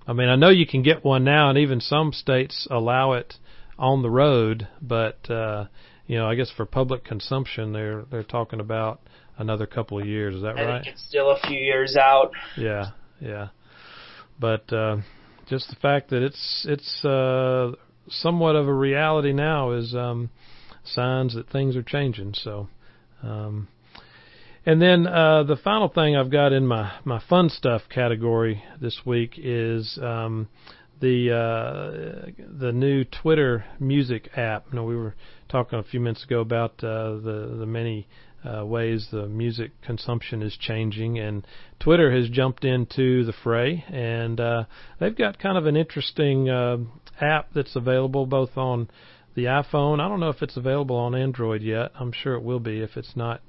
I 0.07 0.12
mean, 0.12 0.28
I 0.28 0.37
know 0.37 0.48
you 0.48 0.66
can 0.66 0.83
get 0.83 1.05
one 1.05 1.24
now, 1.24 1.48
and 1.48 1.59
even 1.59 1.81
some 1.81 2.12
states 2.12 2.66
allow 2.70 3.12
it 3.12 3.35
on 3.78 4.02
the 4.02 4.11
road. 4.11 4.68
But 4.81 5.31
uh, 5.31 5.66
you 6.07 6.18
know, 6.18 6.26
I 6.28 6.35
guess 6.35 6.50
for 6.57 6.66
public 6.66 7.05
consumption, 7.05 7.72
they're 7.72 8.05
they're 8.11 8.24
talking 8.24 8.61
about 8.61 9.00
another 9.38 9.66
couple 9.66 10.00
of 10.00 10.07
years. 10.07 10.35
Is 10.37 10.42
that 10.42 10.59
I 10.59 10.64
right? 10.64 10.87
it's 10.87 11.05
still 11.07 11.31
a 11.31 11.38
few 11.46 11.59
years 11.59 11.96
out. 11.96 12.33
Yeah, 12.57 12.90
yeah. 13.20 13.48
But 14.38 14.72
uh, 14.72 14.98
just 15.48 15.68
the 15.70 15.76
fact 15.76 16.11
that 16.11 16.22
it's 16.22 16.66
it's 16.68 17.05
uh, 17.05 17.72
somewhat 18.09 18.57
of 18.57 18.66
a 18.68 18.74
reality 18.74 19.33
now 19.33 19.72
is 19.72 19.94
um, 19.94 20.31
signs 20.85 21.35
that 21.35 21.48
things 21.50 21.76
are 21.76 21.83
changing. 21.83 22.35
So, 22.35 22.68
um, 23.22 23.68
and 24.64 24.81
then 24.81 25.07
uh, 25.07 25.42
the 25.42 25.57
final 25.57 25.88
thing 25.88 26.16
I've 26.16 26.31
got 26.31 26.53
in 26.53 26.66
my 26.66 26.92
my 27.05 27.20
fun 27.29 27.48
stuff 27.48 27.83
category 27.88 28.62
this 28.81 29.01
week 29.05 29.35
is 29.37 29.98
um, 30.01 30.48
the 31.01 31.33
uh, 31.33 32.31
the 32.38 32.72
new 32.72 33.05
Twitter 33.05 33.64
music 33.81 34.31
app. 34.37 34.66
You 34.70 34.77
know, 34.77 34.85
we 34.85 34.96
were 34.96 35.14
talking 35.48 35.79
a 35.79 35.83
few 35.83 36.01
minutes 36.01 36.25
ago 36.25 36.40
about 36.40 36.72
uh, 36.83 37.14
the 37.14 37.57
the 37.59 37.66
many 37.66 38.07
uh, 38.44 38.64
ways 38.64 39.09
the 39.11 39.27
music 39.27 39.72
consumption 39.83 40.42
is 40.42 40.57
changing, 40.57 41.18
and 41.18 41.46
Twitter 41.81 42.12
has 42.12 42.29
jumped 42.29 42.64
into 42.64 43.24
the 43.24 43.32
fray, 43.32 43.84
and 43.89 44.41
uh, 44.41 44.64
they've 45.01 45.16
got 45.16 45.39
kind 45.39 45.59
of 45.59 45.66
an 45.66 45.76
interesting 45.76 46.49
uh, 46.49 46.78
app 47.20 47.49
that's 47.53 47.76
available 47.76 48.26
both 48.26 48.57
on 48.57 48.89
the 49.34 49.45
iPhone. 49.45 50.01
I 50.01 50.09
don't 50.09 50.20
know 50.20 50.28
if 50.28 50.43
it's 50.43 50.57
available 50.57 50.97
on 50.97 51.14
Android 51.14 51.62
yet. 51.62 51.91
I'm 51.99 52.12
sure 52.12 52.34
it 52.34 52.43
will 52.43 52.61
be 52.61 52.80
if 52.80 52.97
it's 52.97 53.16
not 53.16 53.41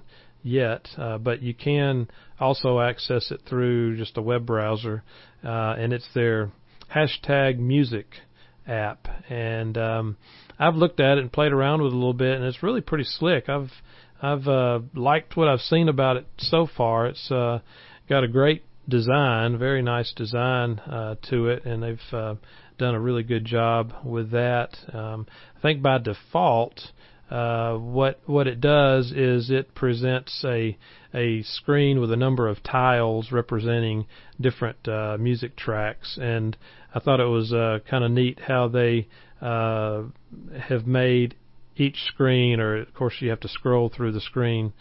yet, 0.43 0.87
uh, 0.97 1.17
but 1.17 1.41
you 1.41 1.53
can 1.53 2.07
also 2.39 2.79
access 2.79 3.31
it 3.31 3.41
through 3.47 3.97
just 3.97 4.17
a 4.17 4.21
web 4.21 4.45
browser, 4.45 5.03
uh, 5.43 5.75
and 5.77 5.93
it's 5.93 6.07
their 6.13 6.51
hashtag 6.93 7.57
music 7.57 8.07
app. 8.67 9.07
And 9.29 9.77
um, 9.77 10.17
I've 10.59 10.75
looked 10.75 10.99
at 10.99 11.17
it 11.17 11.21
and 11.21 11.31
played 11.31 11.53
around 11.53 11.81
with 11.81 11.91
it 11.91 11.95
a 11.95 11.97
little 11.97 12.13
bit, 12.13 12.35
and 12.35 12.45
it's 12.45 12.61
really 12.61 12.81
pretty 12.81 13.05
slick. 13.05 13.49
I've 13.49 13.71
I've 14.21 14.47
uh, 14.47 14.79
liked 14.93 15.35
what 15.35 15.49
I've 15.49 15.59
seen 15.59 15.89
about 15.89 16.15
it 16.15 16.27
so 16.37 16.65
far. 16.77 17.07
It's 17.07 17.29
uh, 17.29 17.59
got 18.07 18.23
a 18.23 18.27
great 18.27 18.63
design, 18.87 19.57
very 19.57 19.81
nice 19.81 20.13
design 20.13 20.79
uh, 20.79 21.15
to 21.29 21.47
it, 21.47 21.65
and 21.65 21.83
they've 21.83 22.13
uh, 22.13 22.35
done 22.77 22.95
a 22.95 22.99
really 22.99 23.23
good 23.23 23.45
job 23.45 23.93
with 24.03 24.31
that. 24.31 24.77
Um, 24.93 25.27
I 25.57 25.61
think 25.61 25.81
by 25.81 25.97
default, 25.97 26.91
uh, 27.34 27.75
what 27.79 28.19
what 28.27 28.45
it 28.45 28.61
does 28.61 29.11
is 29.11 29.49
it 29.49 29.73
presents 29.73 30.45
a 30.45 30.77
a 31.15 31.41
screen 31.41 31.99
with 31.99 32.11
a 32.11 32.15
number 32.15 32.47
of 32.47 32.61
tiles 32.61 33.31
representing 33.31 34.05
different 34.39 34.88
uh, 34.88 35.17
music 35.19 35.55
tracks, 35.55 36.19
and 36.21 36.55
I 36.93 36.99
thought 36.99 37.19
it 37.19 37.25
was 37.25 37.51
uh, 37.51 37.79
kind 37.89 38.03
of 38.03 38.11
neat 38.11 38.39
how 38.39 38.67
they 38.67 39.07
uh, 39.41 40.03
have 40.59 40.86
made 40.86 41.34
each 41.75 42.03
screen, 42.05 42.59
or 42.59 42.77
of 42.77 42.93
course 42.93 43.15
you 43.19 43.31
have 43.31 43.39
to 43.39 43.47
scroll 43.47 43.89
through 43.89 44.11
the 44.11 44.21
screen 44.21 44.71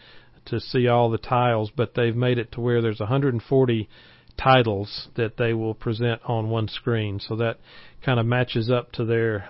to 0.45 0.61
see 0.61 0.89
all 0.89 1.09
the 1.09 1.17
tiles, 1.17 1.73
but 1.75 1.95
they've 1.95 2.15
made 2.15 2.37
it 2.37 2.53
to 2.53 2.61
where 2.61 2.83
there's 2.83 3.01
140 3.01 3.89
titles 4.37 5.09
that 5.15 5.39
they 5.39 5.55
will 5.55 5.75
present 5.75 6.21
on 6.27 6.51
one 6.51 6.69
screen. 6.69 7.19
So 7.19 7.37
that 7.37 7.61
kind 8.05 8.21
of 8.21 8.27
matches 8.27 8.71
up 8.71 8.93
to 8.93 9.07
their 9.07 9.49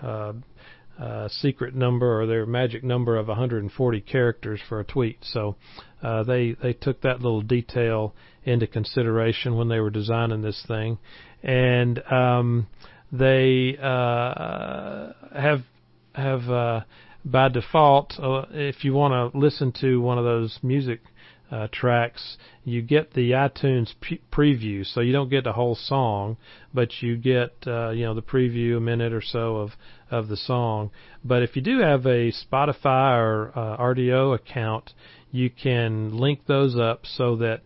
uh, 1.00 1.28
secret 1.28 1.74
number 1.74 2.20
or 2.20 2.26
their 2.26 2.46
magic 2.46 2.84
number 2.84 3.16
of 3.16 3.28
140 3.28 4.00
characters 4.02 4.60
for 4.68 4.80
a 4.80 4.84
tweet. 4.84 5.18
So 5.22 5.56
uh, 6.02 6.22
they 6.24 6.56
they 6.62 6.72
took 6.72 7.00
that 7.02 7.20
little 7.20 7.42
detail 7.42 8.14
into 8.44 8.66
consideration 8.66 9.56
when 9.56 9.68
they 9.68 9.80
were 9.80 9.90
designing 9.90 10.42
this 10.42 10.64
thing, 10.66 10.98
and 11.42 12.02
um, 12.10 12.66
they 13.10 13.76
uh, 13.80 15.12
have 15.34 15.62
have 16.14 16.48
uh, 16.50 16.80
by 17.24 17.48
default, 17.48 18.14
uh, 18.18 18.46
if 18.50 18.84
you 18.84 18.92
want 18.92 19.32
to 19.32 19.38
listen 19.38 19.72
to 19.80 20.00
one 20.00 20.18
of 20.18 20.24
those 20.24 20.58
music 20.62 21.00
uh, 21.52 21.68
tracks, 21.70 22.38
you 22.64 22.80
get 22.80 23.12
the 23.12 23.32
iTunes 23.32 23.92
preview, 24.32 24.86
so 24.86 25.00
you 25.00 25.12
don't 25.12 25.28
get 25.28 25.44
the 25.44 25.52
whole 25.52 25.74
song, 25.74 26.38
but 26.72 27.02
you 27.02 27.16
get 27.16 27.52
uh, 27.66 27.90
you 27.90 28.04
know 28.04 28.14
the 28.14 28.22
preview, 28.22 28.78
a 28.78 28.80
minute 28.80 29.12
or 29.12 29.20
so 29.20 29.56
of 29.56 29.72
of 30.10 30.28
the 30.28 30.36
song. 30.36 30.90
But 31.22 31.42
if 31.42 31.54
you 31.54 31.60
do 31.60 31.80
have 31.80 32.06
a 32.06 32.32
Spotify 32.32 33.18
or 33.18 33.52
uh, 33.54 33.76
Rdio 33.76 34.34
account, 34.34 34.94
you 35.30 35.50
can 35.50 36.16
link 36.16 36.46
those 36.46 36.74
up 36.74 37.04
so 37.04 37.36
that 37.36 37.60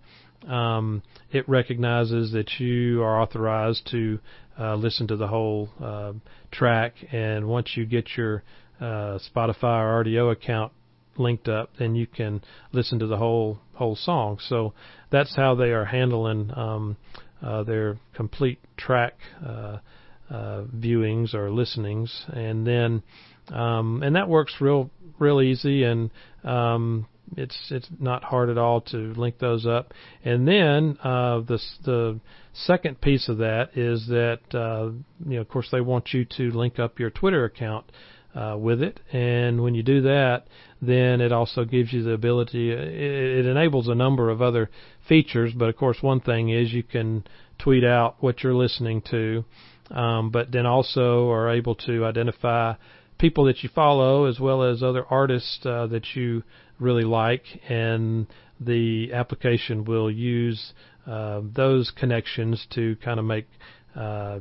um, 0.50 1.02
it 1.30 1.48
recognizes 1.48 2.32
that 2.32 2.58
you 2.58 3.02
are 3.02 3.20
authorized 3.22 3.88
to 3.92 4.18
uh, 4.58 4.74
listen 4.74 5.06
to 5.06 5.16
the 5.16 5.28
whole 5.28 5.68
uh, 5.80 6.12
track, 6.50 6.94
and 7.12 7.46
once 7.46 7.76
you 7.76 7.86
get 7.86 8.16
your 8.16 8.42
uh, 8.80 9.18
Spotify 9.32 9.80
or 9.80 10.04
Rdio 10.04 10.32
account 10.32 10.72
linked 11.18 11.48
up, 11.48 11.70
then 11.78 11.94
you 11.94 12.06
can 12.06 12.42
listen 12.72 12.98
to 12.98 13.06
the 13.06 13.16
whole 13.16 13.58
whole 13.74 13.96
song. 13.96 14.38
So 14.48 14.72
that's 15.10 15.34
how 15.36 15.54
they 15.54 15.70
are 15.70 15.84
handling 15.84 16.50
um, 16.56 16.96
uh, 17.42 17.62
their 17.62 17.98
complete 18.14 18.58
track 18.76 19.14
uh, 19.44 19.78
uh, 20.30 20.64
viewings 20.76 21.34
or 21.34 21.50
listenings, 21.50 22.24
and 22.32 22.66
then 22.66 23.02
um, 23.48 24.02
and 24.02 24.16
that 24.16 24.28
works 24.28 24.54
real 24.60 24.90
real 25.18 25.40
easy, 25.40 25.84
and 25.84 26.10
um, 26.44 27.06
it's 27.36 27.56
it's 27.70 27.88
not 27.98 28.24
hard 28.24 28.50
at 28.50 28.58
all 28.58 28.80
to 28.80 28.96
link 29.14 29.38
those 29.38 29.66
up. 29.66 29.92
And 30.24 30.46
then 30.46 30.98
uh, 31.02 31.40
the 31.40 31.60
the 31.84 32.20
second 32.52 33.00
piece 33.00 33.28
of 33.28 33.38
that 33.38 33.76
is 33.76 34.06
that 34.08 34.40
uh, 34.54 34.92
you 35.28 35.36
know 35.36 35.40
of 35.40 35.48
course 35.48 35.68
they 35.70 35.80
want 35.80 36.12
you 36.12 36.24
to 36.36 36.50
link 36.50 36.78
up 36.78 36.98
your 36.98 37.10
Twitter 37.10 37.44
account 37.44 37.90
uh, 38.34 38.56
with 38.58 38.82
it. 38.82 39.00
And 39.12 39.62
when 39.62 39.74
you 39.74 39.82
do 39.82 40.02
that, 40.02 40.46
then 40.80 41.20
it 41.20 41.32
also 41.32 41.64
gives 41.64 41.92
you 41.92 42.02
the 42.02 42.12
ability, 42.12 42.70
it, 42.70 42.78
it 42.78 43.46
enables 43.46 43.88
a 43.88 43.94
number 43.94 44.30
of 44.30 44.42
other 44.42 44.70
features. 45.08 45.52
But 45.56 45.68
of 45.68 45.76
course, 45.76 45.98
one 46.00 46.20
thing 46.20 46.50
is 46.50 46.72
you 46.72 46.82
can 46.82 47.24
tweet 47.58 47.84
out 47.84 48.16
what 48.20 48.42
you're 48.42 48.54
listening 48.54 49.02
to, 49.10 49.44
um, 49.90 50.30
but 50.30 50.52
then 50.52 50.66
also 50.66 51.30
are 51.30 51.50
able 51.50 51.74
to 51.76 52.04
identify 52.04 52.74
people 53.18 53.44
that 53.44 53.62
you 53.62 53.70
follow 53.74 54.26
as 54.26 54.38
well 54.38 54.62
as 54.62 54.82
other 54.82 55.04
artists 55.08 55.64
uh, 55.64 55.86
that 55.86 56.14
you 56.14 56.42
really 56.78 57.04
like. 57.04 57.44
And 57.68 58.26
the 58.60 59.12
application 59.12 59.84
will 59.84 60.10
use 60.10 60.72
uh, 61.06 61.40
those 61.54 61.90
connections 61.90 62.66
to 62.74 62.96
kind 62.96 63.18
of 63.18 63.24
make 63.24 63.46
uh, 63.96 64.40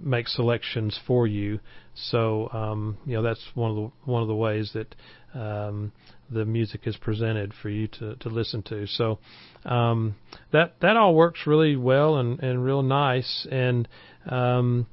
make 0.00 0.28
selections 0.28 0.98
for 1.04 1.26
you. 1.26 1.58
So 1.94 2.48
um, 2.52 2.96
you 3.06 3.14
know 3.14 3.22
that's 3.22 3.44
one 3.54 3.70
of 3.70 3.76
the 3.76 3.90
one 4.04 4.22
of 4.22 4.28
the 4.28 4.36
ways 4.36 4.70
that 4.74 4.94
um, 5.34 5.92
the 6.30 6.44
music 6.44 6.82
is 6.86 6.96
presented 6.96 7.52
for 7.62 7.68
you 7.68 7.88
to, 7.88 8.16
to 8.16 8.28
listen 8.28 8.62
to. 8.64 8.86
So 8.86 9.18
um, 9.64 10.14
that 10.52 10.74
that 10.80 10.96
all 10.96 11.14
works 11.14 11.40
really 11.46 11.76
well 11.76 12.16
and, 12.16 12.40
and 12.40 12.64
real 12.64 12.82
nice. 12.82 13.46
And 13.50 13.88
um, 14.28 14.86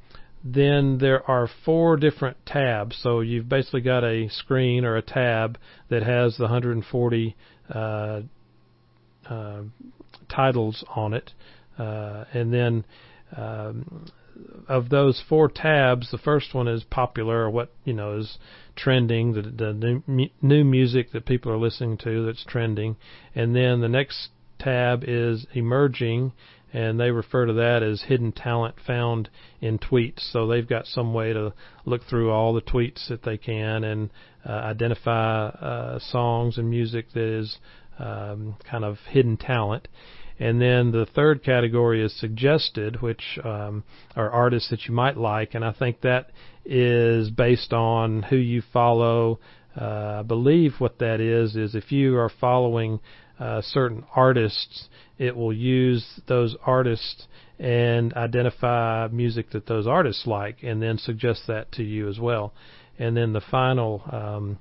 then 0.43 0.99
there 0.99 1.29
are 1.29 1.49
four 1.65 1.97
different 1.97 2.37
tabs. 2.45 2.97
So 3.01 3.21
you've 3.21 3.49
basically 3.49 3.81
got 3.81 4.03
a 4.03 4.29
screen 4.29 4.85
or 4.85 4.95
a 4.95 5.01
tab 5.01 5.57
that 5.89 6.03
has 6.03 6.37
the 6.37 6.43
140 6.43 7.35
uh, 7.73 8.21
uh, 9.27 9.61
titles 10.29 10.83
on 10.95 11.13
it, 11.13 11.31
uh, 11.79 12.25
and 12.31 12.53
then 12.53 12.85
um, 13.35 14.05
of 14.67 14.89
those 14.89 15.21
four 15.27 15.49
tabs, 15.49 16.11
the 16.11 16.17
first 16.17 16.53
one 16.53 16.67
is 16.67 16.83
popular, 16.83 17.43
or 17.43 17.49
what 17.49 17.71
you 17.83 17.93
know 17.93 18.17
is 18.17 18.37
trending, 18.75 19.33
the, 19.33 19.41
the 19.41 20.01
new, 20.07 20.29
new 20.41 20.63
music 20.63 21.11
that 21.11 21.25
people 21.25 21.51
are 21.51 21.57
listening 21.57 21.97
to 21.97 22.25
that's 22.25 22.43
trending, 22.45 22.95
and 23.33 23.55
then 23.55 23.81
the 23.81 23.89
next 23.89 24.29
tab 24.59 25.03
is 25.05 25.45
emerging, 25.53 26.33
and 26.73 26.99
they 26.99 27.11
refer 27.11 27.45
to 27.45 27.53
that 27.53 27.83
as 27.83 28.03
hidden 28.03 28.31
talent 28.31 28.75
found 28.85 29.29
in 29.61 29.79
tweets. 29.79 30.31
So 30.31 30.47
they've 30.47 30.67
got 30.67 30.87
some 30.87 31.13
way 31.13 31.31
to 31.31 31.53
look 31.85 32.01
through 32.09 32.31
all 32.31 32.53
the 32.53 32.61
tweets 32.61 33.07
that 33.07 33.23
they 33.23 33.37
can 33.37 33.83
and 33.83 34.09
uh, 34.45 34.51
identify 34.51 35.47
uh, 35.47 35.99
songs 35.99 36.57
and 36.57 36.69
music 36.69 37.07
that 37.13 37.23
is 37.23 37.57
um, 37.97 38.55
kind 38.69 38.83
of 38.83 38.97
hidden 39.09 39.37
talent. 39.37 39.87
And 40.39 40.61
then 40.61 40.91
the 40.91 41.05
third 41.05 41.43
category 41.43 42.03
is 42.03 42.17
suggested, 42.19 43.01
which 43.01 43.39
um, 43.43 43.83
are 44.15 44.29
artists 44.29 44.69
that 44.69 44.85
you 44.85 44.93
might 44.93 45.17
like, 45.17 45.55
and 45.55 45.63
I 45.63 45.71
think 45.71 46.01
that 46.01 46.31
is 46.65 47.29
based 47.29 47.71
on 47.71 48.23
who 48.23 48.35
you 48.35 48.61
follow. 48.73 49.39
Uh, 49.79 50.17
I 50.19 50.23
believe 50.23 50.73
what 50.79 50.99
that 50.99 51.21
is 51.21 51.55
is 51.55 51.75
if 51.75 51.91
you 51.91 52.17
are 52.17 52.29
following 52.41 52.99
uh, 53.39 53.61
certain 53.61 54.03
artists, 54.15 54.89
it 55.17 55.35
will 55.35 55.53
use 55.53 56.05
those 56.27 56.55
artists 56.65 57.27
and 57.57 58.13
identify 58.13 59.07
music 59.11 59.51
that 59.51 59.67
those 59.67 59.87
artists 59.87 60.27
like, 60.27 60.63
and 60.63 60.81
then 60.81 60.97
suggest 60.97 61.43
that 61.47 61.71
to 61.73 61.83
you 61.83 62.09
as 62.09 62.19
well. 62.19 62.53
And 62.99 63.15
then 63.15 63.33
the 63.33 63.41
final 63.41 64.03
um, 64.11 64.59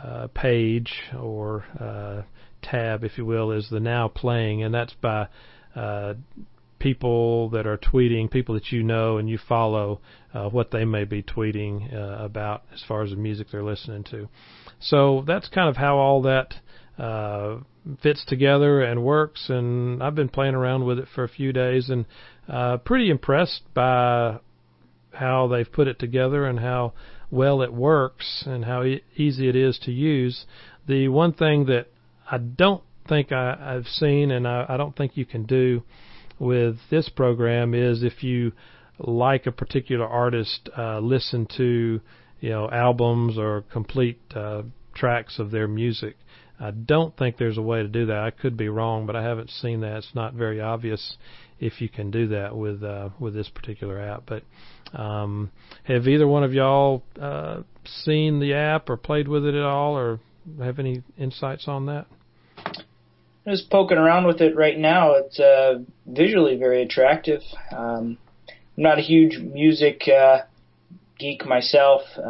uh, 0.00 0.28
page 0.28 0.92
or 1.18 1.64
uh, 1.80 2.22
tab, 2.62 3.04
if 3.04 3.18
you 3.18 3.24
will, 3.24 3.52
is 3.52 3.68
the 3.70 3.80
now 3.80 4.08
playing, 4.08 4.62
and 4.62 4.74
that's 4.74 4.94
by 4.94 5.28
uh, 5.74 6.14
people 6.78 7.50
that 7.50 7.66
are 7.66 7.78
tweeting, 7.78 8.30
people 8.30 8.54
that 8.54 8.70
you 8.70 8.82
know 8.82 9.18
and 9.18 9.28
you 9.28 9.38
follow, 9.48 10.00
uh, 10.34 10.48
what 10.48 10.70
they 10.70 10.84
may 10.84 11.04
be 11.04 11.22
tweeting 11.22 11.92
uh, 11.94 12.24
about 12.24 12.62
as 12.72 12.82
far 12.86 13.02
as 13.02 13.10
the 13.10 13.16
music 13.16 13.48
they're 13.50 13.64
listening 13.64 14.04
to. 14.04 14.28
So 14.80 15.24
that's 15.26 15.48
kind 15.48 15.68
of 15.68 15.76
how 15.76 15.96
all 15.96 16.22
that 16.22 16.54
uh, 16.98 17.58
fits 18.02 18.24
together 18.26 18.82
and 18.82 19.02
works. 19.02 19.46
And 19.48 20.02
I've 20.02 20.14
been 20.14 20.28
playing 20.28 20.54
around 20.54 20.84
with 20.84 20.98
it 20.98 21.08
for 21.14 21.24
a 21.24 21.28
few 21.28 21.52
days 21.52 21.90
and 21.90 22.06
uh, 22.48 22.78
pretty 22.78 23.10
impressed 23.10 23.62
by 23.74 24.38
how 25.12 25.48
they've 25.48 25.70
put 25.70 25.88
it 25.88 25.98
together 25.98 26.46
and 26.46 26.60
how 26.60 26.92
well 27.30 27.62
it 27.62 27.72
works 27.72 28.44
and 28.46 28.64
how 28.64 28.82
e- 28.82 29.02
easy 29.16 29.48
it 29.48 29.56
is 29.56 29.78
to 29.80 29.92
use. 29.92 30.46
The 30.86 31.08
one 31.08 31.32
thing 31.32 31.66
that 31.66 31.86
I 32.30 32.38
don't 32.38 32.82
think 33.08 33.32
I, 33.32 33.56
I've 33.60 33.86
seen, 33.86 34.30
and 34.30 34.46
I, 34.46 34.66
I 34.68 34.76
don't 34.76 34.96
think 34.96 35.16
you 35.16 35.26
can 35.26 35.44
do 35.44 35.82
with 36.38 36.76
this 36.90 37.08
program 37.08 37.74
is 37.74 38.02
if 38.02 38.22
you 38.22 38.52
like 38.98 39.46
a 39.46 39.52
particular 39.52 40.06
artist, 40.06 40.68
uh, 40.76 40.98
listen 40.98 41.46
to 41.56 42.00
you 42.40 42.50
know 42.50 42.70
albums 42.70 43.38
or 43.38 43.62
complete 43.72 44.20
uh, 44.34 44.62
tracks 44.94 45.38
of 45.38 45.50
their 45.50 45.68
music. 45.68 46.16
I 46.60 46.72
don't 46.72 47.16
think 47.16 47.36
there's 47.36 47.58
a 47.58 47.62
way 47.62 47.82
to 47.82 47.88
do 47.88 48.06
that. 48.06 48.18
I 48.18 48.30
could 48.30 48.56
be 48.56 48.68
wrong, 48.68 49.06
but 49.06 49.14
I 49.14 49.22
haven't 49.22 49.50
seen 49.50 49.80
that. 49.80 49.98
It's 49.98 50.14
not 50.14 50.34
very 50.34 50.60
obvious 50.60 51.16
if 51.60 51.80
you 51.80 51.88
can 51.88 52.10
do 52.10 52.28
that 52.28 52.56
with 52.56 52.82
uh, 52.82 53.10
with 53.18 53.34
this 53.34 53.48
particular 53.48 54.00
app. 54.00 54.24
But 54.26 54.42
um, 54.94 55.50
have 55.84 56.08
either 56.08 56.26
one 56.26 56.44
of 56.44 56.52
y'all 56.52 57.02
uh, 57.20 57.62
seen 57.84 58.40
the 58.40 58.54
app 58.54 58.88
or 58.88 58.96
played 58.96 59.28
with 59.28 59.44
it 59.44 59.54
at 59.54 59.64
all, 59.64 59.96
or 59.96 60.20
have 60.60 60.78
any 60.78 61.02
insights 61.18 61.68
on 61.68 61.86
that? 61.86 62.06
just 63.48 63.70
poking 63.70 63.98
around 63.98 64.26
with 64.26 64.40
it 64.40 64.56
right 64.56 64.78
now. 64.78 65.14
It's 65.14 65.40
uh, 65.40 65.80
visually 66.06 66.56
very 66.56 66.82
attractive. 66.82 67.40
Um, 67.72 68.18
I'm 68.76 68.82
not 68.82 68.98
a 68.98 69.02
huge 69.02 69.38
music 69.38 70.02
uh, 70.08 70.42
geek 71.18 71.44
myself. 71.46 72.02
Uh, 72.16 72.20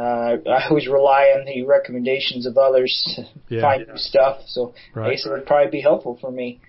I 0.48 0.68
always 0.68 0.86
rely 0.86 1.34
on 1.36 1.44
the 1.44 1.64
recommendations 1.64 2.46
of 2.46 2.56
others 2.56 3.02
to 3.16 3.24
yeah, 3.54 3.60
find 3.60 3.84
yeah. 3.86 3.92
new 3.92 3.98
stuff. 3.98 4.40
So 4.46 4.74
right. 4.94 5.10
Guess 5.10 5.26
would 5.26 5.46
probably 5.46 5.70
be 5.70 5.80
helpful 5.80 6.18
for 6.20 6.30
me. 6.30 6.60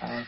Uh, 0.00 0.24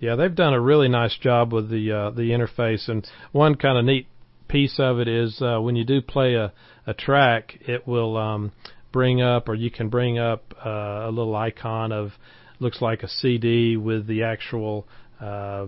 Yeah, 0.00 0.16
they've 0.16 0.34
done 0.34 0.54
a 0.54 0.60
really 0.60 0.88
nice 0.88 1.16
job 1.16 1.52
with 1.52 1.70
the 1.70 1.92
uh, 1.92 2.10
the 2.10 2.30
interface, 2.30 2.88
and 2.88 3.06
one 3.32 3.54
kind 3.54 3.78
of 3.78 3.84
neat 3.84 4.06
piece 4.48 4.80
of 4.80 4.98
it 4.98 5.06
is 5.06 5.40
uh, 5.42 5.60
when 5.60 5.76
you 5.76 5.84
do 5.84 6.00
play 6.00 6.34
a 6.34 6.52
a 6.86 6.94
track, 6.94 7.58
it 7.60 7.86
will 7.86 8.16
um, 8.16 8.52
bring 8.92 9.20
up, 9.20 9.48
or 9.48 9.54
you 9.54 9.70
can 9.70 9.90
bring 9.90 10.18
up 10.18 10.54
uh, 10.64 11.06
a 11.06 11.10
little 11.10 11.36
icon 11.36 11.92
of 11.92 12.12
looks 12.60 12.80
like 12.80 13.02
a 13.02 13.08
CD 13.08 13.76
with 13.76 14.06
the 14.06 14.22
actual 14.22 14.88
uh, 15.20 15.66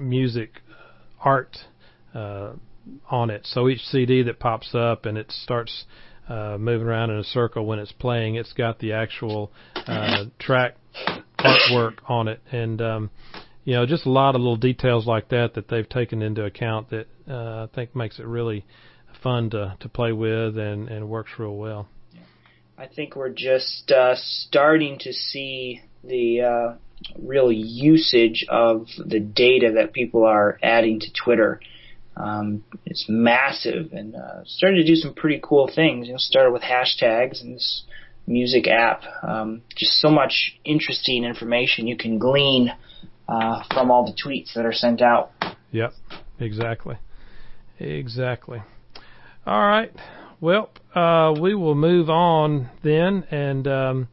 music 0.00 0.62
art 1.20 1.56
uh, 2.14 2.52
on 3.10 3.30
it. 3.30 3.46
So 3.46 3.68
each 3.68 3.80
CD 3.80 4.22
that 4.22 4.38
pops 4.38 4.74
up 4.74 5.06
and 5.06 5.18
it 5.18 5.30
starts 5.30 5.84
uh, 6.28 6.56
moving 6.58 6.86
around 6.86 7.10
in 7.10 7.18
a 7.18 7.24
circle 7.24 7.66
when 7.66 7.78
it's 7.78 7.92
playing, 7.92 8.36
it's 8.36 8.52
got 8.52 8.78
the 8.78 8.92
actual 8.92 9.50
uh, 9.74 10.24
track 10.38 10.76
artwork 11.44 11.98
on 12.08 12.28
it, 12.28 12.40
and 12.50 12.80
um, 12.80 13.10
you 13.64 13.74
know 13.74 13.86
just 13.86 14.06
a 14.06 14.10
lot 14.10 14.34
of 14.34 14.40
little 14.40 14.56
details 14.56 15.06
like 15.06 15.28
that 15.28 15.54
that 15.54 15.68
they've 15.68 15.88
taken 15.88 16.22
into 16.22 16.44
account 16.44 16.90
that 16.90 17.06
uh, 17.28 17.64
I 17.64 17.68
think 17.74 17.94
makes 17.94 18.18
it 18.18 18.26
really 18.26 18.64
fun 19.22 19.50
to 19.50 19.76
to 19.80 19.88
play 19.88 20.12
with 20.12 20.58
and 20.58 20.88
and 20.88 21.08
works 21.08 21.30
real 21.38 21.56
well. 21.56 21.88
I 22.78 22.86
think 22.86 23.14
we're 23.14 23.28
just 23.28 23.92
uh, 23.92 24.14
starting 24.16 24.98
to 25.00 25.12
see 25.12 25.82
the 26.02 26.40
uh, 26.40 26.74
real 27.18 27.52
usage 27.52 28.46
of 28.48 28.86
the 28.96 29.20
data 29.20 29.72
that 29.76 29.92
people 29.92 30.24
are 30.24 30.58
adding 30.62 31.00
to 31.00 31.12
Twitter. 31.12 31.60
Um, 32.16 32.64
it's 32.86 33.06
massive 33.08 33.92
and 33.92 34.14
uh, 34.14 34.44
starting 34.44 34.80
to 34.80 34.86
do 34.86 34.96
some 34.96 35.14
pretty 35.14 35.40
cool 35.42 35.70
things. 35.72 36.06
You 36.06 36.14
know, 36.14 36.18
started 36.18 36.52
with 36.52 36.62
hashtags 36.62 37.42
and 37.42 37.54
this 37.54 37.84
music 38.30 38.68
app. 38.68 39.02
Um, 39.22 39.62
just 39.76 39.92
so 40.00 40.08
much 40.08 40.58
interesting 40.64 41.24
information 41.24 41.86
you 41.86 41.96
can 41.96 42.18
glean 42.18 42.72
uh, 43.28 43.62
from 43.74 43.90
all 43.90 44.06
the 44.06 44.12
tweets 44.12 44.54
that 44.54 44.64
are 44.64 44.72
sent 44.72 45.02
out. 45.02 45.32
Yep, 45.72 45.92
exactly, 46.38 46.96
exactly. 47.78 48.62
All 49.46 49.66
right. 49.66 49.92
Well, 50.40 50.70
uh, 50.94 51.34
we 51.38 51.54
will 51.54 51.74
move 51.74 52.08
on 52.08 52.70
then, 52.82 53.24
and 53.30 53.66
um, 53.66 54.08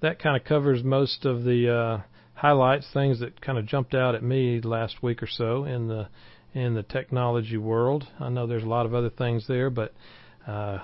that 0.00 0.18
kind 0.18 0.36
of 0.36 0.44
covers 0.44 0.84
most 0.84 1.24
of 1.24 1.44
the 1.44 1.74
uh, 1.74 2.02
highlights, 2.34 2.86
things 2.92 3.20
that 3.20 3.40
kind 3.40 3.58
of 3.58 3.66
jumped 3.66 3.94
out 3.94 4.14
at 4.14 4.22
me 4.22 4.60
last 4.60 5.02
week 5.02 5.22
or 5.22 5.26
so 5.26 5.64
in 5.64 5.88
the 5.88 6.08
in 6.52 6.74
the 6.74 6.82
technology 6.82 7.56
world. 7.56 8.08
I 8.18 8.28
know 8.28 8.46
there's 8.46 8.64
a 8.64 8.68
lot 8.68 8.84
of 8.84 8.94
other 8.94 9.10
things 9.10 9.46
there, 9.46 9.70
but 9.70 9.94
uh, 10.46 10.78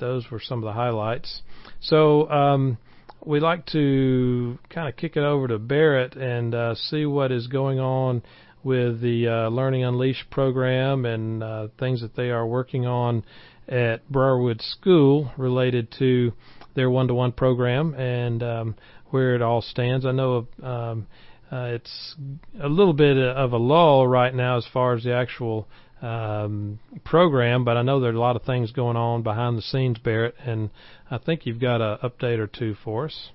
those 0.00 0.30
were 0.30 0.40
some 0.40 0.58
of 0.58 0.64
the 0.64 0.72
highlights. 0.72 1.42
So 1.80 2.28
um, 2.30 2.78
we 3.24 3.38
like 3.40 3.66
to 3.66 4.58
kind 4.68 4.88
of 4.88 4.96
kick 4.96 5.16
it 5.16 5.22
over 5.22 5.48
to 5.48 5.58
Barrett 5.58 6.16
and 6.16 6.54
uh, 6.54 6.74
see 6.74 7.06
what 7.06 7.30
is 7.30 7.46
going 7.46 7.78
on 7.78 8.22
with 8.62 9.00
the 9.00 9.28
uh, 9.28 9.48
Learning 9.50 9.84
Unleashed 9.84 10.30
program 10.30 11.04
and 11.04 11.42
uh, 11.42 11.68
things 11.78 12.00
that 12.02 12.16
they 12.16 12.30
are 12.30 12.46
working 12.46 12.86
on 12.86 13.24
at 13.68 14.06
Briarwood 14.10 14.60
School 14.60 15.32
related 15.36 15.94
to 15.98 16.32
their 16.74 16.90
one-to-one 16.90 17.32
program 17.32 17.94
and 17.94 18.42
um, 18.42 18.74
where 19.10 19.34
it 19.34 19.42
all 19.42 19.62
stands. 19.62 20.04
I 20.04 20.12
know 20.12 20.48
um, 20.62 21.06
uh, 21.50 21.72
it's 21.74 22.16
a 22.60 22.68
little 22.68 22.92
bit 22.92 23.16
of 23.18 23.52
a 23.52 23.56
lull 23.56 24.06
right 24.06 24.34
now 24.34 24.56
as 24.56 24.66
far 24.72 24.94
as 24.94 25.04
the 25.04 25.14
actual 25.14 25.68
um, 26.02 26.78
program, 27.04 27.64
but 27.64 27.76
I 27.76 27.82
know 27.82 28.00
there 28.00 28.10
are 28.10 28.14
a 28.14 28.20
lot 28.20 28.36
of 28.36 28.42
things 28.42 28.72
going 28.72 28.96
on 28.96 29.22
behind 29.22 29.58
the 29.58 29.62
scenes, 29.62 29.98
Barrett, 29.98 30.34
and 30.44 30.70
I 31.10 31.18
think 31.18 31.46
you've 31.46 31.60
got 31.60 31.80
an 31.80 31.98
update 32.02 32.38
or 32.38 32.46
two 32.46 32.74
for 32.84 33.06
us. 33.06 33.30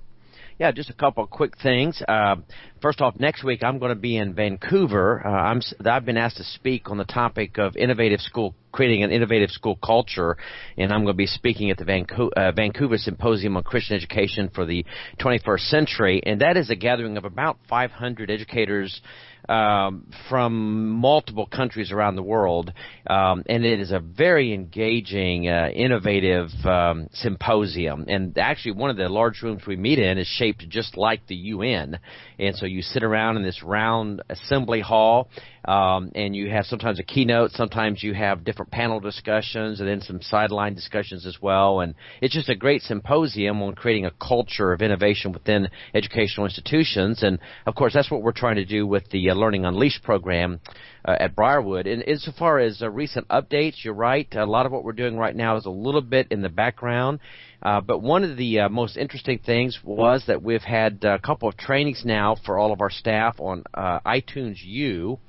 Yeah, 0.58 0.72
just 0.72 0.90
a 0.90 0.94
couple 0.94 1.22
of 1.22 1.30
quick 1.30 1.58
things. 1.62 2.02
Uh, 2.08 2.38
first 2.82 3.02
off, 3.02 3.20
next 3.20 3.44
week 3.44 3.62
I'm 3.62 3.78
going 3.78 3.90
to 3.90 4.00
be 4.00 4.16
in 4.16 4.34
Vancouver. 4.34 5.22
Uh, 5.26 5.30
I'm, 5.30 5.62
I've 5.86 6.06
been 6.06 6.16
asked 6.16 6.38
to 6.38 6.46
speak 6.46 6.90
on 6.90 6.98
the 6.98 7.04
topic 7.04 7.58
of 7.58 7.76
innovative 7.76 8.22
school, 8.22 8.56
creating 8.72 9.04
an 9.04 9.12
innovative 9.12 9.50
school 9.50 9.78
culture, 9.84 10.38
and 10.78 10.94
I'm 10.94 11.04
going 11.04 11.14
to 11.14 11.18
be 11.18 11.28
speaking 11.28 11.72
at 11.72 11.78
the 11.78 11.84
Vancouver, 11.84 12.32
uh, 12.38 12.54
Vancouver 12.54 12.98
Symposium 12.98 13.58
on 13.58 13.64
Christian 13.64 13.98
Education 13.98 14.50
for 14.56 14.66
the 14.66 14.86
21st 15.20 15.60
Century, 15.70 16.24
and 16.26 16.40
that 16.40 16.56
is 16.56 16.70
a 16.70 16.76
gathering 16.76 17.18
of 17.18 17.26
about 17.26 17.58
500 17.68 18.32
educators 18.32 19.02
um, 19.50 20.08
from 20.30 20.90
multiple 20.90 21.48
countries 21.48 21.92
around 21.92 22.16
the 22.16 22.24
world, 22.24 22.74
um, 23.08 23.44
and 23.48 23.66
it 23.66 23.80
is 23.80 23.92
a 23.92 24.00
very 24.00 24.54
engaging, 24.54 25.48
uh, 25.48 25.70
innovative 25.74 26.50
um, 26.66 27.08
symposium. 27.14 28.06
And 28.08 28.38
actually, 28.38 28.74
one 28.74 28.90
of 28.90 28.98
the 28.98 29.10
large 29.10 29.42
rooms 29.42 29.64
we 29.68 29.76
meet 29.76 30.00
in 30.00 30.18
is 30.18 30.28
shaped 30.28 30.68
just 30.70 30.98
like 30.98 31.26
the 31.28 31.36
UN, 31.36 32.00
and 32.40 32.56
so 32.56 32.66
you 32.66 32.82
sit 32.82 33.04
around 33.04 33.38
in 33.38 33.44
this 33.44 33.64
round 33.64 34.22
assembly 34.30 34.82
hall, 34.82 35.30
um, 35.68 36.12
and 36.14 36.36
you 36.36 36.50
have 36.50 36.66
sometimes 36.66 37.00
a 37.00 37.04
keynote, 37.04 37.52
sometimes 37.52 38.04
you 38.04 38.14
have 38.14 38.44
different 38.44 38.72
panel 38.72 39.00
discussions, 39.00 39.80
and 39.80 39.90
then 39.90 40.02
some 40.02 40.22
sideline 40.22 40.76
discussions 40.76 41.26
as 41.26 41.38
well. 41.42 41.80
And 41.80 41.96
it's 42.22 42.34
just 42.34 42.50
a 42.50 42.56
great 42.56 42.82
symposium 42.82 43.62
on 43.62 43.74
creating 43.74 44.06
a 44.06 44.12
culture 44.12 44.74
of 44.74 44.82
innovation 44.82 45.32
within 45.32 45.70
educational 45.94 46.46
institutions. 46.46 47.24
And 47.24 47.40
of 47.66 47.76
course, 47.76 47.94
that's 47.94 48.12
what 48.12 48.22
we're 48.22 48.32
trying 48.32 48.58
to 48.58 48.66
do 48.66 48.86
with 48.86 49.10
the 49.10 49.30
Learning 49.36 49.66
Unleashed 49.66 50.04
program 50.04 50.60
uh, 51.06 51.16
at 51.20 51.36
Briarwood. 51.36 51.88
And 51.88 52.02
insofar 52.04 52.60
as 52.60 52.82
uh, 52.82 52.90
recent 52.90 53.28
updates, 53.28 53.84
you're 53.84 53.94
right. 53.94 54.28
A 54.34 54.46
lot 54.46 54.66
of 54.66 54.72
what 54.72 54.84
we're 54.84 54.94
doing 54.94 55.18
right 55.18 55.36
now 55.36 55.58
is 55.58 55.66
a 55.66 55.70
little 55.70 56.02
bit 56.02 56.28
in 56.32 56.42
the 56.42 56.50
background. 56.50 57.20
Uh, 57.62 57.82
but 57.82 58.02
one 58.02 58.24
of 58.24 58.38
the 58.38 58.62
uh, 58.62 58.70
most 58.70 58.98
interesting 58.98 59.40
things 59.40 59.80
was 59.84 60.24
that 60.28 60.42
we've 60.42 60.62
had 60.62 61.04
a 61.04 61.20
couple 61.20 61.50
of 61.50 61.58
trainings 61.58 62.04
now 62.06 62.36
for 62.46 62.58
all 62.58 62.72
of 62.72 62.82
our 62.82 62.92
staff 62.92 63.40
on 63.40 63.64
uh, 63.74 64.00
iTunes 64.06 64.58
U. 64.64 65.20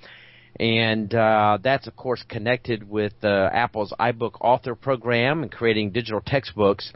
And 0.59 1.15
uh, 1.15 1.59
that's, 1.63 1.87
of 1.87 1.97
course, 1.97 2.25
connected 2.29 2.89
with 2.89 3.13
uh, 3.23 3.51
Apple's 3.53 3.93
iBook 3.99 4.41
Author 4.41 4.75
program 4.75 5.43
and 5.43 5.53
creating 5.53 5.91
digital 5.91 6.23
textbooks. 6.25 6.93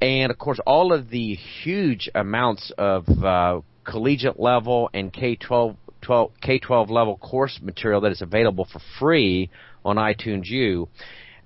And, 0.00 0.32
of 0.32 0.38
course, 0.38 0.58
all 0.66 0.92
of 0.92 1.10
the 1.10 1.34
huge 1.34 2.10
amounts 2.14 2.72
of 2.78 3.08
uh, 3.08 3.60
collegiate 3.84 4.40
level 4.40 4.90
and 4.92 5.12
K 5.12 5.36
12 5.36 5.76
12, 6.02 6.32
K-12 6.40 6.90
level 6.90 7.16
course 7.16 7.58
material 7.62 8.00
that 8.02 8.12
is 8.12 8.22
available 8.22 8.66
for 8.70 8.80
free 8.98 9.50
on 9.84 9.96
iTunes 9.96 10.46
U. 10.46 10.88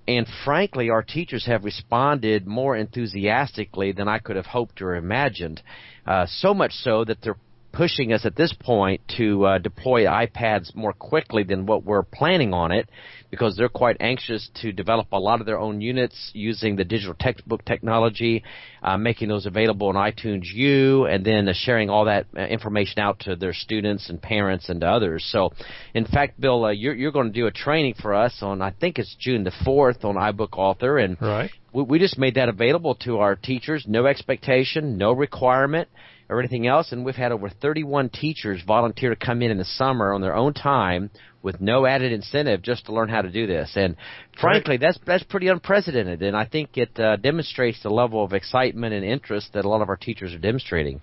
And 0.06 0.26
frankly, 0.44 0.90
our 0.90 1.02
teachers 1.02 1.46
have 1.46 1.64
responded 1.64 2.46
more 2.46 2.76
enthusiastically 2.76 3.92
than 3.92 4.06
I 4.06 4.18
could 4.18 4.36
have 4.36 4.46
hoped 4.46 4.82
or 4.82 4.96
imagined. 4.96 5.62
Uh, 6.06 6.26
so 6.26 6.52
much 6.52 6.72
so 6.72 7.04
that 7.04 7.18
they're 7.22 7.38
pushing 7.74 8.12
us 8.12 8.24
at 8.24 8.36
this 8.36 8.52
point 8.52 9.00
to 9.16 9.44
uh, 9.44 9.58
deploy 9.58 10.04
iPads 10.04 10.74
more 10.74 10.92
quickly 10.92 11.42
than 11.42 11.66
what 11.66 11.84
we're 11.84 12.02
planning 12.02 12.54
on 12.54 12.70
it 12.70 12.88
because 13.30 13.56
they're 13.56 13.68
quite 13.68 13.96
anxious 13.98 14.48
to 14.62 14.70
develop 14.70 15.08
a 15.10 15.18
lot 15.18 15.40
of 15.40 15.46
their 15.46 15.58
own 15.58 15.80
units 15.80 16.30
using 16.34 16.76
the 16.76 16.84
digital 16.84 17.14
textbook 17.18 17.64
technology, 17.64 18.44
uh, 18.82 18.96
making 18.96 19.28
those 19.28 19.44
available 19.44 19.88
on 19.88 19.96
iTunes 19.96 20.44
U, 20.52 21.06
and 21.06 21.24
then 21.24 21.48
uh, 21.48 21.52
sharing 21.52 21.90
all 21.90 22.04
that 22.04 22.26
uh, 22.36 22.42
information 22.42 23.00
out 23.00 23.18
to 23.18 23.34
their 23.34 23.52
students 23.52 24.08
and 24.08 24.22
parents 24.22 24.68
and 24.68 24.82
to 24.82 24.86
others. 24.86 25.28
So, 25.32 25.52
in 25.94 26.04
fact, 26.06 26.40
Bill, 26.40 26.66
uh, 26.66 26.70
you're, 26.70 26.94
you're 26.94 27.10
going 27.10 27.32
to 27.32 27.32
do 27.32 27.48
a 27.48 27.50
training 27.50 27.94
for 28.00 28.14
us 28.14 28.38
on, 28.40 28.62
I 28.62 28.70
think 28.70 29.00
it's 29.00 29.16
June 29.18 29.42
the 29.42 29.52
4th 29.66 30.04
on 30.04 30.14
iBook 30.14 30.56
Author, 30.56 30.98
and 30.98 31.20
right. 31.20 31.50
we, 31.72 31.82
we 31.82 31.98
just 31.98 32.18
made 32.18 32.36
that 32.36 32.48
available 32.48 32.94
to 33.02 33.18
our 33.18 33.34
teachers, 33.34 33.84
no 33.88 34.06
expectation, 34.06 34.96
no 34.96 35.10
requirement 35.10 35.88
or 36.28 36.38
anything 36.40 36.66
else. 36.66 36.92
And 36.92 37.04
we've 37.04 37.14
had 37.14 37.32
over 37.32 37.48
31 37.48 38.10
teachers 38.10 38.62
volunteer 38.66 39.10
to 39.10 39.16
come 39.16 39.42
in 39.42 39.50
in 39.50 39.58
the 39.58 39.64
summer 39.64 40.12
on 40.12 40.20
their 40.20 40.36
own 40.36 40.54
time 40.54 41.10
with 41.42 41.60
no 41.60 41.86
added 41.86 42.12
incentive 42.12 42.62
just 42.62 42.86
to 42.86 42.92
learn 42.92 43.08
how 43.08 43.22
to 43.22 43.30
do 43.30 43.46
this. 43.46 43.72
And 43.76 43.96
frankly, 44.40 44.78
that's 44.78 44.98
that's 45.06 45.24
pretty 45.24 45.48
unprecedented. 45.48 46.22
And 46.22 46.36
I 46.36 46.46
think 46.46 46.76
it 46.76 46.98
uh, 46.98 47.16
demonstrates 47.16 47.82
the 47.82 47.90
level 47.90 48.24
of 48.24 48.32
excitement 48.32 48.94
and 48.94 49.04
interest 49.04 49.52
that 49.52 49.64
a 49.64 49.68
lot 49.68 49.82
of 49.82 49.88
our 49.88 49.96
teachers 49.96 50.34
are 50.34 50.38
demonstrating. 50.38 51.00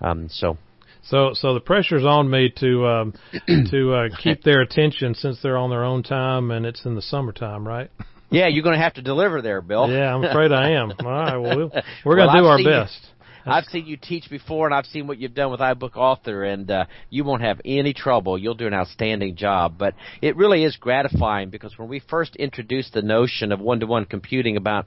Um, 0.00 0.28
so. 0.30 0.56
So, 1.04 1.32
so 1.34 1.52
the 1.54 1.60
pressure's 1.60 2.04
on 2.04 2.30
me 2.30 2.52
to 2.58 2.86
um, 2.86 3.14
to 3.70 3.92
uh, 3.92 4.08
keep 4.22 4.44
their 4.44 4.60
attention 4.60 5.16
since 5.16 5.42
they're 5.42 5.58
on 5.58 5.68
their 5.68 5.82
own 5.82 6.04
time 6.04 6.52
and 6.52 6.64
it's 6.64 6.84
in 6.84 6.94
the 6.94 7.02
summertime, 7.02 7.66
right? 7.66 7.90
Yeah, 8.30 8.46
you're 8.46 8.62
going 8.62 8.76
to 8.76 8.82
have 8.82 8.94
to 8.94 9.02
deliver 9.02 9.42
there, 9.42 9.60
Bill. 9.60 9.90
Yeah, 9.90 10.14
I'm 10.14 10.24
afraid 10.24 10.52
I 10.52 10.70
am. 10.70 10.92
All 11.00 11.06
right, 11.06 11.36
well, 11.36 11.70
we're 12.04 12.16
going 12.16 12.28
to 12.28 12.38
do 12.38 12.46
our 12.46 12.58
best. 12.64 13.06
I've 13.44 13.64
seen 13.64 13.86
you 13.86 13.96
teach 13.96 14.30
before, 14.30 14.66
and 14.66 14.74
I've 14.74 14.86
seen 14.86 15.06
what 15.06 15.18
you've 15.18 15.34
done 15.34 15.50
with 15.50 15.60
iBook 15.60 15.96
Author, 15.96 16.44
and 16.44 16.70
uh, 16.70 16.84
you 17.10 17.24
won't 17.24 17.42
have 17.42 17.60
any 17.64 17.92
trouble. 17.92 18.38
You'll 18.38 18.54
do 18.54 18.66
an 18.66 18.74
outstanding 18.74 19.36
job. 19.36 19.76
But 19.78 19.94
it 20.20 20.36
really 20.36 20.64
is 20.64 20.76
gratifying 20.76 21.50
because 21.50 21.76
when 21.78 21.88
we 21.88 22.00
first 22.00 22.36
introduced 22.36 22.92
the 22.92 23.02
notion 23.02 23.52
of 23.52 23.60
one-to-one 23.60 24.06
computing 24.06 24.56
about 24.56 24.86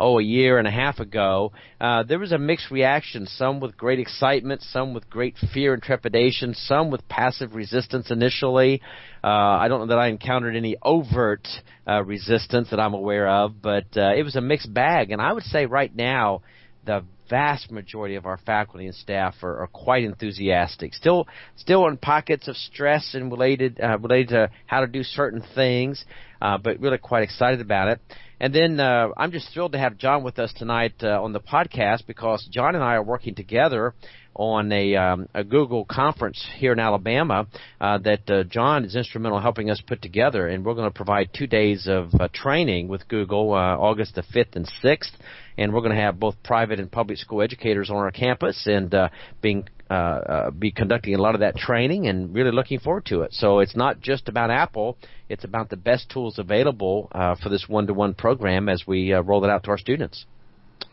oh, 0.00 0.18
a 0.18 0.22
year 0.22 0.58
and 0.58 0.66
a 0.66 0.70
half 0.70 0.98
ago, 0.98 1.52
uh, 1.78 2.02
there 2.02 2.18
was 2.18 2.32
a 2.32 2.38
mixed 2.38 2.70
reaction. 2.70 3.26
Some 3.26 3.60
with 3.60 3.76
great 3.76 4.00
excitement, 4.00 4.62
some 4.62 4.94
with 4.94 5.10
great 5.10 5.36
fear 5.52 5.74
and 5.74 5.82
trepidation, 5.82 6.54
some 6.54 6.90
with 6.90 7.06
passive 7.08 7.54
resistance 7.54 8.10
initially. 8.10 8.80
Uh, 9.22 9.26
I 9.26 9.68
don't 9.68 9.80
know 9.80 9.86
that 9.88 9.98
I 9.98 10.08
encountered 10.08 10.56
any 10.56 10.76
overt 10.82 11.46
uh, 11.86 12.02
resistance 12.02 12.70
that 12.70 12.80
I'm 12.80 12.94
aware 12.94 13.28
of, 13.28 13.60
but 13.60 13.94
uh, 13.94 14.14
it 14.16 14.22
was 14.22 14.36
a 14.36 14.40
mixed 14.40 14.72
bag. 14.72 15.10
And 15.10 15.20
I 15.20 15.34
would 15.34 15.44
say 15.44 15.66
right 15.66 15.94
now, 15.94 16.40
the 16.86 17.04
vast 17.30 17.70
majority 17.70 18.16
of 18.16 18.26
our 18.26 18.36
faculty 18.36 18.86
and 18.86 18.94
staff 18.94 19.34
are, 19.42 19.62
are 19.62 19.68
quite 19.68 20.04
enthusiastic. 20.04 20.92
Still, 20.92 21.26
still 21.56 21.86
in 21.86 21.96
pockets 21.96 22.48
of 22.48 22.56
stress 22.56 23.14
and 23.14 23.30
related 23.30 23.80
uh, 23.80 23.98
related 23.98 24.28
to 24.30 24.50
how 24.66 24.80
to 24.80 24.86
do 24.86 25.02
certain 25.02 25.42
things, 25.54 26.04
uh, 26.42 26.58
but 26.58 26.80
really 26.80 26.98
quite 26.98 27.22
excited 27.22 27.60
about 27.60 27.88
it. 27.88 28.00
And 28.40 28.54
then 28.54 28.80
uh, 28.80 29.08
I'm 29.16 29.32
just 29.32 29.52
thrilled 29.52 29.72
to 29.72 29.78
have 29.78 29.98
John 29.98 30.24
with 30.24 30.38
us 30.38 30.52
tonight 30.56 30.94
uh, 31.02 31.22
on 31.22 31.32
the 31.34 31.40
podcast 31.40 32.06
because 32.06 32.46
John 32.50 32.74
and 32.74 32.82
I 32.82 32.94
are 32.94 33.02
working 33.02 33.34
together 33.34 33.94
on 34.34 34.72
a, 34.72 34.96
um, 34.96 35.28
a 35.34 35.44
Google 35.44 35.84
conference 35.84 36.42
here 36.56 36.72
in 36.72 36.78
Alabama 36.78 37.46
uh, 37.80 37.98
that 37.98 38.30
uh, 38.30 38.44
John 38.44 38.84
is 38.84 38.96
instrumental 38.96 39.36
in 39.36 39.42
helping 39.42 39.70
us 39.70 39.82
put 39.86 40.00
together, 40.00 40.48
and 40.48 40.64
we're 40.64 40.74
going 40.74 40.90
to 40.90 40.94
provide 40.96 41.30
two 41.36 41.46
days 41.46 41.86
of 41.86 42.08
uh, 42.18 42.28
training 42.32 42.88
with 42.88 43.06
Google, 43.08 43.52
uh, 43.52 43.76
August 43.76 44.14
the 44.14 44.22
5th 44.22 44.56
and 44.56 44.70
6th, 44.82 45.12
and 45.60 45.72
we're 45.72 45.82
going 45.82 45.94
to 45.94 46.00
have 46.00 46.18
both 46.18 46.42
private 46.42 46.80
and 46.80 46.90
public 46.90 47.18
school 47.18 47.42
educators 47.42 47.90
on 47.90 47.96
our 47.96 48.10
campus 48.10 48.66
and 48.66 48.92
uh, 48.94 49.08
being 49.42 49.68
uh, 49.90 49.94
uh, 49.94 50.50
be 50.50 50.72
conducting 50.72 51.14
a 51.14 51.18
lot 51.18 51.34
of 51.34 51.40
that 51.40 51.56
training 51.56 52.06
and 52.06 52.34
really 52.34 52.50
looking 52.50 52.80
forward 52.80 53.04
to 53.04 53.22
it. 53.22 53.32
So 53.34 53.58
it's 53.58 53.76
not 53.76 54.00
just 54.00 54.28
about 54.28 54.50
Apple; 54.50 54.96
it's 55.28 55.44
about 55.44 55.68
the 55.68 55.76
best 55.76 56.08
tools 56.10 56.38
available 56.38 57.08
uh, 57.12 57.34
for 57.36 57.50
this 57.50 57.66
one-to-one 57.68 58.14
program 58.14 58.68
as 58.68 58.84
we 58.86 59.12
uh, 59.12 59.20
roll 59.20 59.44
it 59.44 59.50
out 59.50 59.64
to 59.64 59.70
our 59.70 59.78
students. 59.78 60.24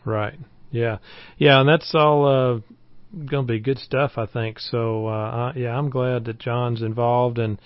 Right. 0.04 0.38
Yeah. 0.70 0.98
Yeah, 1.38 1.60
and 1.60 1.68
that's 1.68 1.94
all 1.94 2.26
uh, 2.26 2.60
going 3.14 3.46
to 3.46 3.52
be 3.52 3.60
good 3.60 3.78
stuff, 3.78 4.12
I 4.16 4.26
think. 4.26 4.58
So 4.58 5.06
uh, 5.06 5.10
I, 5.10 5.52
yeah, 5.56 5.76
I'm 5.76 5.90
glad 5.90 6.26
that 6.26 6.38
John's 6.38 6.82
involved 6.82 7.38
and 7.38 7.58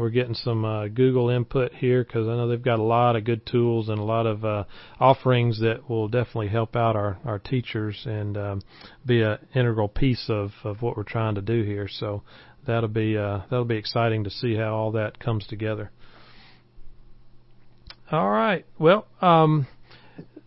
we're 0.00 0.10
getting 0.10 0.34
some 0.34 0.64
uh, 0.64 0.88
Google 0.88 1.28
input 1.28 1.72
here 1.74 2.02
because 2.02 2.26
I 2.26 2.34
know 2.34 2.48
they've 2.48 2.60
got 2.60 2.78
a 2.78 2.82
lot 2.82 3.16
of 3.16 3.24
good 3.24 3.46
tools 3.46 3.88
and 3.88 3.98
a 3.98 4.02
lot 4.04 4.26
of 4.26 4.44
uh, 4.44 4.64
offerings 4.98 5.60
that 5.60 5.88
will 5.88 6.08
definitely 6.08 6.48
help 6.48 6.74
out 6.74 6.96
our 6.96 7.18
our 7.24 7.38
teachers 7.38 8.02
and 8.06 8.36
um, 8.36 8.62
be 9.04 9.22
an 9.22 9.38
integral 9.54 9.88
piece 9.88 10.24
of 10.28 10.52
of 10.64 10.82
what 10.82 10.96
we're 10.96 11.04
trying 11.04 11.34
to 11.36 11.42
do 11.42 11.62
here. 11.62 11.86
So 11.88 12.22
that'll 12.66 12.88
be 12.88 13.16
uh, 13.16 13.40
that'll 13.50 13.64
be 13.64 13.76
exciting 13.76 14.24
to 14.24 14.30
see 14.30 14.56
how 14.56 14.74
all 14.74 14.92
that 14.92 15.20
comes 15.20 15.46
together. 15.46 15.90
All 18.10 18.30
right. 18.30 18.66
Well, 18.78 19.06
um, 19.20 19.68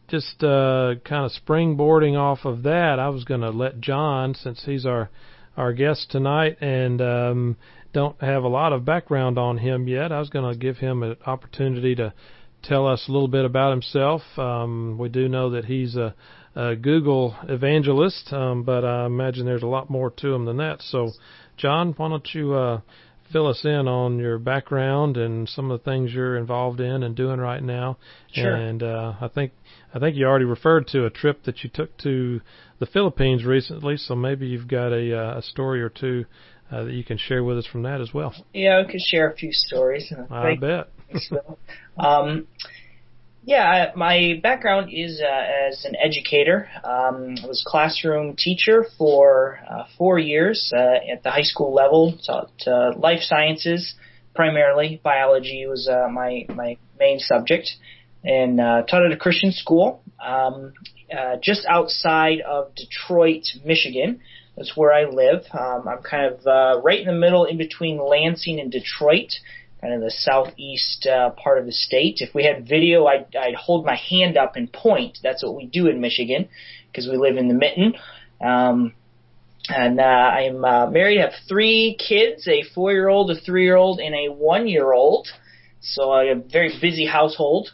just 0.10 0.44
uh, 0.44 0.96
kind 1.06 1.26
of 1.26 1.32
springboarding 1.32 2.18
off 2.18 2.40
of 2.44 2.64
that, 2.64 3.00
I 3.00 3.10
was 3.10 3.24
going 3.24 3.42
to 3.42 3.52
let 3.52 3.80
John, 3.80 4.36
since 4.36 4.64
he's 4.66 4.86
our 4.86 5.10
our 5.56 5.72
guest 5.72 6.08
tonight, 6.10 6.58
and 6.62 7.02
um, 7.02 7.58
don't 7.94 8.20
have 8.22 8.44
a 8.44 8.48
lot 8.48 8.74
of 8.74 8.86
background 8.86 9.38
on 9.38 9.60
him 9.60 9.88
yet. 9.88 10.12
I 10.12 10.20
was 10.20 10.30
going 10.30 10.52
to 10.52 10.58
give 10.58 10.78
him 10.78 11.04
an 11.04 11.16
opportunity 11.26 11.96
to 11.96 12.14
tell 12.64 12.88
us 12.88 13.06
a 13.08 13.12
little 13.12 13.28
bit 13.28 13.46
about 13.46 13.72
himself. 13.72 14.22
Um, 14.38 14.98
we 14.98 15.10
do 15.10 15.30
know 15.30 15.52
that 15.52 15.66
he's 15.66 15.96
a, 15.96 16.16
a 16.56 16.76
Google 16.76 17.36
evangelist, 17.48 18.34
um, 18.34 18.64
but 18.64 18.84
I 18.84 19.06
imagine 19.06 19.46
there's 19.46 19.64
a 19.64 19.68
lot 19.68 19.90
more 19.90 20.10
to 20.10 20.34
him 20.34 20.46
than 20.46 20.58
that. 20.58 20.82
So, 20.82 21.12
John, 21.58 21.94
why 21.96 22.10
don't 22.10 22.28
you 22.34 22.54
uh, 22.54 22.82
fill 23.32 23.48
us 23.48 23.62
in 23.64 23.88
on 23.88 24.18
your 24.18 24.40
background 24.40 25.18
and 25.18 25.48
some 25.48 25.70
of 25.70 25.80
the 25.80 25.84
things 25.84 26.14
you're 26.14 26.38
involved 26.38 26.80
in 26.80 27.04
and 27.04 27.16
doing 27.16 27.40
right 27.40 27.62
now? 27.62 27.98
Sure. 28.32 28.56
And 28.56 28.82
uh, 28.82 29.14
I 29.22 29.28
think 29.28 29.52
I 29.94 30.00
think 30.00 30.16
you 30.16 30.26
already 30.26 30.46
referred 30.46 30.88
to 30.88 31.06
a 31.06 31.10
trip 31.10 31.44
that 31.44 31.64
you 31.64 31.70
took 31.72 31.96
to 32.00 32.42
the 32.80 32.86
Philippines 32.88 33.46
recently, 33.46 33.98
so 33.98 34.16
maybe 34.16 34.48
you've 34.48 34.68
got 34.68 34.92
a, 34.92 35.16
uh, 35.16 35.38
a 35.38 35.42
story 35.42 35.82
or 35.82 35.90
two 35.90 36.26
uh, 36.72 36.84
that 36.86 36.94
you 36.94 37.04
can 37.04 37.18
share 37.18 37.44
with 37.44 37.58
us 37.58 37.66
from 37.66 37.84
that 37.84 38.02
as 38.02 38.14
well. 38.14 38.34
Yeah, 38.54 38.82
I 38.86 38.92
could 38.92 39.02
share 39.02 39.30
a 39.30 39.36
few 39.36 39.52
stories. 39.52 40.12
I 40.32 40.56
bet. 40.56 40.90
um, 41.98 42.48
yeah, 43.46 43.92
my 43.96 44.40
background 44.42 44.90
is 44.94 45.22
uh, 45.22 45.68
as 45.70 45.84
an 45.84 45.96
educator. 46.02 46.70
Um, 46.84 47.36
I 47.44 47.48
was 47.48 47.64
classroom 47.68 48.36
teacher 48.38 48.86
for 48.98 49.60
uh, 49.70 49.84
four 49.98 50.18
years 50.18 50.72
uh, 50.74 51.12
at 51.12 51.24
the 51.24 51.30
high 51.30 51.42
school 51.44 51.74
level. 51.74 52.18
Taught 52.26 52.52
uh, 52.66 52.98
life 52.98 53.20
sciences 53.22 53.96
primarily. 54.34 55.02
Biology 55.04 55.66
was 55.68 55.90
uh, 55.90 56.08
my 56.10 56.46
my 56.56 56.78
main 56.98 57.20
subject, 57.20 57.70
and 58.24 58.62
uh, 58.62 58.84
taught 58.84 59.06
at 59.06 59.12
a 59.12 59.18
Christian 59.18 59.52
school 59.52 60.02
um, 60.26 60.74
uh, 61.12 61.36
just 61.42 61.66
outside 61.68 62.40
of 62.42 62.74
Detroit, 62.76 63.44
Michigan. 63.66 64.22
That's 64.56 64.78
where 64.78 64.94
I 64.94 65.06
live. 65.06 65.46
Um, 65.52 65.88
I'm 65.88 66.04
kind 66.04 66.34
of 66.34 66.46
uh, 66.46 66.82
right 66.82 67.00
in 67.00 67.08
the 67.08 67.14
middle, 67.14 67.46
in 67.46 67.58
between 67.58 67.98
Lansing 67.98 68.60
and 68.60 68.72
Detroit, 68.72 69.34
kind 69.82 69.94
of 69.94 70.02
the 70.02 70.12
southeast 70.12 71.08
uh, 71.08 71.32
part 71.32 71.58
of 71.58 71.66
the 71.66 71.72
state. 71.72 72.20
If 72.22 72.36
we 72.36 72.46
had 72.46 72.68
video, 72.68 73.06
I'd, 73.06 73.36
I'd 73.36 73.56
hold 73.56 73.86
my 73.86 73.96
hand 73.96 74.38
up 74.38 74.56
and 74.56 74.72
point. 74.72 75.18
That's 75.24 75.44
what 75.44 75.56
we 75.56 75.66
do 75.66 75.88
in 75.88 76.00
Michigan 76.00 76.50
because 76.92 77.08
we 77.08 77.18
live 77.18 77.38
in 77.38 77.48
the 77.48 77.54
mitten. 77.54 77.96
Um, 78.40 78.94
and 79.70 80.00
uh, 80.00 80.04
I'm 80.04 80.64
uh, 80.64 80.90
married. 80.90 81.20
Have 81.20 81.34
three 81.48 81.98
kids: 81.98 82.48
a 82.48 82.64
four-year-old, 82.76 83.32
a 83.32 83.36
three-year-old, 83.36 84.00
and 84.00 84.14
a 84.14 84.32
one-year-old. 84.32 85.30
So 85.82 86.12
I 86.12 86.26
have 86.26 86.38
a 86.38 86.42
very 86.42 86.78
busy 86.80 87.06
household. 87.06 87.72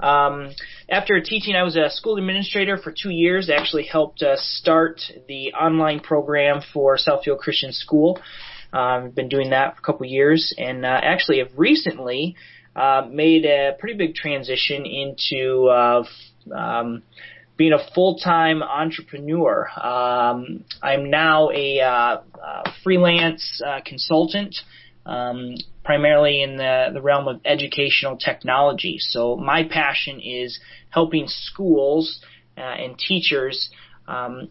Um, 0.00 0.50
after 0.88 1.20
teaching, 1.20 1.54
I 1.54 1.62
was 1.62 1.76
a 1.76 1.90
school 1.90 2.16
administrator 2.16 2.76
for 2.76 2.92
two 2.92 3.10
years. 3.10 3.50
Actually 3.50 3.84
helped 3.84 4.22
uh, 4.22 4.36
start 4.36 5.00
the 5.28 5.52
online 5.52 6.00
program 6.00 6.60
for 6.72 6.96
Southfield 6.96 7.38
Christian 7.38 7.72
School. 7.72 8.18
I've 8.72 9.04
um, 9.04 9.10
been 9.10 9.28
doing 9.28 9.50
that 9.50 9.74
for 9.74 9.80
a 9.80 9.82
couple 9.82 10.06
years, 10.06 10.54
and 10.56 10.84
uh, 10.84 11.00
actually 11.02 11.38
have 11.38 11.50
recently 11.56 12.36
uh, 12.76 13.02
made 13.10 13.44
a 13.44 13.76
pretty 13.78 13.96
big 13.96 14.14
transition 14.14 14.86
into 14.86 15.66
uh, 15.68 16.04
um, 16.54 17.02
being 17.56 17.72
a 17.72 17.94
full-time 17.94 18.62
entrepreneur. 18.62 19.68
Um, 19.78 20.64
I'm 20.82 21.10
now 21.10 21.50
a 21.50 21.80
uh, 21.80 22.20
uh, 22.42 22.72
freelance 22.82 23.60
uh, 23.66 23.80
consultant 23.84 24.56
um, 25.04 25.56
primarily 25.84 26.42
in 26.42 26.56
the, 26.56 26.90
the 26.92 27.00
realm 27.00 27.28
of 27.28 27.40
educational 27.44 28.16
technology. 28.16 28.96
So 28.98 29.36
my 29.36 29.64
passion 29.64 30.20
is 30.20 30.58
helping 30.90 31.26
schools 31.26 32.20
uh, 32.56 32.60
and 32.60 32.98
teachers 32.98 33.70
um, 34.06 34.50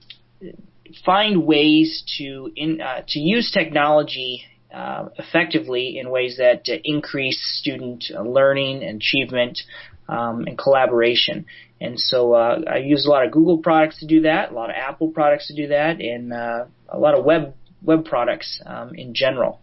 find 1.06 1.46
ways 1.46 2.04
to 2.18 2.52
in, 2.56 2.82
uh, 2.82 3.02
to 3.10 3.20
use 3.20 3.52
technology 3.52 4.44
uh, 4.74 5.10
effectively 5.18 5.98
in 6.00 6.10
ways 6.10 6.38
that 6.38 6.68
uh, 6.70 6.78
increase 6.84 7.40
student 7.60 8.06
learning 8.12 8.84
and 8.84 9.02
achievement 9.02 9.60
um, 10.08 10.46
and 10.48 10.58
collaboration. 10.58 11.46
And 11.82 12.00
so 12.00 12.34
uh, 12.34 12.62
I 12.70 12.78
use 12.78 13.06
a 13.06 13.10
lot 13.10 13.26
of 13.26 13.32
Google 13.32 13.60
products 13.60 14.00
to 14.00 14.08
do 14.08 14.22
that, 14.22 14.52
a 14.52 14.54
lot 14.54 14.70
of 14.70 14.76
Apple 14.76 15.10
products 15.10 15.48
to 15.48 15.56
do 15.56 15.68
that, 15.70 16.02
and 16.02 16.34
uh, 16.34 16.66
a 16.90 17.00
lot 17.00 17.18
of 17.18 17.24
web 17.24 17.54
web 17.82 18.06
products 18.06 18.62
um, 18.66 18.94
in 18.96 19.14
general. 19.14 19.60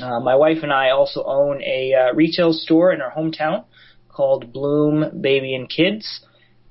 Uh, 0.00 0.20
my 0.20 0.34
wife 0.34 0.58
and 0.62 0.72
I 0.72 0.90
also 0.90 1.24
own 1.24 1.62
a 1.62 1.94
uh, 1.94 2.14
retail 2.14 2.52
store 2.52 2.92
in 2.92 3.00
our 3.00 3.10
hometown 3.10 3.64
called 4.08 4.52
Bloom 4.52 5.20
Baby 5.20 5.54
and 5.54 5.68
Kids, 5.68 6.20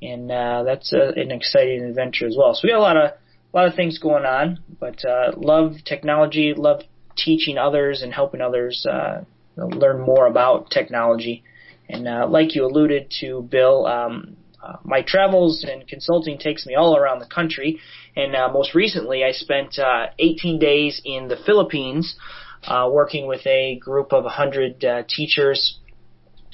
and 0.02 0.32
uh, 0.32 0.64
that's 0.64 0.94
a, 0.94 1.14
an 1.20 1.32
exciting 1.32 1.84
adventure 1.84 2.28
as 2.28 2.36
well. 2.38 2.54
So 2.54 2.62
we 2.64 2.70
got 2.70 2.80
a 2.80 2.82
lot 2.82 2.98
of 2.98 3.12
a 3.12 3.56
lot 3.56 3.68
of 3.68 3.76
things 3.76 4.00
going 4.00 4.26
on, 4.26 4.60
but 4.80 5.04
uh, 5.06 5.32
love 5.38 5.76
technology, 5.86 6.54
love 6.56 6.82
teaching 7.16 7.58
others 7.58 8.02
and 8.02 8.14
helping 8.14 8.42
others 8.42 8.86
uh, 8.86 9.24
learn 9.56 10.02
more 10.02 10.28
about 10.28 10.70
technology. 10.70 11.44
And 11.88 12.08
uh, 12.08 12.28
like 12.28 12.56
you 12.56 12.66
alluded 12.66 13.14
to, 13.22 13.48
Bill, 13.50 13.86
um, 13.86 14.36
uh, 14.62 14.78
my 14.84 15.02
travels 15.02 15.66
and 15.68 15.88
consulting 15.88 16.38
takes 16.38 16.66
me 16.66 16.76
all 16.76 16.98
around 16.98 17.20
the 17.20 17.28
country. 17.28 17.80
And 18.16 18.36
uh, 18.36 18.50
most 18.52 18.74
recently, 18.74 19.24
I 19.24 19.32
spent 19.32 19.78
uh, 19.80 20.08
18 20.20 20.60
days 20.60 21.02
in 21.06 21.28
the 21.28 21.38
Philippines 21.46 22.16
uh, 22.68 22.90
working 22.92 23.28
with 23.28 23.46
a 23.46 23.78
group 23.78 24.14
of 24.14 24.24
100 24.24 24.84
uh, 24.84 25.04
teachers, 25.08 25.80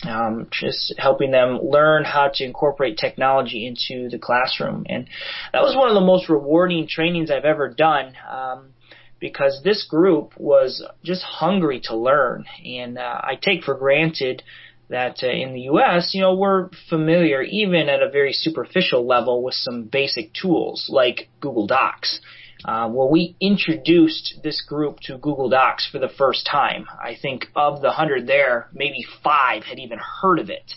um, 0.07 0.47
just 0.51 0.93
helping 0.97 1.31
them 1.31 1.59
learn 1.61 2.03
how 2.03 2.29
to 2.33 2.43
incorporate 2.43 2.97
technology 2.97 3.67
into 3.67 4.09
the 4.09 4.17
classroom. 4.17 4.85
And 4.89 5.07
that 5.53 5.61
was 5.61 5.75
one 5.75 5.89
of 5.89 5.95
the 5.95 6.01
most 6.01 6.29
rewarding 6.29 6.87
trainings 6.87 7.29
I've 7.29 7.45
ever 7.45 7.69
done. 7.69 8.13
Um, 8.29 8.73
because 9.19 9.61
this 9.63 9.85
group 9.87 10.33
was 10.35 10.83
just 11.03 11.21
hungry 11.21 11.79
to 11.83 11.95
learn, 11.95 12.43
and 12.65 12.97
uh, 12.97 13.21
I 13.23 13.37
take 13.39 13.63
for 13.63 13.75
granted 13.75 14.41
that 14.89 15.19
uh, 15.23 15.27
in 15.27 15.53
the 15.53 15.61
U.S., 15.61 16.11
you 16.13 16.21
know, 16.21 16.35
we're 16.35 16.69
familiar 16.89 17.41
even 17.41 17.87
at 17.87 18.01
a 18.01 18.09
very 18.09 18.33
superficial 18.33 19.07
level 19.07 19.43
with 19.43 19.53
some 19.53 19.83
basic 19.83 20.33
tools 20.33 20.87
like 20.89 21.29
Google 21.39 21.67
Docs 21.67 22.19
uh, 22.65 22.89
well, 22.91 23.09
we 23.09 23.35
introduced 23.39 24.39
this 24.43 24.61
group 24.61 24.99
to 25.01 25.17
Google 25.17 25.49
Docs 25.49 25.89
for 25.91 25.99
the 25.99 26.09
first 26.09 26.47
time. 26.49 26.85
I 27.01 27.15
think 27.19 27.47
of 27.55 27.81
the 27.81 27.91
hundred 27.91 28.27
there, 28.27 28.69
maybe 28.73 29.05
five 29.23 29.63
had 29.63 29.79
even 29.79 29.99
heard 30.21 30.39
of 30.39 30.49
it. 30.49 30.73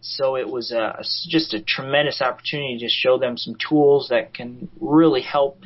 So 0.00 0.36
it 0.36 0.48
was 0.48 0.72
a, 0.72 1.02
just 1.28 1.52
a 1.54 1.60
tremendous 1.60 2.22
opportunity 2.22 2.78
to 2.78 2.88
show 2.88 3.18
them 3.18 3.36
some 3.36 3.54
tools 3.68 4.08
that 4.08 4.32
can 4.32 4.68
really 4.80 5.20
help 5.20 5.62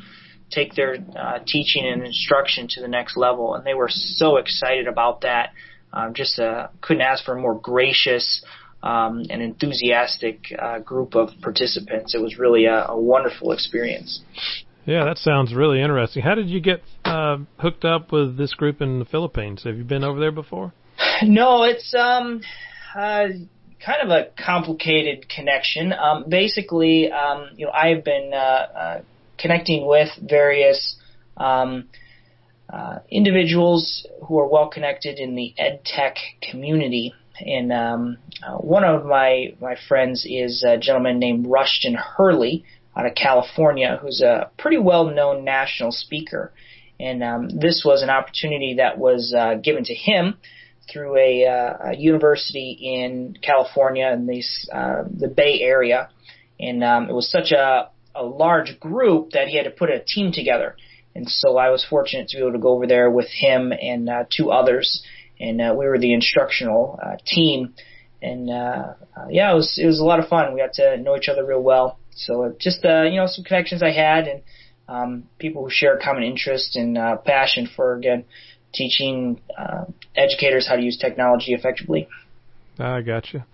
take 0.51 0.75
their 0.75 0.97
uh, 1.17 1.39
teaching 1.47 1.87
and 1.87 2.05
instruction 2.05 2.67
to 2.71 2.81
the 2.81 2.89
next 2.89 3.17
level. 3.17 3.55
And 3.55 3.65
they 3.65 3.75
were 3.75 3.89
so 3.89 4.37
excited 4.37 4.89
about 4.89 5.23
that. 5.23 5.53
Um, 5.93 6.13
just 6.15 6.39
uh, 6.39 6.69
couldn't 6.81 7.03
ask 7.03 7.25
for 7.25 7.37
a 7.37 7.41
more 7.41 7.55
gracious 7.55 8.45
um, 8.83 9.23
an 9.31 9.41
enthusiastic 9.41 10.53
uh, 10.59 10.79
group 10.81 11.15
of 11.15 11.31
participants. 11.41 12.15
It 12.15 12.21
was 12.21 12.39
really 12.39 12.67
a, 12.67 12.89
a 12.89 12.99
wonderful 12.99 13.53
experience. 13.53 14.21
Yeah, 14.87 15.05
that 15.05 15.19
sounds 15.19 15.55
really 15.55 15.81
interesting. 15.81 16.23
How 16.23 16.35
did 16.35 16.49
you 16.49 16.61
get 16.61 16.83
uh, 17.05 17.39
hooked 17.59 17.85
up 17.85 18.13
with 18.13 18.37
this 18.37 18.53
group 18.53 18.83
in 18.83 18.99
the 18.99 19.07
Philippines? 19.07 19.63
Have 19.65 19.79
you 19.79 19.85
been 19.85 20.05
over 20.05 20.21
there 20.21 20.33
before? 20.33 20.73
No, 21.23 21.63
it's 21.63 21.95
um, 21.95 22.41
uh, 22.95 23.27
kind 23.85 24.03
of 24.03 24.11
a 24.11 24.31
complicated 24.37 25.29
connection. 25.29 25.93
Um, 25.93 26.25
basically, 26.29 27.11
um, 27.11 27.51
you 27.57 27.67
know, 27.67 27.73
I've 27.73 28.05
been 28.05 28.33
uh, 28.35 28.37
uh, 28.37 29.03
connecting 29.39 29.87
with 29.87 30.09
various 30.21 30.97
um, 31.37 31.89
uh, 32.69 32.99
individuals 33.11 34.07
who 34.27 34.39
are 34.39 34.49
well 34.49 34.69
connected 34.69 35.19
in 35.19 35.37
the 35.37 35.55
ed 35.57 35.85
tech 35.85 36.17
community. 36.43 37.15
And 37.39 37.73
um, 37.73 38.19
uh, 38.47 38.57
one 38.57 38.85
of 38.85 39.07
my 39.07 39.55
my 39.61 39.77
friends 39.89 40.27
is 40.29 40.65
a 40.67 40.79
gentleman 40.79 41.19
named 41.19 41.47
Rushton 41.47 41.95
Hurley 41.95 42.65
out 42.97 43.07
of 43.07 43.15
California, 43.15 43.99
who's 44.01 44.21
a 44.21 44.51
pretty 44.59 44.79
well 44.79 45.07
known 45.07 45.45
national 45.45 45.93
speaker. 45.93 46.53
And 47.01 47.23
um, 47.23 47.49
this 47.49 47.83
was 47.85 48.03
an 48.03 48.11
opportunity 48.11 48.77
that 48.79 48.99
was 48.99 49.35
uh, 49.37 49.57
given 49.57 49.85
to 49.85 49.95
him 49.95 50.37
through 50.93 51.17
a, 51.17 51.47
uh, 51.47 51.91
a 51.91 51.97
university 51.97 52.79
in 52.81 53.37
California 53.43 54.11
in 54.13 54.27
the 54.27 54.45
uh, 54.73 55.05
the 55.11 55.29
Bay 55.29 55.61
Area, 55.61 56.11
and 56.61 56.85
um, 56.85 57.09
it 57.09 57.13
was 57.13 57.31
such 57.31 57.51
a 57.53 57.91
a 58.15 58.23
large 58.23 58.79
group 58.79 59.31
that 59.31 59.49
he 59.49 59.57
had 59.57 59.65
to 59.65 59.71
put 59.71 59.91
a 59.91 59.99
team 59.99 60.31
together. 60.33 60.77
And 61.15 61.29
so 61.29 61.57
I 61.57 61.71
was 61.71 61.85
fortunate 61.89 62.29
to 62.29 62.37
be 62.37 62.43
able 62.43 62.53
to 62.53 62.59
go 62.59 62.71
over 62.71 62.87
there 62.87 63.11
with 63.11 63.29
him 63.29 63.73
and 63.73 64.09
uh, 64.09 64.25
two 64.35 64.51
others, 64.51 65.03
and 65.39 65.61
uh, 65.61 65.75
we 65.77 65.87
were 65.87 65.99
the 65.99 66.13
instructional 66.13 66.99
uh, 67.03 67.17
team. 67.25 67.75
And 68.21 68.51
uh, 68.51 68.95
uh, 69.17 69.27
yeah, 69.31 69.53
it 69.53 69.55
was 69.55 69.79
it 69.79 69.87
was 69.87 70.01
a 70.01 70.05
lot 70.05 70.19
of 70.19 70.29
fun. 70.29 70.53
We 70.53 70.61
got 70.61 70.75
to 70.75 70.97
know 70.97 71.17
each 71.17 71.29
other 71.29 71.45
real 71.45 71.63
well. 71.63 71.99
So 72.15 72.45
uh, 72.45 72.51
just 72.59 72.85
uh, 72.85 73.03
you 73.03 73.17
know 73.17 73.27
some 73.27 73.45
connections 73.45 73.83
I 73.83 73.93
had 73.93 74.29
and 74.29 74.43
um, 74.89 75.25
people 75.39 75.65
who 75.65 75.71
share 75.71 75.97
a 75.97 76.03
common 76.03 76.23
interest 76.23 76.77
and 76.77 76.97
uh, 76.97 77.17
passion 77.17 77.69
for 77.75 77.95
again 77.95 78.25
teaching 78.73 79.41
uh, 79.57 79.85
educators 80.17 80.67
how 80.69 80.77
to 80.77 80.83
use 80.83 80.99
technology 80.99 81.55
effectively. 81.55 82.09
I 82.79 83.03
gotcha. 83.03 83.47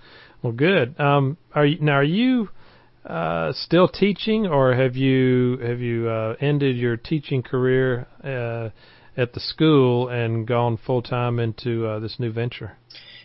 Well, 0.42 0.52
good. 0.52 0.98
Um, 0.98 1.36
are 1.54 1.66
you, 1.66 1.78
now 1.80 1.96
are 1.96 2.02
you 2.02 2.48
uh, 3.04 3.52
still 3.52 3.88
teaching, 3.88 4.46
or 4.46 4.74
have 4.74 4.96
you 4.96 5.58
have 5.58 5.80
you 5.80 6.08
uh, 6.08 6.36
ended 6.40 6.76
your 6.76 6.96
teaching 6.96 7.42
career 7.42 8.06
uh, 8.24 8.70
at 9.16 9.32
the 9.32 9.40
school 9.40 10.08
and 10.08 10.46
gone 10.46 10.78
full 10.78 11.02
time 11.02 11.38
into 11.38 11.86
uh, 11.86 11.98
this 11.98 12.16
new 12.18 12.32
venture? 12.32 12.76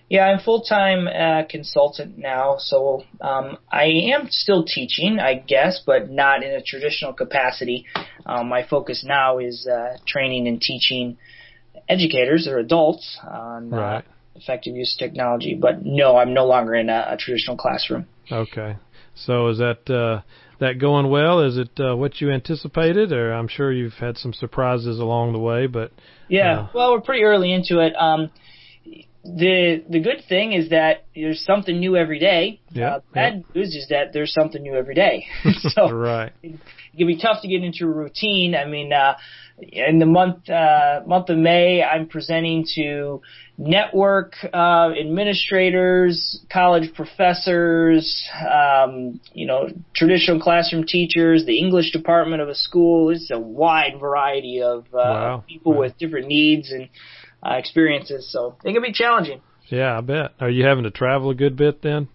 Yeah, 0.09 0.25
I'm 0.25 0.39
full 0.39 0.61
time 0.61 1.07
uh, 1.07 1.47
consultant 1.49 2.17
now, 2.17 2.57
so 2.59 3.03
um, 3.21 3.57
I 3.71 3.85
am 4.13 4.27
still 4.29 4.63
teaching, 4.63 5.17
I 5.19 5.33
guess, 5.33 5.81
but 5.85 6.11
not 6.11 6.43
in 6.43 6.51
a 6.51 6.61
traditional 6.61 7.11
capacity. 7.13 7.85
Um, 8.25 8.47
my 8.47 8.65
focus 8.67 9.03
now 9.03 9.39
is 9.39 9.67
uh, 9.67 9.97
training 10.05 10.47
and 10.47 10.61
teaching 10.61 11.17
educators 11.89 12.47
or 12.47 12.59
adults 12.59 13.17
on 13.23 13.73
uh, 13.73 14.01
effective 14.35 14.75
use 14.75 14.95
of 14.95 14.99
technology. 14.99 15.57
But 15.59 15.83
no, 15.83 16.17
I'm 16.17 16.33
no 16.33 16.45
longer 16.45 16.75
in 16.75 16.89
a, 16.89 17.07
a 17.11 17.17
traditional 17.17 17.57
classroom. 17.57 18.05
Okay. 18.31 18.77
So 19.15 19.47
is 19.47 19.57
that 19.57 19.89
uh, 19.89 20.21
that 20.59 20.79
going 20.79 21.09
well? 21.09 21.39
Is 21.41 21.57
it 21.57 21.79
uh, 21.79 21.95
what 21.95 22.21
you 22.21 22.31
anticipated, 22.31 23.11
or 23.11 23.33
I'm 23.33 23.47
sure 23.47 23.71
you've 23.71 23.93
had 23.93 24.17
some 24.17 24.33
surprises 24.33 24.99
along 24.99 25.33
the 25.33 25.39
way, 25.39 25.67
but 25.67 25.91
Yeah, 26.27 26.59
Uh, 26.59 26.67
well, 26.73 26.91
we're 26.93 27.01
pretty 27.01 27.23
early 27.23 27.51
into 27.51 27.79
it. 27.79 27.93
Um, 27.95 28.29
the 29.25 29.83
the 29.89 29.99
good 29.99 30.23
thing 30.29 30.53
is 30.53 30.69
that 30.69 31.05
there's 31.15 31.43
something 31.43 31.79
new 31.79 31.95
every 31.97 32.19
day. 32.19 32.61
Yeah, 32.71 32.95
Uh, 32.95 32.99
bad 33.13 33.43
news 33.55 33.75
is 33.75 33.87
that 33.89 34.13
there's 34.13 34.33
something 34.33 34.61
new 34.61 34.75
every 34.75 34.93
day. 34.95 35.25
so 35.59 35.89
right. 35.91 36.31
it 36.43 36.59
can 36.97 37.07
be 37.07 37.17
tough 37.17 37.41
to 37.41 37.47
get 37.47 37.63
into 37.63 37.85
a 37.85 37.87
routine. 37.91 38.53
I 38.55 38.65
mean, 38.65 38.93
uh, 38.93 39.15
in 39.57 39.97
the 39.99 40.05
month 40.05 40.47
uh, 40.49 41.01
month 41.07 41.29
of 41.29 41.37
May, 41.37 41.81
I'm 41.83 42.07
presenting 42.07 42.65
to 42.75 43.21
network 43.57 44.33
uh, 44.53 44.91
administrators, 44.99 46.41
college 46.51 46.93
professors, 46.93 48.27
um, 48.47 49.19
you 49.33 49.47
know, 49.47 49.69
traditional 49.95 50.39
classroom 50.39 50.85
teachers, 50.85 51.45
the 51.45 51.57
English 51.57 51.91
department 51.91 52.41
of 52.41 52.49
a 52.49 52.55
school. 52.55 53.09
It's 53.09 53.31
a 53.31 53.39
wide 53.39 53.99
variety 53.99 54.61
of 54.61 54.85
uh, 54.93 54.97
Wow. 54.97 55.43
people 55.47 55.73
Wow. 55.73 55.79
with 55.79 55.97
different 55.97 56.27
needs 56.27 56.71
and 56.71 56.89
uh, 57.45 57.55
experiences. 57.55 58.31
So 58.31 58.55
it 58.63 58.73
can 58.73 58.81
be 58.81 58.91
challenging. 58.91 59.41
Yeah, 59.67 59.97
I 59.97 60.01
bet. 60.01 60.33
Are 60.39 60.49
you 60.49 60.65
having 60.65 60.83
to 60.83 60.91
travel 60.91 61.29
a 61.29 61.35
good 61.35 61.55
bit 61.55 61.81
then? 61.81 62.07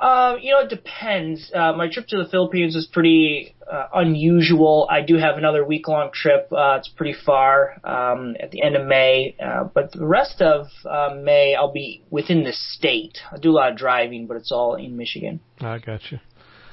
Um, 0.00 0.38
you 0.42 0.52
know, 0.52 0.60
it 0.60 0.68
depends. 0.68 1.50
Uh, 1.54 1.72
my 1.72 1.88
trip 1.90 2.06
to 2.08 2.18
the 2.18 2.28
Philippines 2.28 2.74
was 2.74 2.86
pretty 2.86 3.54
uh, 3.70 3.86
unusual. 3.94 4.86
I 4.90 5.00
do 5.00 5.16
have 5.16 5.38
another 5.38 5.64
week 5.64 5.88
long 5.88 6.10
trip. 6.12 6.48
Uh, 6.52 6.76
it's 6.78 6.88
pretty 6.88 7.14
far 7.24 7.80
um, 7.82 8.36
at 8.38 8.50
the 8.50 8.62
end 8.62 8.76
of 8.76 8.86
May, 8.86 9.34
uh, 9.42 9.64
but 9.64 9.92
the 9.92 10.06
rest 10.06 10.42
of 10.42 10.66
uh, 10.84 11.14
May 11.16 11.54
I'll 11.54 11.72
be 11.72 12.02
within 12.10 12.44
the 12.44 12.52
state. 12.52 13.18
I 13.32 13.38
do 13.38 13.50
a 13.50 13.52
lot 13.52 13.72
of 13.72 13.78
driving, 13.78 14.26
but 14.26 14.36
it's 14.36 14.52
all 14.52 14.74
in 14.74 14.96
Michigan. 14.96 15.40
I 15.60 15.78
got 15.78 16.00
you. 16.10 16.18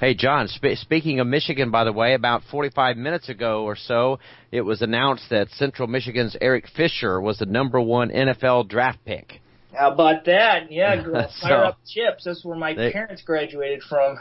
Hey, 0.04 0.12
John, 0.12 0.48
sp- 0.52 0.76
speaking 0.76 1.18
of 1.20 1.26
Michigan, 1.26 1.70
by 1.70 1.84
the 1.84 1.92
way, 1.92 2.12
about 2.12 2.42
45 2.50 2.98
minutes 2.98 3.30
ago 3.30 3.62
or 3.64 3.74
so, 3.74 4.18
it 4.52 4.60
was 4.60 4.82
announced 4.82 5.30
that 5.30 5.48
Central 5.52 5.88
Michigan's 5.88 6.36
Eric 6.42 6.66
Fisher 6.76 7.18
was 7.22 7.38
the 7.38 7.46
number 7.46 7.80
one 7.80 8.10
NFL 8.10 8.68
draft 8.68 8.98
pick. 9.06 9.40
How 9.72 9.92
about 9.92 10.26
that? 10.26 10.70
Yeah, 10.70 10.96
girl, 11.02 11.26
So- 11.40 11.48
fire 11.48 11.64
up 11.64 11.78
chips. 11.88 12.24
That's 12.24 12.44
where 12.44 12.54
my 12.54 12.74
They- 12.74 12.92
parents 12.92 13.22
graduated 13.22 13.82
from. 13.82 14.18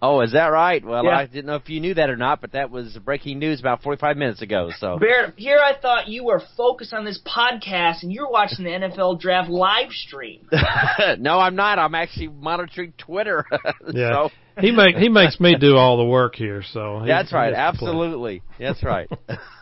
Oh, 0.00 0.22
is 0.22 0.32
that 0.32 0.46
right? 0.46 0.82
Well, 0.82 1.04
Yeah. 1.04 1.18
I 1.18 1.26
didn't 1.26 1.44
know 1.46 1.56
if 1.56 1.68
you 1.68 1.80
knew 1.80 1.92
that 1.94 2.08
or 2.08 2.16
not, 2.16 2.40
but 2.40 2.52
that 2.52 2.70
was 2.70 2.96
breaking 3.04 3.38
news 3.38 3.60
about 3.60 3.82
45 3.82 4.16
minutes 4.16 4.40
ago. 4.40 4.70
So, 4.78 4.98
Barrett, 4.98 5.34
here 5.36 5.58
I 5.58 5.74
thought 5.74 6.08
you 6.08 6.24
were 6.24 6.40
focused 6.56 6.94
on 6.94 7.04
this 7.04 7.20
podcast 7.26 8.02
and 8.02 8.10
you're 8.10 8.30
watching 8.30 8.64
the 8.64 8.70
NFL 8.70 9.20
draft 9.20 9.50
live 9.50 9.90
stream. 9.90 10.48
no, 11.18 11.38
I'm 11.38 11.56
not. 11.56 11.78
I'm 11.78 11.94
actually 11.94 12.28
monitoring 12.28 12.94
Twitter. 12.96 13.44
Yeah. 13.92 14.28
So, 14.28 14.30
He 14.58 14.70
makes 14.70 14.98
he 14.98 15.08
makes 15.08 15.38
me 15.38 15.54
do 15.58 15.76
all 15.76 15.98
the 15.98 16.04
work 16.04 16.34
here, 16.34 16.62
so 16.62 17.00
he- 17.00 17.06
that's 17.08 17.32
right. 17.32 17.50
gets 17.50 17.78
to 17.78 17.78
play. 17.78 17.88
Absolutely. 17.90 18.42
That's 18.58 18.82
right. 18.82 19.08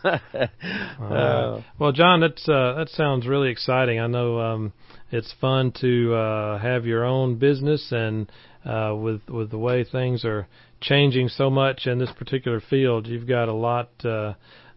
Right. 0.03 1.63
Well, 1.79 1.91
John, 1.91 2.21
that's 2.21 2.47
uh, 2.47 2.75
that 2.77 2.89
sounds 2.89 3.27
really 3.27 3.49
exciting. 3.49 3.99
I 3.99 4.07
know 4.07 4.39
um, 4.39 4.73
it's 5.11 5.33
fun 5.41 5.73
to 5.81 6.13
uh, 6.13 6.59
have 6.59 6.85
your 6.85 7.03
own 7.03 7.35
business, 7.35 7.91
and 7.91 8.31
uh, 8.65 8.95
with 8.95 9.21
with 9.27 9.51
the 9.51 9.57
way 9.57 9.83
things 9.83 10.23
are 10.23 10.47
changing 10.81 11.29
so 11.29 11.49
much 11.49 11.87
in 11.87 11.99
this 11.99 12.11
particular 12.17 12.61
field, 12.61 13.07
you've 13.07 13.27
got 13.27 13.49
a 13.49 13.53
lot. 13.53 13.89
Uh, 14.03 14.33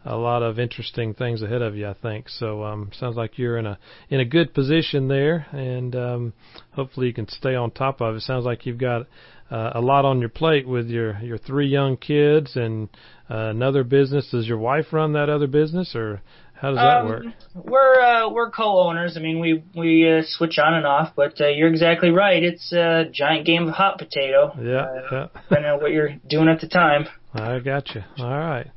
a 0.09 0.17
lot 0.17 0.43
of 0.43 0.59
interesting 0.59 1.15
things 1.15 1.43
ahead 1.43 1.63
of 1.63 1.77
you, 1.77 1.89
I 1.89 1.95
think. 1.95 2.29
So 2.29 2.65
um, 2.65 2.91
sounds 2.99 3.17
like 3.17 3.39
you're 3.39 3.59
in 3.59 3.67
a 3.67 3.79
in 4.09 4.21
a 4.21 4.25
good 4.25 4.55
position 4.55 5.09
there, 5.09 5.47
and 5.53 5.95
um, 5.95 6.33
hopefully 6.73 7.07
you 7.09 7.15
can 7.15 7.29
stay 7.29 7.55
on 7.55 7.71
top 7.71 8.01
of 8.01 8.17
it. 8.17 8.23
Sounds 8.23 8.45
like 8.45 8.67
you've 8.67 8.79
got 8.79 9.03
uh, 9.51 9.71
a 9.75 9.81
lot 9.81 10.05
on 10.05 10.21
your 10.21 10.29
plate 10.29 10.67
with 10.67 10.89
your 10.89 11.19
your 11.21 11.39
three 11.39 11.69
young 11.69 11.97
kids 11.97 12.57
and 12.57 12.89
uh, 13.31 13.51
another 13.51 13.85
business. 13.85 14.31
Does 14.31 14.47
your 14.47 14.59
wife 14.59 14.87
run 14.93 15.13
that 15.13 15.29
other 15.29 15.47
business, 15.47 15.95
or 15.95 16.23
how 16.55 16.71
does 16.71 16.79
that 16.79 17.01
Um, 17.01 17.09
work? 17.09 17.25
We're 17.55 18.01
uh, 18.01 18.31
we're 18.31 18.51
co-owners. 18.51 19.17
I 19.17 19.21
mean, 19.21 19.39
we 19.41 19.63
we 19.75 20.11
uh, 20.11 20.23
switch 20.25 20.59
on 20.59 20.75
and 20.75 20.87
off, 20.87 21.13
but 21.15 21.41
uh, 21.41 21.49
you're 21.49 21.69
exactly 21.69 22.11
right. 22.11 22.43
It's 22.43 22.73
a 22.73 23.05
giant 23.13 23.47
game 23.47 23.69
of 23.69 23.75
hot 23.75 23.99
potato. 23.99 24.53
Yeah, 24.61 24.77
uh, 24.77 25.09
yeah, 25.13 25.27
depending 25.49 25.71
on 25.71 25.81
what 25.81 25.93
you're 25.93 26.15
doing 26.29 26.49
at 26.49 26.61
the 26.61 26.69
time. 26.69 27.07
I 27.35 27.59
got 27.61 27.95
you. 27.95 28.03
All 28.19 28.31
right. 28.31 28.71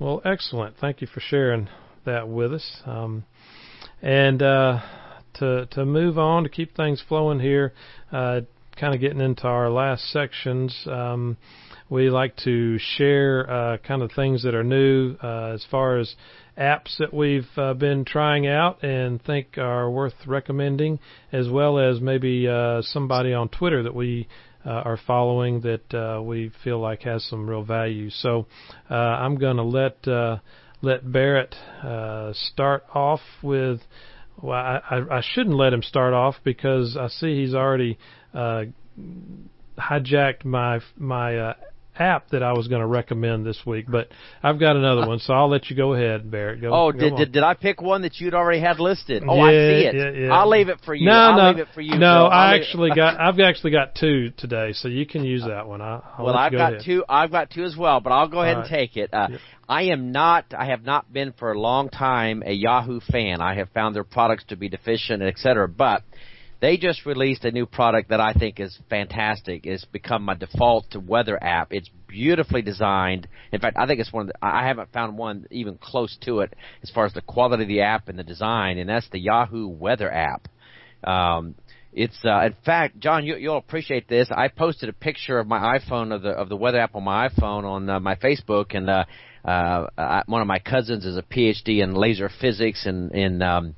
Well, 0.00 0.22
excellent. 0.24 0.76
Thank 0.80 1.00
you 1.00 1.08
for 1.08 1.18
sharing 1.18 1.68
that 2.06 2.28
with 2.28 2.54
us. 2.54 2.82
Um, 2.86 3.24
and 4.00 4.40
uh, 4.40 4.80
to 5.34 5.66
to 5.72 5.84
move 5.84 6.18
on 6.18 6.44
to 6.44 6.48
keep 6.48 6.76
things 6.76 7.02
flowing 7.08 7.40
here, 7.40 7.72
uh, 8.12 8.42
kind 8.78 8.94
of 8.94 9.00
getting 9.00 9.20
into 9.20 9.48
our 9.48 9.68
last 9.68 10.04
sections. 10.12 10.86
Um, 10.86 11.36
we 11.90 12.10
like 12.10 12.36
to 12.44 12.78
share 12.78 13.50
uh, 13.50 13.78
kind 13.78 14.02
of 14.02 14.12
things 14.12 14.44
that 14.44 14.54
are 14.54 14.62
new 14.62 15.16
uh, 15.20 15.54
as 15.54 15.66
far 15.68 15.98
as 15.98 16.14
apps 16.56 16.96
that 16.98 17.12
we've 17.12 17.48
uh, 17.56 17.74
been 17.74 18.04
trying 18.04 18.46
out 18.46 18.84
and 18.84 19.20
think 19.24 19.58
are 19.58 19.90
worth 19.90 20.14
recommending, 20.28 21.00
as 21.32 21.48
well 21.48 21.76
as 21.76 22.00
maybe 22.00 22.46
uh, 22.46 22.82
somebody 22.82 23.32
on 23.32 23.48
Twitter 23.48 23.82
that 23.82 23.94
we 23.96 24.28
uh, 24.64 24.70
are 24.70 24.98
following 25.06 25.60
that 25.62 25.94
uh, 25.94 26.20
we 26.22 26.50
feel 26.64 26.78
like 26.80 27.02
has 27.02 27.24
some 27.24 27.48
real 27.48 27.62
value. 27.62 28.10
So 28.10 28.46
uh, 28.90 28.94
I'm 28.94 29.36
going 29.36 29.56
to 29.56 29.62
let 29.62 30.06
uh, 30.06 30.38
let 30.82 31.10
Barrett 31.10 31.54
uh, 31.82 32.32
start 32.34 32.84
off 32.94 33.20
with. 33.42 33.80
Well, 34.40 34.56
I, 34.56 35.02
I, 35.10 35.20
shouldn't 35.20 35.56
let 35.56 35.72
him 35.72 35.82
start 35.82 36.14
off 36.14 36.36
because 36.44 36.96
I 36.96 37.08
see 37.08 37.40
he's 37.40 37.54
already 37.54 37.98
uh, 38.32 38.66
hijacked 39.76 40.44
my 40.44 40.80
my 40.96 41.36
uh, 41.36 41.54
app 41.98 42.30
that 42.30 42.42
I 42.42 42.52
was 42.52 42.68
going 42.68 42.80
to 42.80 42.86
recommend 42.86 43.44
this 43.46 43.60
week, 43.66 43.86
but 43.88 44.08
I've 44.42 44.58
got 44.58 44.76
another 44.76 45.06
one, 45.06 45.18
so 45.18 45.32
I'll 45.32 45.48
let 45.48 45.70
you 45.70 45.76
go 45.76 45.94
ahead, 45.94 46.30
Barrett. 46.30 46.60
Go. 46.60 46.70
Oh, 46.72 46.92
go 46.92 46.98
did, 46.98 47.12
on. 47.12 47.18
did 47.18 47.32
did 47.32 47.42
I 47.42 47.54
pick 47.54 47.80
one 47.82 48.02
that 48.02 48.20
you'd 48.20 48.34
already 48.34 48.60
had 48.60 48.80
listed? 48.80 49.22
Oh, 49.26 49.36
yeah, 49.36 49.42
I 49.42 49.50
see 49.50 49.86
it. 49.86 49.94
Yeah, 49.94 50.26
yeah. 50.26 50.32
I'll 50.32 50.48
leave 50.48 50.68
it 50.68 50.78
for 50.84 50.94
you. 50.94 51.06
No, 51.06 51.12
I'll 51.12 51.36
no, 51.36 51.50
leave 51.50 51.58
it 51.58 51.68
for 51.74 51.80
you. 51.80 51.98
no. 51.98 52.26
I 52.26 52.56
actually 52.56 52.90
got. 52.94 53.20
I've 53.20 53.38
actually 53.40 53.72
got 53.72 53.94
two 53.94 54.30
today, 54.36 54.72
so 54.72 54.88
you 54.88 55.06
can 55.06 55.24
use 55.24 55.44
that 55.46 55.66
one. 55.66 55.80
I, 55.80 56.00
I'll 56.16 56.24
well, 56.24 56.36
I've 56.36 56.52
go 56.52 56.58
got 56.58 56.72
ahead. 56.74 56.84
two. 56.84 57.04
I've 57.08 57.30
got 57.30 57.50
two 57.50 57.64
as 57.64 57.76
well, 57.76 58.00
but 58.00 58.12
I'll 58.12 58.28
go 58.28 58.42
ahead 58.42 58.56
All 58.56 58.62
and 58.62 58.70
take 58.70 58.96
it. 58.96 59.10
Uh. 59.12 59.28
I 59.68 59.84
am 59.84 60.12
not. 60.12 60.46
I 60.56 60.66
have 60.66 60.82
not 60.82 61.12
been 61.12 61.34
for 61.38 61.52
a 61.52 61.60
long 61.60 61.90
time 61.90 62.42
a 62.44 62.52
Yahoo 62.52 63.00
fan. 63.00 63.42
I 63.42 63.54
have 63.54 63.68
found 63.70 63.94
their 63.94 64.04
products 64.04 64.44
to 64.48 64.56
be 64.56 64.68
deficient, 64.70 65.22
et 65.22 65.36
cetera. 65.36 65.68
But 65.68 66.04
they 66.60 66.76
just 66.76 67.06
released 67.06 67.44
a 67.44 67.50
new 67.50 67.66
product 67.66 68.10
that 68.10 68.20
I 68.20 68.32
think 68.32 68.58
is 68.58 68.76
fantastic. 68.90 69.64
It's 69.64 69.84
become 69.84 70.22
my 70.22 70.34
default 70.34 70.90
to 70.90 71.00
weather 71.00 71.42
app. 71.42 71.68
It's 71.72 71.88
beautifully 72.08 72.62
designed. 72.62 73.28
In 73.52 73.60
fact, 73.60 73.76
I 73.78 73.86
think 73.86 74.00
it's 74.00 74.12
one 74.12 74.22
of 74.22 74.28
the, 74.28 74.34
I 74.42 74.66
haven't 74.66 74.92
found 74.92 75.16
one 75.16 75.46
even 75.50 75.78
close 75.78 76.16
to 76.22 76.40
it 76.40 76.54
as 76.82 76.90
far 76.90 77.06
as 77.06 77.12
the 77.12 77.22
quality 77.22 77.62
of 77.62 77.68
the 77.68 77.82
app 77.82 78.08
and 78.08 78.18
the 78.18 78.24
design, 78.24 78.78
and 78.78 78.88
that's 78.88 79.08
the 79.10 79.20
Yahoo 79.20 79.68
Weather 79.68 80.10
app. 80.12 80.48
Um, 81.04 81.54
it's 81.92 82.18
uh, 82.24 82.46
in 82.46 82.54
fact, 82.64 82.98
John, 82.98 83.24
you, 83.24 83.36
you'll 83.36 83.56
appreciate 83.56 84.08
this. 84.08 84.28
I 84.30 84.48
posted 84.48 84.88
a 84.88 84.92
picture 84.92 85.38
of 85.38 85.46
my 85.46 85.78
iPhone 85.78 86.14
of 86.14 86.22
the 86.22 86.30
of 86.30 86.48
the 86.48 86.56
weather 86.56 86.80
app 86.80 86.94
on 86.94 87.04
my 87.04 87.28
iPhone 87.28 87.64
on 87.64 87.88
uh, 87.88 88.00
my 88.00 88.16
Facebook, 88.16 88.74
and 88.74 88.90
uh, 88.90 89.04
uh, 89.44 89.86
I, 89.96 90.22
one 90.26 90.42
of 90.42 90.46
my 90.46 90.58
cousins 90.58 91.06
is 91.06 91.16
a 91.16 91.22
PhD 91.22 91.82
in 91.82 91.94
laser 91.94 92.30
physics 92.40 92.84
and 92.84 93.12
in 93.12 93.42
um, 93.42 93.74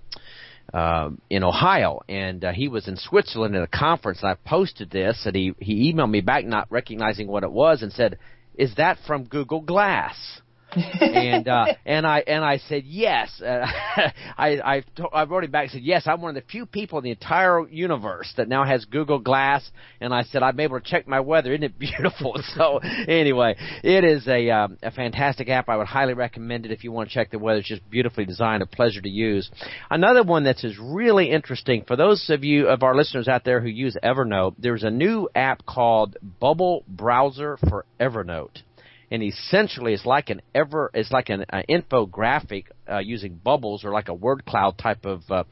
uh, 0.73 1.11
in 1.29 1.43
Ohio, 1.45 2.01
and 2.09 2.45
uh, 2.45 2.53
he 2.53 2.68
was 2.68 2.89
in 2.89 2.97
Switzerland 2.97 3.57
at 3.57 3.62
a 3.62 3.66
conference. 3.66 4.21
And 4.23 4.31
I 4.31 4.35
posted 4.49 4.91
this, 4.91 5.23
and 5.25 5.35
he 5.35 5.53
he 5.59 5.93
emailed 5.93 6.11
me 6.11 6.21
back, 6.21 6.45
not 6.45 6.66
recognizing 6.71 7.27
what 7.27 7.43
it 7.43 7.53
was, 7.53 7.83
and 7.83 7.93
said, 7.93 8.18
"Is 8.55 8.75
that 8.77 8.99
from 9.07 9.25
Google 9.25 9.61
Glass?" 9.61 10.41
And 10.73 11.49
uh, 11.49 11.66
and 11.87 12.07
I 12.07 12.21
and 12.27 12.45
I 12.45 12.59
said 12.59 12.85
yes. 12.85 13.41
Uh, 13.41 13.66
I 14.39 14.61
I, 14.64 14.83
to, 14.97 15.05
I 15.09 15.25
wrote 15.25 15.45
him 15.45 15.51
back 15.51 15.64
and 15.64 15.73
said 15.73 15.83
yes. 15.83 16.07
I'm 16.07 16.21
one 16.21 16.37
of 16.37 16.43
the 16.43 16.49
few 16.49 16.66
people 16.66 16.99
in 16.99 17.05
the 17.05 17.11
entire 17.11 17.66
universe 17.68 18.33
that 18.37 18.49
now 18.49 18.64
has 18.64 18.85
Google 18.85 19.18
Glass. 19.18 19.68
And 20.01 20.14
I 20.14 20.23
said 20.23 20.43
I'm 20.43 20.59
able 20.61 20.81
to 20.81 20.85
check 20.85 21.07
my 21.07 21.21
weather. 21.21 21.53
Isn't 21.53 21.64
it 21.64 21.79
beautiful? 21.79 22.41
so 22.57 22.79
anyway, 22.79 23.57
it 23.83 24.05
is 24.05 24.27
a 24.29 24.51
um, 24.51 24.79
a 24.83 24.91
fantastic 24.91 25.49
app. 25.49 25.68
I 25.68 25.77
would 25.77 25.87
highly 25.87 26.14
recommend 26.14 26.66
it 26.66 26.73
if 26.73 26.85
you 26.85 26.93
want 26.93 27.09
to 27.09 27.14
check 27.14 27.31
the 27.31 27.39
weather. 27.39 27.61
It's 27.61 27.68
just 27.68 27.89
beautifully 27.91 28.25
designed, 28.25 28.62
a 28.62 28.66
pleasure 28.66 29.01
to 29.01 29.09
use. 29.09 29.51
Another 29.91 30.23
one 30.23 30.45
that's 30.45 30.64
is 30.64 30.79
really 30.79 31.31
interesting 31.31 31.85
for 31.87 31.97
those 31.97 32.29
of 32.31 32.45
you 32.45 32.68
of 32.68 32.83
our 32.83 32.95
listeners 32.95 33.29
out 33.29 33.45
there 33.45 33.61
who 33.61 33.68
use 33.68 33.97
Evernote. 34.03 34.55
There's 34.59 34.85
a 34.85 34.91
new 34.91 35.29
app 35.35 35.64
called 35.66 36.16
Bubble 36.23 36.85
Browser 36.89 37.57
for 37.68 37.85
Evernote 37.99 38.62
and 39.11 39.23
essentially 39.23 39.93
it's 39.93 40.07
like 40.07 40.31
an 40.31 40.41
ever 40.55 40.91
it's 40.95 41.11
like 41.11 41.29
an 41.29 41.45
uh, 41.53 41.63
infographic 41.69 42.65
uh, 42.91 42.99
using 42.99 43.35
bubbles 43.35 43.85
or 43.85 43.91
like 43.91 44.09
a 44.09 44.15
word 44.15 44.45
cloud 44.45 44.79
type 44.79 45.05
of 45.05 45.23
uh, 45.31 45.45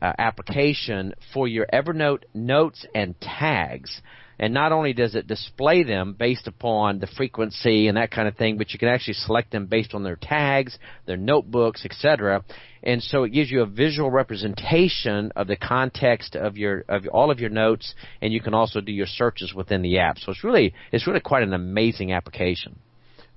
uh, 0.00 0.12
application 0.18 1.14
for 1.32 1.48
your 1.48 1.66
Evernote 1.72 2.22
notes 2.34 2.86
and 2.94 3.20
tags. 3.20 4.00
And 4.40 4.54
not 4.54 4.70
only 4.70 4.92
does 4.92 5.16
it 5.16 5.26
display 5.26 5.82
them 5.82 6.14
based 6.16 6.46
upon 6.46 7.00
the 7.00 7.08
frequency 7.08 7.88
and 7.88 7.96
that 7.96 8.12
kind 8.12 8.28
of 8.28 8.36
thing, 8.36 8.56
but 8.56 8.72
you 8.72 8.78
can 8.78 8.86
actually 8.86 9.14
select 9.14 9.50
them 9.50 9.66
based 9.66 9.94
on 9.94 10.04
their 10.04 10.14
tags, 10.14 10.78
their 11.06 11.16
notebooks, 11.16 11.84
etc. 11.84 12.44
And 12.84 13.02
so 13.02 13.24
it 13.24 13.30
gives 13.30 13.50
you 13.50 13.62
a 13.62 13.66
visual 13.66 14.12
representation 14.12 15.32
of 15.34 15.48
the 15.48 15.56
context 15.56 16.36
of 16.36 16.56
your 16.56 16.84
of 16.88 17.08
all 17.08 17.32
of 17.32 17.40
your 17.40 17.50
notes, 17.50 17.96
and 18.22 18.32
you 18.32 18.40
can 18.40 18.54
also 18.54 18.80
do 18.80 18.92
your 18.92 19.08
searches 19.08 19.52
within 19.54 19.82
the 19.82 19.98
app. 19.98 20.18
So 20.18 20.30
it's 20.30 20.44
really 20.44 20.72
it's 20.92 21.08
really 21.08 21.18
quite 21.18 21.42
an 21.42 21.52
amazing 21.52 22.12
application. 22.12 22.78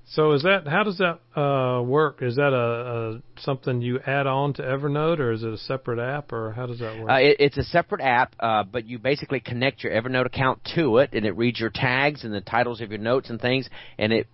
So 0.06 0.32
is 0.32 0.42
that 0.42 0.66
how 0.66 0.82
does 0.82 0.98
that 0.98 1.20
uh, 1.40 1.82
work? 1.82 2.22
Is 2.22 2.36
that 2.36 2.52
a, 2.52 3.16
a 3.16 3.31
something 3.44 3.80
you 3.80 4.00
add 4.06 4.26
on 4.26 4.54
to 4.54 4.62
Evernote, 4.62 5.18
or 5.18 5.32
is 5.32 5.42
it 5.42 5.52
a 5.52 5.58
separate 5.58 5.98
app, 5.98 6.32
or 6.32 6.52
how 6.52 6.66
does 6.66 6.78
that 6.80 6.98
work? 6.98 7.10
Uh, 7.10 7.14
it, 7.14 7.36
it's 7.38 7.58
a 7.58 7.64
separate 7.64 8.00
app, 8.00 8.34
uh, 8.40 8.62
but 8.64 8.86
you 8.86 8.98
basically 8.98 9.40
connect 9.40 9.82
your 9.82 9.92
Evernote 9.92 10.26
account 10.26 10.60
to 10.74 10.98
it, 10.98 11.10
and 11.12 11.24
it 11.26 11.36
reads 11.36 11.60
your 11.60 11.70
tags 11.70 12.24
and 12.24 12.32
the 12.32 12.40
titles 12.40 12.80
of 12.80 12.90
your 12.90 13.00
notes 13.00 13.30
and 13.30 13.40
things, 13.40 13.68
and 13.98 14.12
it 14.12 14.26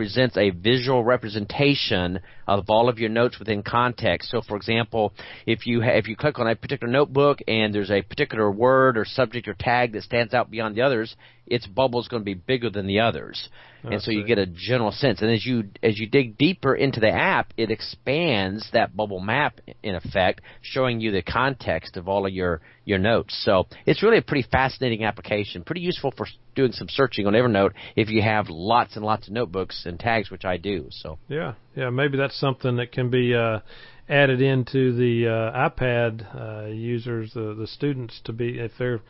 presents 0.00 0.34
a 0.38 0.48
visual 0.48 1.04
representation 1.04 2.20
of 2.46 2.64
all 2.70 2.88
of 2.88 2.98
your 2.98 3.10
notes 3.10 3.38
within 3.38 3.62
context. 3.62 4.30
So, 4.30 4.40
for 4.40 4.56
example, 4.56 5.12
if 5.44 5.66
you 5.66 5.82
ha- 5.82 5.90
if 5.90 6.08
you 6.08 6.16
click 6.16 6.38
on 6.38 6.48
a 6.48 6.56
particular 6.56 6.90
notebook 6.90 7.40
and 7.46 7.74
there's 7.74 7.90
a 7.90 8.00
particular 8.00 8.50
word 8.50 8.96
or 8.96 9.04
subject 9.04 9.46
or 9.46 9.52
tag 9.52 9.92
that 9.92 10.02
stands 10.02 10.32
out 10.32 10.50
beyond 10.50 10.74
the 10.74 10.80
others, 10.80 11.14
its 11.46 11.66
bubble 11.66 12.00
is 12.00 12.08
going 12.08 12.22
to 12.22 12.24
be 12.24 12.32
bigger 12.32 12.70
than 12.70 12.86
the 12.86 13.00
others, 13.00 13.50
I 13.84 13.92
and 13.92 14.02
so 14.02 14.10
you 14.10 14.24
get 14.24 14.38
a 14.38 14.46
general 14.46 14.90
sense. 14.90 15.20
And 15.20 15.30
as 15.30 15.44
you 15.44 15.64
as 15.82 15.98
you 15.98 16.06
dig 16.06 16.38
deeper 16.38 16.74
into 16.74 17.00
the 17.00 17.10
app, 17.10 17.52
it 17.58 17.70
expands 17.70 18.49
that 18.72 18.96
bubble 18.96 19.20
map 19.20 19.60
in 19.82 19.94
effect, 19.94 20.40
showing 20.62 21.00
you 21.00 21.12
the 21.12 21.22
context 21.22 21.96
of 21.96 22.08
all 22.08 22.26
of 22.26 22.32
your 22.32 22.60
your 22.84 22.98
notes. 22.98 23.40
So 23.44 23.66
it's 23.86 24.02
really 24.02 24.18
a 24.18 24.22
pretty 24.22 24.48
fascinating 24.50 25.04
application, 25.04 25.64
pretty 25.64 25.82
useful 25.82 26.12
for 26.16 26.26
doing 26.54 26.72
some 26.72 26.88
searching 26.88 27.26
on 27.26 27.34
Evernote 27.34 27.72
if 27.96 28.08
you 28.08 28.22
have 28.22 28.46
lots 28.48 28.96
and 28.96 29.04
lots 29.04 29.28
of 29.28 29.34
notebooks 29.34 29.84
and 29.86 29.98
tags, 29.98 30.30
which 30.30 30.44
I 30.44 30.56
do. 30.56 30.88
So 30.90 31.18
Yeah, 31.28 31.54
yeah, 31.76 31.90
maybe 31.90 32.16
that's 32.16 32.38
something 32.38 32.76
that 32.76 32.92
can 32.92 33.10
be 33.10 33.34
uh, 33.34 33.60
added 34.08 34.40
into 34.40 34.92
the 34.94 35.28
uh, 35.28 35.68
iPad 35.70 36.24
uh, 36.34 36.66
users, 36.66 37.32
the 37.34 37.54
the 37.54 37.66
students, 37.66 38.20
to 38.24 38.32
be 38.32 38.58
if 38.58 38.72
they're 38.78 39.00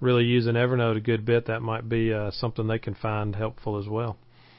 really 0.00 0.24
using 0.24 0.54
Evernote 0.54 0.96
a 0.96 1.00
good 1.00 1.24
bit, 1.24 1.46
that 1.46 1.60
might 1.60 1.88
be 1.88 2.12
uh, 2.12 2.30
something 2.30 2.66
they 2.66 2.78
can 2.78 2.94
find 2.94 3.34
helpful 3.34 3.78
as 3.78 3.88
well. 3.88 4.16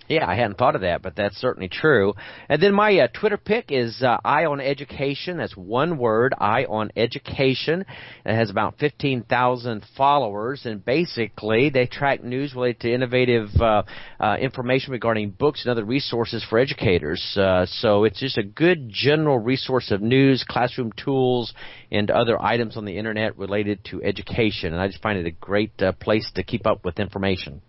Yeah, 0.10 0.28
I 0.28 0.34
hadn't 0.34 0.58
thought 0.58 0.74
of 0.74 0.82
that, 0.82 1.04
but 1.04 1.16
that's 1.16 1.38
certainly 1.38 1.70
true. 1.70 2.16
And 2.50 2.60
then 2.60 2.74
my 2.74 2.98
uh, 2.98 3.08
Twitter 3.14 3.38
pick 3.38 3.66
is 3.70 4.02
uh, 4.02 4.18
Eye 4.26 4.46
on 4.46 4.60
Education. 4.60 5.38
That's 5.38 5.56
one 5.56 6.00
word, 6.00 6.34
Eye 6.36 6.66
on 6.68 6.90
Education. 6.96 7.86
It 8.26 8.36
has 8.36 8.50
about 8.50 8.80
15,000 8.80 9.86
followers, 9.96 10.66
and 10.66 10.84
basically 10.84 11.70
they 11.70 11.86
track 11.86 12.24
news 12.24 12.56
related 12.56 12.80
to 12.82 12.92
innovative 12.92 13.50
uh, 13.62 13.84
uh, 14.20 14.38
information 14.42 14.94
regarding 14.94 15.30
books 15.30 15.62
and 15.64 15.70
other 15.70 15.86
resources 15.86 16.44
for 16.50 16.58
educators. 16.58 17.38
Uh, 17.38 17.68
so 17.68 18.04
it's 18.04 18.20
just 18.20 18.40
a 18.40 18.44
good 18.44 18.90
general 18.90 19.38
resource 19.38 19.92
of 19.92 20.02
news, 20.02 20.44
classroom 20.48 20.92
tools, 20.94 21.54
and 21.92 22.10
other 22.10 22.42
items 22.42 22.78
on 22.78 22.86
the 22.86 22.98
internet 22.98 23.38
related 23.38 23.86
to 23.86 24.02
education. 24.02 24.74
And 24.74 24.82
I 24.82 24.88
just 24.88 25.04
find 25.04 25.20
it 25.20 25.28
a 25.28 25.32
great 25.32 25.80
uh, 25.84 25.92
place 25.92 26.32
to 26.34 26.42
keep 26.42 26.66
up 26.66 26.84
with 26.84 27.00
information. 27.00 27.62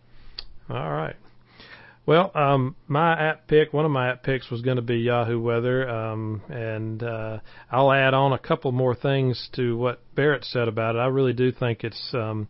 All 0.70 0.90
right. 0.90 1.16
Well, 2.06 2.32
um, 2.34 2.76
my 2.88 3.12
app 3.12 3.46
pick, 3.46 3.72
one 3.72 3.84
of 3.84 3.90
my 3.90 4.10
app 4.10 4.22
picks 4.22 4.50
was 4.50 4.62
going 4.62 4.76
to 4.76 4.82
be 4.82 4.96
Yahoo 4.96 5.40
Weather, 5.40 5.88
um, 5.88 6.42
and 6.48 7.02
uh, 7.02 7.38
I'll 7.70 7.92
add 7.92 8.14
on 8.14 8.32
a 8.32 8.38
couple 8.38 8.72
more 8.72 8.94
things 8.94 9.48
to 9.54 9.76
what 9.76 10.00
Barrett 10.14 10.44
said 10.44 10.66
about 10.66 10.96
it. 10.96 10.98
I 10.98 11.06
really 11.06 11.34
do 11.34 11.52
think 11.52 11.84
it's 11.84 12.10
um, 12.14 12.48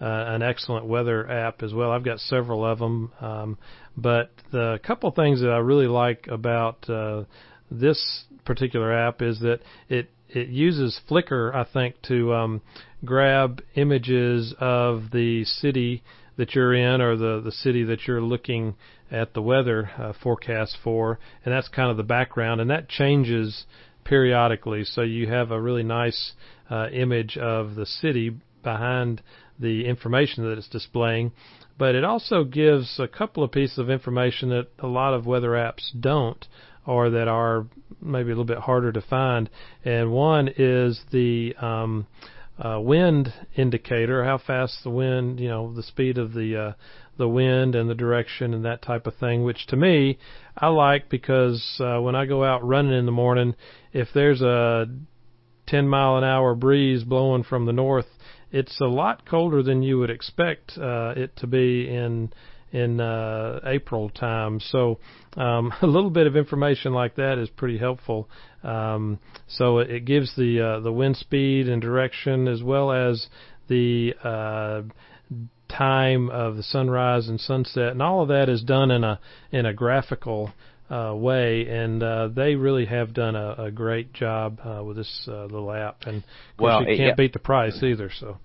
uh, 0.00 0.04
an 0.04 0.42
excellent 0.42 0.86
weather 0.86 1.28
app 1.28 1.62
as 1.62 1.74
well. 1.74 1.90
I've 1.90 2.04
got 2.04 2.20
several 2.20 2.64
of 2.64 2.78
them, 2.78 3.12
um, 3.20 3.58
but 3.96 4.30
the 4.52 4.78
couple 4.84 5.10
things 5.10 5.40
that 5.40 5.50
I 5.50 5.58
really 5.58 5.88
like 5.88 6.28
about 6.28 6.88
uh, 6.88 7.24
this 7.70 8.24
particular 8.44 8.92
app 8.92 9.20
is 9.20 9.40
that 9.40 9.60
it 9.88 10.10
it 10.28 10.48
uses 10.48 10.98
Flickr, 11.10 11.54
I 11.54 11.64
think, 11.70 12.00
to 12.08 12.32
um, 12.32 12.62
grab 13.04 13.62
images 13.74 14.54
of 14.58 15.10
the 15.12 15.44
city 15.44 16.02
that 16.36 16.54
you're 16.54 16.74
in 16.74 17.00
or 17.00 17.16
the 17.16 17.40
the 17.44 17.52
city 17.52 17.84
that 17.84 18.06
you're 18.06 18.22
looking 18.22 18.74
at 19.10 19.34
the 19.34 19.42
weather 19.42 19.90
uh, 19.98 20.12
forecast 20.22 20.76
for, 20.82 21.18
and 21.44 21.52
that's 21.52 21.68
kind 21.68 21.90
of 21.90 21.96
the 21.96 22.02
background, 22.02 22.60
and 22.60 22.70
that 22.70 22.88
changes 22.88 23.66
periodically. 24.04 24.84
So 24.84 25.02
you 25.02 25.28
have 25.28 25.50
a 25.50 25.60
really 25.60 25.82
nice 25.82 26.32
uh, 26.70 26.88
image 26.90 27.36
of 27.36 27.74
the 27.74 27.86
city 27.86 28.36
behind 28.62 29.22
the 29.58 29.86
information 29.86 30.44
that 30.44 30.58
it's 30.58 30.68
displaying. 30.68 31.32
But 31.78 31.94
it 31.94 32.04
also 32.04 32.44
gives 32.44 32.98
a 32.98 33.08
couple 33.08 33.42
of 33.42 33.52
pieces 33.52 33.78
of 33.78 33.90
information 33.90 34.50
that 34.50 34.68
a 34.78 34.86
lot 34.86 35.14
of 35.14 35.26
weather 35.26 35.50
apps 35.50 35.90
don't, 35.98 36.46
or 36.86 37.10
that 37.10 37.28
are 37.28 37.66
maybe 38.00 38.26
a 38.26 38.34
little 38.34 38.44
bit 38.44 38.58
harder 38.58 38.92
to 38.92 39.00
find. 39.00 39.48
And 39.84 40.12
one 40.12 40.48
is 40.56 41.00
the 41.10 41.54
um, 41.60 42.06
uh, 42.58 42.78
wind 42.80 43.32
indicator, 43.56 44.24
how 44.24 44.38
fast 44.38 44.78
the 44.84 44.90
wind, 44.90 45.40
you 45.40 45.48
know, 45.48 45.72
the 45.72 45.82
speed 45.82 46.18
of 46.18 46.32
the 46.32 46.56
uh, 46.56 46.72
the 47.16 47.28
wind 47.28 47.74
and 47.74 47.88
the 47.88 47.94
direction 47.94 48.54
and 48.54 48.64
that 48.64 48.82
type 48.82 49.06
of 49.06 49.14
thing, 49.16 49.44
which 49.44 49.66
to 49.66 49.76
me 49.76 50.18
I 50.56 50.68
like 50.68 51.08
because 51.08 51.80
uh, 51.80 52.00
when 52.00 52.14
I 52.14 52.26
go 52.26 52.44
out 52.44 52.64
running 52.66 52.98
in 52.98 53.06
the 53.06 53.12
morning, 53.12 53.54
if 53.92 54.08
there's 54.14 54.42
a 54.42 54.86
10 55.66 55.88
mile 55.88 56.16
an 56.16 56.24
hour 56.24 56.54
breeze 56.54 57.04
blowing 57.04 57.42
from 57.42 57.66
the 57.66 57.72
north, 57.72 58.06
it's 58.50 58.80
a 58.80 58.86
lot 58.86 59.26
colder 59.26 59.62
than 59.62 59.82
you 59.82 59.98
would 59.98 60.10
expect 60.10 60.76
uh, 60.76 61.14
it 61.16 61.36
to 61.36 61.46
be 61.46 61.88
in 61.88 62.32
in 62.72 63.00
uh, 63.00 63.60
April 63.64 64.08
time. 64.10 64.60
So 64.60 64.98
um, 65.36 65.72
a 65.82 65.86
little 65.86 66.10
bit 66.10 66.26
of 66.26 66.36
information 66.36 66.92
like 66.92 67.16
that 67.16 67.38
is 67.38 67.48
pretty 67.50 67.78
helpful. 67.78 68.28
Um, 68.62 69.18
so 69.46 69.78
it, 69.78 69.90
it 69.90 70.04
gives 70.04 70.34
the 70.36 70.60
uh, 70.60 70.80
the 70.80 70.92
wind 70.92 71.16
speed 71.16 71.68
and 71.68 71.80
direction 71.80 72.48
as 72.48 72.62
well 72.62 72.92
as 72.92 73.26
the 73.68 74.14
uh, 74.24 74.82
time 75.68 76.28
of 76.30 76.56
the 76.56 76.62
sunrise 76.62 77.28
and 77.28 77.40
sunset, 77.40 77.88
and 77.88 78.02
all 78.02 78.22
of 78.22 78.28
that 78.28 78.48
is 78.48 78.62
done 78.62 78.90
in 78.90 79.04
a 79.04 79.20
in 79.50 79.66
a 79.66 79.72
graphical 79.72 80.52
uh, 80.90 81.14
way, 81.14 81.66
and 81.68 82.02
uh, 82.02 82.28
they 82.28 82.54
really 82.54 82.84
have 82.84 83.14
done 83.14 83.34
a, 83.34 83.64
a 83.64 83.70
great 83.70 84.12
job 84.12 84.60
uh, 84.64 84.82
with 84.84 84.96
this 84.96 85.26
uh, 85.28 85.44
little 85.44 85.72
app. 85.72 86.02
And 86.02 86.18
of 86.18 86.22
course, 86.58 86.70
Well, 86.70 86.80
you 86.82 86.96
can't 86.96 87.00
yeah. 87.00 87.14
beat 87.14 87.32
the 87.32 87.38
price 87.38 87.82
either. 87.82 88.10
So 88.20 88.38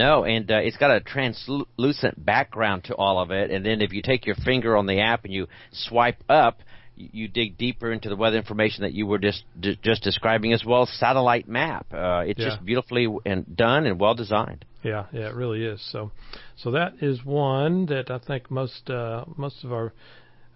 No, 0.00 0.24
and 0.24 0.50
uh, 0.50 0.56
it's 0.56 0.78
got 0.78 0.90
a 0.90 1.00
translucent 1.00 2.24
background 2.24 2.84
to 2.84 2.94
all 2.94 3.18
of 3.20 3.30
it. 3.30 3.50
And 3.50 3.64
then 3.66 3.82
if 3.82 3.92
you 3.92 4.00
take 4.00 4.24
your 4.24 4.36
finger 4.36 4.74
on 4.76 4.86
the 4.86 5.00
app 5.00 5.24
and 5.24 5.32
you 5.34 5.46
swipe 5.72 6.22
up, 6.28 6.60
you, 6.96 7.28
dig 7.28 7.58
deeper 7.58 7.92
into 7.92 8.08
the 8.08 8.16
weather 8.16 8.38
information 8.38 8.82
that 8.84 8.92
you 8.92 9.06
were 9.06 9.18
just 9.18 9.44
d- 9.58 9.78
just 9.82 10.02
describing, 10.02 10.52
as 10.52 10.64
well 10.64 10.86
satellite 10.86 11.48
map. 11.48 11.86
Uh, 11.92 12.22
it's 12.26 12.40
Yeah. 12.40 12.48
just 12.48 12.64
beautifully 12.64 13.06
and 13.26 13.56
done 13.56 13.86
and 13.86 14.00
well 14.00 14.14
designed. 14.14 14.64
Yeah, 14.82 15.04
yeah, 15.12 15.28
it 15.28 15.34
really 15.34 15.64
is. 15.64 15.80
So, 15.92 16.10
so 16.56 16.70
that 16.70 16.94
is 17.02 17.22
one 17.24 17.86
that 17.86 18.10
I 18.10 18.18
think 18.18 18.50
most 18.50 18.88
uh, 18.88 19.24
most 19.36 19.64
of 19.64 19.72
our 19.72 19.92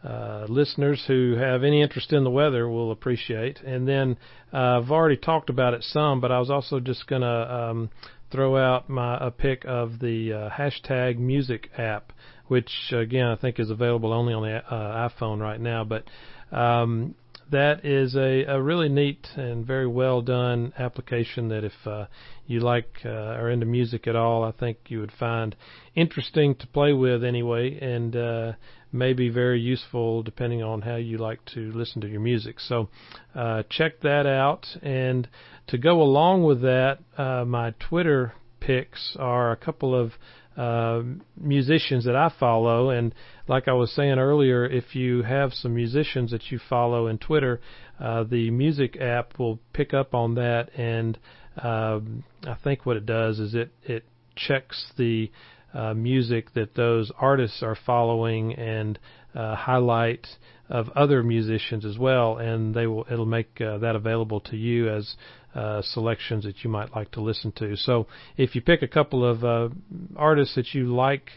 uh, 0.04 0.44
listeners 0.48 1.02
who 1.06 1.34
have 1.36 1.64
any 1.64 1.80
interest 1.80 2.12
in 2.12 2.24
the 2.24 2.30
weather 2.30 2.68
will 2.68 2.90
appreciate. 2.92 3.60
And 3.60 3.88
then 3.88 4.16
uh, 4.52 4.80
I've 4.80 4.90
already 4.90 5.16
talked 5.16 5.48
about 5.48 5.72
it 5.72 5.82
some, 5.82 6.20
but 6.20 6.30
I 6.30 6.38
was 6.38 6.50
also 6.50 6.78
just 6.78 7.06
going 7.06 7.22
to 7.22 7.54
um, 7.54 7.90
throw 8.30 8.56
out 8.56 8.88
my 8.88 9.16
a 9.18 9.30
pick 9.30 9.64
of 9.66 9.98
the 10.00 10.32
uh, 10.32 10.50
hashtag 10.50 11.18
music 11.18 11.70
app, 11.78 12.12
which 12.48 12.92
again 12.92 13.26
I 13.26 13.36
think 13.36 13.58
is 13.58 13.70
available 13.70 14.12
only 14.12 14.34
on 14.34 14.42
the 14.42 14.56
uh, 14.56 15.08
iPhone 15.08 15.40
right 15.40 15.60
now, 15.60 15.84
but. 15.84 16.04
Um, 16.52 17.16
that 17.54 17.84
is 17.84 18.14
a, 18.16 18.44
a 18.44 18.60
really 18.60 18.88
neat 18.88 19.26
and 19.36 19.66
very 19.66 19.86
well 19.86 20.20
done 20.20 20.72
application 20.78 21.48
that 21.48 21.64
if 21.64 21.72
uh, 21.86 22.06
you 22.46 22.60
like 22.60 23.00
uh, 23.04 23.08
are 23.08 23.50
into 23.50 23.66
music 23.66 24.06
at 24.06 24.16
all, 24.16 24.44
I 24.44 24.52
think 24.52 24.78
you 24.88 25.00
would 25.00 25.12
find 25.12 25.56
interesting 25.94 26.54
to 26.56 26.66
play 26.66 26.92
with 26.92 27.24
anyway, 27.24 27.78
and 27.80 28.14
uh, 28.16 28.52
maybe 28.92 29.28
very 29.28 29.60
useful 29.60 30.22
depending 30.22 30.62
on 30.62 30.82
how 30.82 30.96
you 30.96 31.18
like 31.18 31.44
to 31.54 31.72
listen 31.72 32.00
to 32.02 32.08
your 32.08 32.20
music. 32.20 32.60
So 32.60 32.88
uh, 33.34 33.62
check 33.68 34.00
that 34.02 34.26
out. 34.26 34.66
And 34.82 35.28
to 35.68 35.78
go 35.78 36.02
along 36.02 36.44
with 36.44 36.62
that, 36.62 36.98
uh, 37.16 37.44
my 37.44 37.74
Twitter 37.78 38.34
picks 38.60 39.16
are 39.18 39.52
a 39.52 39.56
couple 39.56 39.94
of 39.94 40.12
uh, 40.56 41.02
musicians 41.36 42.04
that 42.04 42.16
I 42.16 42.32
follow, 42.38 42.90
and 42.90 43.14
like 43.48 43.68
I 43.68 43.72
was 43.72 43.92
saying 43.92 44.18
earlier, 44.18 44.64
if 44.64 44.94
you 44.94 45.22
have 45.22 45.52
some 45.52 45.74
musicians 45.74 46.30
that 46.30 46.50
you 46.50 46.60
follow 46.68 47.08
in 47.08 47.18
Twitter, 47.18 47.60
uh, 48.00 48.24
the 48.24 48.50
music 48.50 49.00
app 49.00 49.38
will 49.38 49.58
pick 49.72 49.94
up 49.94 50.14
on 50.14 50.34
that, 50.36 50.70
and 50.76 51.18
um, 51.62 52.24
I 52.46 52.56
think 52.62 52.86
what 52.86 52.96
it 52.96 53.06
does 53.06 53.38
is 53.38 53.54
it 53.54 53.72
it 53.82 54.04
checks 54.36 54.92
the 54.96 55.30
uh, 55.72 55.94
music 55.94 56.54
that 56.54 56.74
those 56.74 57.10
artists 57.18 57.62
are 57.62 57.76
following 57.86 58.54
and 58.54 58.98
uh, 59.34 59.56
highlight 59.56 60.26
of 60.68 60.88
other 60.90 61.22
musicians 61.22 61.84
as 61.84 61.98
well, 61.98 62.38
and 62.38 62.74
they 62.74 62.86
will 62.86 63.06
it'll 63.10 63.26
make 63.26 63.60
uh, 63.60 63.78
that 63.78 63.96
available 63.96 64.40
to 64.40 64.56
you 64.56 64.88
as 64.88 65.16
uh, 65.54 65.82
selections 65.82 66.44
that 66.44 66.64
you 66.64 66.70
might 66.70 66.94
like 66.94 67.10
to 67.12 67.20
listen 67.20 67.52
to. 67.52 67.76
So 67.76 68.06
if 68.36 68.54
you 68.54 68.60
pick 68.60 68.82
a 68.82 68.88
couple 68.88 69.24
of 69.24 69.44
uh, 69.44 69.68
artists 70.16 70.54
that 70.56 70.74
you 70.74 70.94
like 70.94 71.30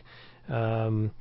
um, 0.50 1.12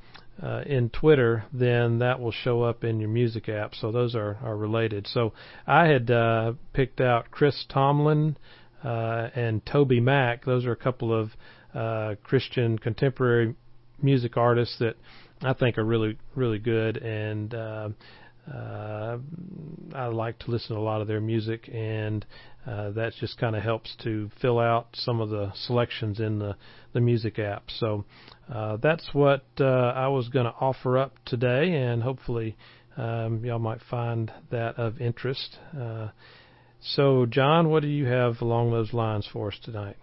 uh, 0.41 0.61
in 0.65 0.89
Twitter, 0.89 1.45
then 1.53 1.99
that 1.99 2.19
will 2.19 2.31
show 2.31 2.63
up 2.63 2.83
in 2.83 2.99
your 2.99 3.09
music 3.09 3.49
app. 3.49 3.75
So 3.75 3.91
those 3.91 4.15
are, 4.15 4.37
are 4.43 4.55
related. 4.55 5.07
So 5.07 5.33
I 5.65 5.87
had 5.87 6.09
uh, 6.11 6.53
picked 6.73 7.01
out 7.01 7.31
Chris 7.31 7.65
Tomlin 7.69 8.37
uh, 8.83 9.29
and 9.35 9.65
Toby 9.65 9.99
Mac. 9.99 10.45
Those 10.45 10.65
are 10.65 10.71
a 10.71 10.77
couple 10.77 11.13
of 11.13 11.31
uh, 11.73 12.15
Christian 12.23 12.77
contemporary 12.79 13.55
music 14.01 14.37
artists 14.37 14.77
that 14.79 14.95
I 15.41 15.53
think 15.53 15.77
are 15.77 15.85
really 15.85 16.17
really 16.35 16.59
good 16.59 16.97
and. 16.97 17.53
Uh, 17.53 17.89
uh, 18.53 19.17
I 19.93 20.05
like 20.05 20.39
to 20.39 20.51
listen 20.51 20.75
to 20.75 20.81
a 20.81 20.83
lot 20.83 21.01
of 21.01 21.07
their 21.07 21.19
music, 21.19 21.69
and 21.73 22.25
uh, 22.67 22.91
that 22.91 23.13
just 23.19 23.37
kind 23.37 23.55
of 23.55 23.63
helps 23.63 23.95
to 24.03 24.29
fill 24.41 24.59
out 24.59 24.87
some 24.93 25.21
of 25.21 25.29
the 25.29 25.51
selections 25.53 26.19
in 26.19 26.39
the 26.39 26.55
the 26.93 27.01
music 27.01 27.39
app. 27.39 27.63
So 27.69 28.05
uh, 28.53 28.77
that's 28.77 29.09
what 29.13 29.43
uh, 29.59 29.63
I 29.63 30.07
was 30.07 30.29
going 30.29 30.45
to 30.45 30.53
offer 30.59 30.97
up 30.97 31.13
today, 31.25 31.73
and 31.73 32.01
hopefully 32.03 32.57
um, 32.97 33.45
y'all 33.45 33.59
might 33.59 33.81
find 33.89 34.31
that 34.49 34.77
of 34.77 34.99
interest. 34.99 35.57
Uh, 35.79 36.09
so, 36.81 37.25
John, 37.25 37.69
what 37.69 37.81
do 37.81 37.87
you 37.87 38.05
have 38.05 38.41
along 38.41 38.71
those 38.71 38.93
lines 38.93 39.27
for 39.31 39.49
us 39.49 39.59
tonight? 39.63 39.97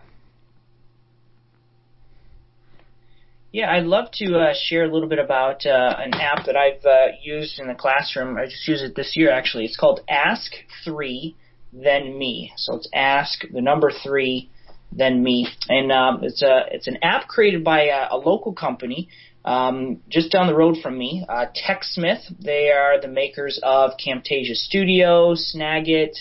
Yeah, 3.53 3.71
I'd 3.71 3.85
love 3.85 4.07
to 4.15 4.37
uh, 4.37 4.55
share 4.67 4.85
a 4.85 4.93
little 4.93 5.09
bit 5.09 5.21
about 5.21 5.65
uh, 5.65 5.95
an 5.99 6.13
app 6.15 6.47
that 6.47 6.57
I've 6.57 6.85
uh, 6.85 7.15
used 7.23 7.61
in 7.61 7.69
the 7.69 7.75
classroom. 7.75 8.37
I 8.37 8.47
just 8.47 8.67
used 8.67 8.83
it 8.83 8.97
this 8.97 9.13
year, 9.15 9.31
actually. 9.31 9.65
It's 9.65 9.77
called 9.77 10.01
Ask 10.09 10.51
Three, 10.85 11.37
Then 11.75 12.19
Me. 12.19 12.53
So 12.57 12.77
it's 12.77 12.89
Ask 12.95 13.45
the 13.53 13.61
number 13.61 13.91
three, 13.91 14.51
then 14.93 15.23
Me, 15.23 15.49
and 15.69 15.91
um, 15.91 16.21
it's 16.23 16.43
a 16.43 16.67
it's 16.71 16.87
an 16.87 16.99
app 17.03 17.27
created 17.29 17.65
by 17.65 17.87
a, 17.87 18.09
a 18.13 18.17
local 18.17 18.53
company 18.53 19.09
um, 19.45 20.01
just 20.09 20.33
down 20.33 20.47
the 20.47 20.55
road 20.55 20.77
from 20.83 20.97
me, 20.97 21.25
uh, 21.29 21.47
TechSmith. 21.47 22.23
They 22.41 22.71
are 22.71 23.01
the 23.01 23.09
makers 23.09 23.61
of 23.63 23.93
Camtasia 24.05 24.55
Studio, 24.55 25.35
Snagit. 25.35 26.15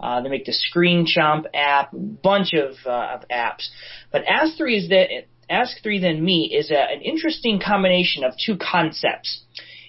Uh, 0.00 0.22
they 0.22 0.28
make 0.28 0.46
the 0.46 0.52
Screen 0.52 1.06
Chomp 1.06 1.44
app, 1.54 1.90
bunch 1.92 2.54
of, 2.54 2.74
uh, 2.86 3.18
of 3.18 3.28
apps. 3.28 3.68
But 4.10 4.24
Ask 4.24 4.56
Three 4.56 4.76
is 4.76 4.88
that 4.88 5.08
Ask 5.50 5.82
Three 5.82 6.00
Then 6.00 6.24
Me 6.24 6.50
is 6.52 6.70
a, 6.70 6.78
an 6.78 7.02
interesting 7.02 7.60
combination 7.64 8.24
of 8.24 8.32
two 8.44 8.56
concepts. 8.56 9.42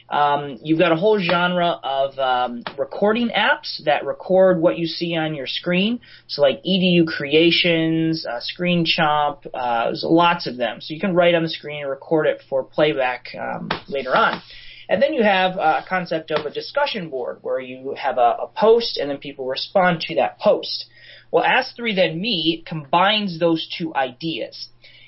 Um, 0.09 0.59
you've 0.61 0.79
got 0.79 0.91
a 0.91 0.95
whole 0.95 1.19
genre 1.19 1.79
of 1.83 2.19
um, 2.19 2.63
recording 2.77 3.29
apps 3.29 3.83
that 3.85 4.05
record 4.05 4.61
what 4.61 4.77
you 4.77 4.85
see 4.85 5.15
on 5.15 5.33
your 5.33 5.47
screen. 5.47 6.01
So 6.27 6.41
like 6.41 6.61
Educreations, 6.63 8.25
uh, 8.25 8.39
Screen 8.39 8.85
Chomp, 8.85 9.47
uh, 9.53 9.85
there's 9.85 10.05
lots 10.07 10.45
of 10.45 10.57
them. 10.57 10.81
So 10.81 10.93
you 10.93 10.99
can 10.99 11.15
write 11.15 11.35
on 11.35 11.43
the 11.43 11.49
screen 11.49 11.81
and 11.81 11.89
record 11.89 12.27
it 12.27 12.43
for 12.49 12.63
playback 12.63 13.27
um, 13.39 13.69
later 13.87 14.15
on. 14.15 14.41
And 14.89 15.01
then 15.01 15.13
you 15.13 15.23
have 15.23 15.57
a 15.57 15.83
concept 15.87 16.31
of 16.31 16.45
a 16.45 16.49
discussion 16.49 17.09
board 17.09 17.39
where 17.41 17.59
you 17.59 17.95
have 17.97 18.17
a, 18.17 18.37
a 18.43 18.49
post 18.55 18.97
and 18.97 19.09
then 19.09 19.17
people 19.17 19.45
respond 19.45 20.01
to 20.01 20.15
that 20.15 20.39
post. 20.39 20.85
Well, 21.31 21.43
Ask 21.43 21.75
3 21.75 21.95
Then 21.95 22.21
Me 22.21 22.63
combines 22.65 23.39
those 23.39 23.67
two 23.75 23.95
ideas. 23.95 24.67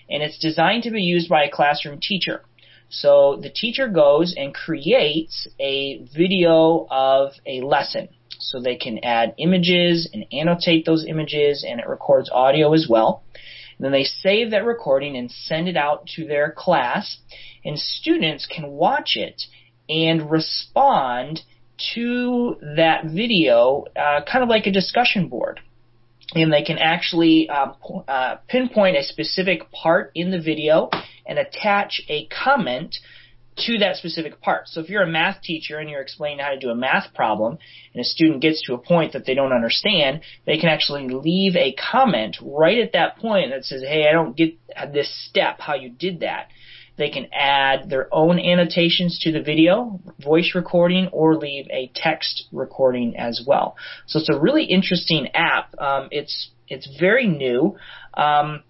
And 0.10 0.24
it's 0.24 0.40
designed 0.40 0.84
to 0.84 0.92
be 0.92 1.02
used 1.02 1.30
by 1.30 1.44
a 1.44 1.52
classroom 1.52 2.00
teacher. 2.02 2.42
So 2.90 3.40
the 3.42 3.50
teacher 3.50 3.88
goes 3.88 4.34
and 4.38 4.54
creates 4.54 5.48
a 5.60 6.06
video 6.16 6.88
of 6.90 7.34
a 7.46 7.62
lesson. 7.62 8.10
So 8.40 8.60
they 8.60 8.76
can 8.76 9.00
add 9.04 9.34
images 9.38 10.10
and 10.14 10.26
annotate 10.32 10.86
those 10.86 11.06
images 11.06 11.66
and 11.68 11.80
it 11.80 11.88
records 11.88 12.30
audio 12.32 12.74
as 12.74 12.88
well. 12.90 13.24
And 13.78 13.86
then 13.86 13.92
they 13.92 14.04
save 14.04 14.52
that 14.52 14.66
recording 14.66 15.18
and 15.18 15.32
send 15.32 15.68
it 15.68 15.78
out 15.78 16.08
to 16.16 16.26
their 16.26 16.52
class 16.52 17.18
and 17.64 17.78
students 17.78 18.46
can 18.46 18.72
watch 18.72 19.16
it 19.16 19.44
and 19.90 20.30
respond 20.30 21.42
to 21.96 22.58
that 22.76 23.06
video, 23.06 23.86
uh, 23.96 24.22
kind 24.32 24.44
of 24.44 24.50
like 24.50 24.66
a 24.66 24.72
discussion 24.72 25.28
board. 25.28 25.60
And 26.34 26.52
they 26.52 26.64
can 26.64 26.78
actually 26.80 27.50
um, 27.50 27.76
uh, 28.08 28.38
pinpoint 28.48 28.98
a 28.98 29.04
specific 29.04 29.72
part 29.72 30.12
in 30.16 30.32
the 30.32 30.42
video 30.42 30.90
and 31.26 31.38
attach 31.38 32.02
a 32.10 32.28
comment 32.28 32.96
to 33.58 33.78
that 33.78 33.96
specific 33.96 34.42
part. 34.42 34.68
So 34.68 34.82
if 34.82 34.90
you're 34.90 35.04
a 35.04 35.08
math 35.08 35.42
teacher 35.42 35.78
and 35.80 35.90
you're 35.90 36.02
explaining 36.02 36.40
how 36.40 36.50
to 36.50 36.60
do 36.60 36.70
a 36.70 36.76
math 36.76 37.14
problem 37.14 37.58
and 37.94 38.02
a 38.02 38.04
student 38.04 38.42
gets 38.42 38.62
to 38.64 38.74
a 38.74 38.78
point 38.78 39.14
that 39.14 39.26
they 39.26 39.34
don't 39.34 39.54
understand, 39.54 40.22
they 40.46 40.58
can 40.58 40.70
actually 40.70 41.08
leave 41.08 41.56
a 41.56 41.74
comment 41.74 42.38
right 42.42 42.80
at 42.80 42.94
that 42.94 43.18
point 43.18 43.52
that 43.52 43.64
says, 43.64 43.82
hey, 43.82 44.08
I 44.10 44.12
don't 44.12 44.36
get 44.36 44.58
this 44.92 45.10
step, 45.30 45.60
how 45.60 45.76
you 45.76 45.90
did 45.90 46.20
that. 46.20 46.48
They 46.98 47.10
can 47.10 47.28
add 47.34 47.90
their 47.90 48.08
own 48.14 48.40
annotations 48.40 49.20
to 49.24 49.32
the 49.32 49.42
video, 49.42 50.00
voice 50.20 50.54
recording, 50.56 51.08
or 51.12 51.36
leave 51.36 51.68
a 51.70 51.92
text 51.94 52.46
recording 52.52 53.18
as 53.18 53.44
well. 53.46 53.76
So 54.08 54.20
it's 54.20 54.30
a 54.30 54.40
really 54.40 54.66
interesting 54.66 55.30
app. 55.34 55.76
Um, 55.80 56.08
it's 56.12 56.52
it's 56.68 56.88
very 57.00 57.28
new. 57.28 57.78
Um, 58.14 58.64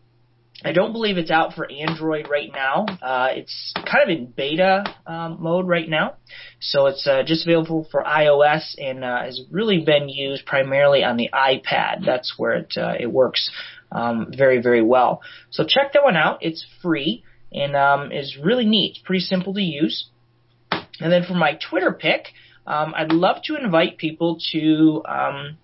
I 0.64 0.72
don't 0.72 0.94
believe 0.94 1.18
it's 1.18 1.32
out 1.32 1.54
for 1.54 1.70
Android 1.70 2.28
right 2.30 2.50
now. 2.52 2.86
Uh, 3.02 3.28
it's 3.32 3.74
kind 3.76 4.04
of 4.04 4.10
in 4.10 4.26
beta 4.26 4.84
um, 5.06 5.38
mode 5.40 5.68
right 5.68 5.88
now, 5.88 6.16
so 6.60 6.88
it's 6.88 7.06
uh, 7.06 7.24
just 7.24 7.46
available 7.46 7.88
for 7.92 8.04
iOS 8.04 8.74
and 8.80 9.04
uh, 9.04 9.22
has 9.22 9.42
really 9.52 9.84
been 9.84 10.10
used 10.10 10.46
primarily 10.46 11.04
on 11.04 11.18
the 11.18 11.30
iPad. 11.34 12.06
That's 12.06 12.34
where 12.38 12.54
it 12.54 12.74
uh, 12.78 12.96
it 13.00 13.12
works 13.12 13.52
um, 13.92 14.34
very 14.36 14.62
very 14.62 14.82
well. 14.82 15.22
So 15.52 15.64
check 15.64 15.94
that 15.94 16.04
one 16.04 16.16
out. 16.16 16.40
It's 16.42 16.66
free 16.82 17.24
and 17.56 17.76
um, 17.76 18.12
is 18.12 18.38
really 18.42 18.66
neat. 18.66 18.92
It's 18.92 19.00
pretty 19.00 19.22
simple 19.22 19.54
to 19.54 19.62
use. 19.62 20.10
And 21.00 21.12
then 21.12 21.24
for 21.24 21.34
my 21.34 21.58
Twitter 21.70 21.92
pick, 21.92 22.28
um, 22.68 22.94
I'd 22.96 23.12
love 23.12 23.38
to 23.46 23.56
invite 23.56 23.98
people 23.98 24.38
to 24.52 25.04
um, 25.08 25.58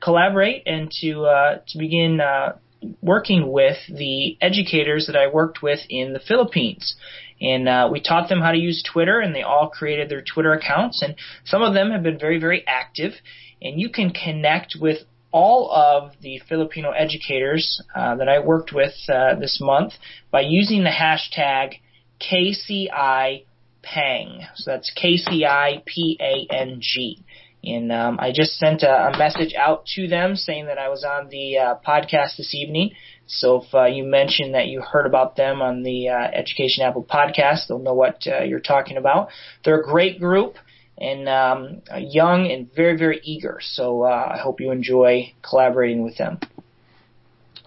collaborate 0.00 0.62
and 0.66 0.90
to 1.00 1.24
uh, 1.24 1.58
to 1.68 1.78
begin 1.78 2.20
uh, 2.20 2.56
working 3.00 3.50
with 3.50 3.78
the 3.88 4.36
educators 4.40 5.06
that 5.06 5.16
I 5.16 5.28
worked 5.28 5.62
with 5.62 5.80
in 5.88 6.12
the 6.12 6.20
Philippines. 6.20 6.96
And 7.40 7.68
uh, 7.68 7.88
we 7.90 8.00
taught 8.00 8.28
them 8.28 8.40
how 8.40 8.52
to 8.52 8.58
use 8.58 8.84
Twitter, 8.92 9.18
and 9.18 9.34
they 9.34 9.42
all 9.42 9.68
created 9.68 10.08
their 10.08 10.22
Twitter 10.22 10.52
accounts. 10.52 11.02
And 11.02 11.16
some 11.44 11.62
of 11.62 11.74
them 11.74 11.90
have 11.90 12.02
been 12.02 12.18
very, 12.18 12.38
very 12.38 12.64
active. 12.68 13.12
And 13.60 13.80
you 13.80 13.88
can 13.90 14.10
connect 14.10 14.76
with 14.80 14.98
all 15.32 15.70
of 15.72 16.12
the 16.20 16.40
Filipino 16.48 16.90
educators 16.90 17.82
uh, 17.94 18.14
that 18.16 18.28
I 18.28 18.38
worked 18.38 18.72
with 18.72 18.94
uh, 19.08 19.34
this 19.34 19.58
month 19.60 19.94
by 20.30 20.42
using 20.42 20.84
the 20.84 20.90
hashtag 20.90 21.80
KCI 22.20 23.44
Pang. 23.82 24.46
So 24.54 24.70
that's 24.70 24.92
K 24.94 25.16
C 25.16 25.44
I 25.44 25.82
P 25.84 26.18
A 26.20 26.52
N 26.54 26.78
G. 26.80 27.24
And 27.64 27.92
um, 27.92 28.18
I 28.20 28.32
just 28.32 28.58
sent 28.58 28.82
a, 28.82 29.08
a, 29.08 29.18
message 29.18 29.54
out 29.56 29.86
to 29.94 30.08
them 30.08 30.34
saying 30.34 30.66
that 30.66 30.78
I 30.78 30.88
was 30.88 31.04
on 31.04 31.28
the 31.28 31.58
uh, 31.58 31.74
podcast 31.86 32.36
this 32.36 32.54
evening. 32.54 32.90
So 33.26 33.62
if 33.62 33.72
uh, 33.72 33.84
you 33.84 34.02
mention 34.02 34.52
that 34.52 34.66
you 34.66 34.80
heard 34.80 35.06
about 35.06 35.36
them 35.36 35.62
on 35.62 35.84
the 35.84 36.08
uh, 36.08 36.28
Education 36.32 36.84
Apple 36.84 37.04
podcast, 37.04 37.68
they'll 37.68 37.78
know 37.78 37.94
what 37.94 38.26
uh, 38.26 38.42
you're 38.42 38.58
talking 38.58 38.96
about. 38.96 39.28
They're 39.64 39.80
a 39.80 39.84
great 39.84 40.18
group 40.18 40.56
and 41.02 41.28
um, 41.28 41.82
young 41.98 42.50
and 42.50 42.72
very, 42.74 42.96
very 42.96 43.20
eager. 43.24 43.58
So 43.60 44.02
uh, 44.02 44.32
I 44.34 44.38
hope 44.38 44.60
you 44.60 44.70
enjoy 44.70 45.32
collaborating 45.42 46.02
with 46.02 46.16
them. 46.16 46.38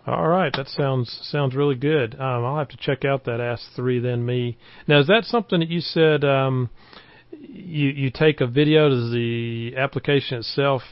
All 0.07 0.27
right, 0.27 0.53
that 0.55 0.67
sounds 0.67 1.19
sounds 1.31 1.55
really 1.55 1.75
good. 1.75 2.13
Um, 2.13 2.45
I'll 2.45 2.59
have 2.59 2.69
to 2.69 2.77
check 2.77 3.05
out 3.05 3.25
that 3.25 3.41
Ask 3.41 3.63
Three 3.75 3.99
Then 3.99 4.23
Me. 4.23 4.55
Now, 4.87 4.99
is 4.99 5.07
that 5.07 5.25
something 5.25 5.59
that 5.59 5.69
you 5.69 5.81
said? 5.81 6.23
Um, 6.23 6.69
you 7.31 7.89
you 7.89 8.11
take 8.11 8.39
a 8.39 8.47
video. 8.47 8.87
Does 8.89 9.11
the 9.11 9.73
application 9.75 10.37
itself 10.37 10.83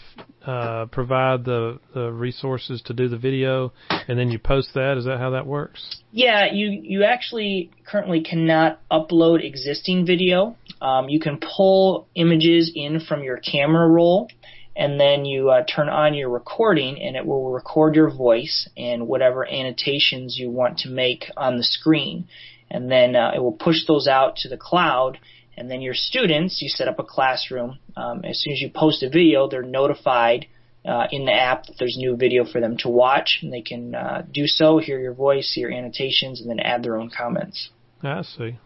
uh, 0.45 0.87
provide 0.87 1.45
the, 1.45 1.79
the 1.93 2.11
resources 2.11 2.81
to 2.85 2.93
do 2.93 3.07
the 3.07 3.17
video, 3.17 3.71
and 4.07 4.17
then 4.17 4.29
you 4.29 4.39
post 4.39 4.69
that? 4.73 4.97
Is 4.97 5.05
that 5.05 5.19
how 5.19 5.29
that 5.29 5.45
works? 5.45 6.01
Yeah, 6.11 6.51
you 6.51 6.69
you 6.69 7.03
actually 7.03 7.71
currently 7.85 8.21
cannot 8.21 8.79
upload 8.89 9.45
existing 9.45 10.05
video. 10.05 10.57
Um, 10.83 11.09
you 11.09 11.19
can 11.19 11.39
pull 11.39 12.07
images 12.13 12.71
in 12.75 12.99
from 12.99 13.23
your 13.23 13.37
camera 13.37 13.87
roll, 13.87 14.27
and 14.75 14.99
then 14.99 15.25
you 15.25 15.49
uh, 15.49 15.63
turn 15.63 15.89
on 15.89 16.13
your 16.13 16.29
recording, 16.29 17.01
and 17.01 17.15
it 17.15 17.25
will 17.25 17.51
record 17.51 17.95
your 17.95 18.11
voice 18.11 18.69
and 18.77 19.07
whatever 19.07 19.47
annotations 19.47 20.37
you 20.37 20.49
want 20.49 20.79
to 20.79 20.89
make 20.89 21.25
on 21.37 21.57
the 21.57 21.63
screen, 21.63 22.27
and 22.69 22.91
then 22.91 23.15
uh, 23.15 23.31
it 23.35 23.39
will 23.39 23.53
push 23.53 23.87
those 23.87 24.07
out 24.07 24.35
to 24.37 24.49
the 24.49 24.57
cloud 24.57 25.17
and 25.57 25.69
then 25.69 25.81
your 25.81 25.93
students, 25.93 26.61
you 26.61 26.69
set 26.69 26.87
up 26.87 26.99
a 26.99 27.03
classroom. 27.03 27.77
Um, 27.95 28.23
as 28.25 28.41
soon 28.41 28.53
as 28.53 28.61
you 28.61 28.69
post 28.69 29.03
a 29.03 29.09
video, 29.09 29.47
they're 29.47 29.61
notified 29.61 30.47
uh, 30.85 31.07
in 31.11 31.25
the 31.25 31.33
app 31.33 31.65
that 31.67 31.75
there's 31.77 31.95
new 31.97 32.15
video 32.17 32.43
for 32.43 32.59
them 32.59 32.77
to 32.77 32.89
watch, 32.89 33.39
and 33.41 33.53
they 33.53 33.61
can 33.61 33.95
uh, 33.95 34.25
do 34.31 34.47
so, 34.47 34.79
hear 34.79 34.99
your 34.99 35.13
voice, 35.13 35.47
see 35.47 35.61
your 35.61 35.71
annotations, 35.71 36.41
and 36.41 36.49
then 36.49 36.59
add 36.59 36.83
their 36.83 36.97
own 36.97 37.09
comments. 37.15 37.69
I 38.01 38.23
see. 38.23 38.57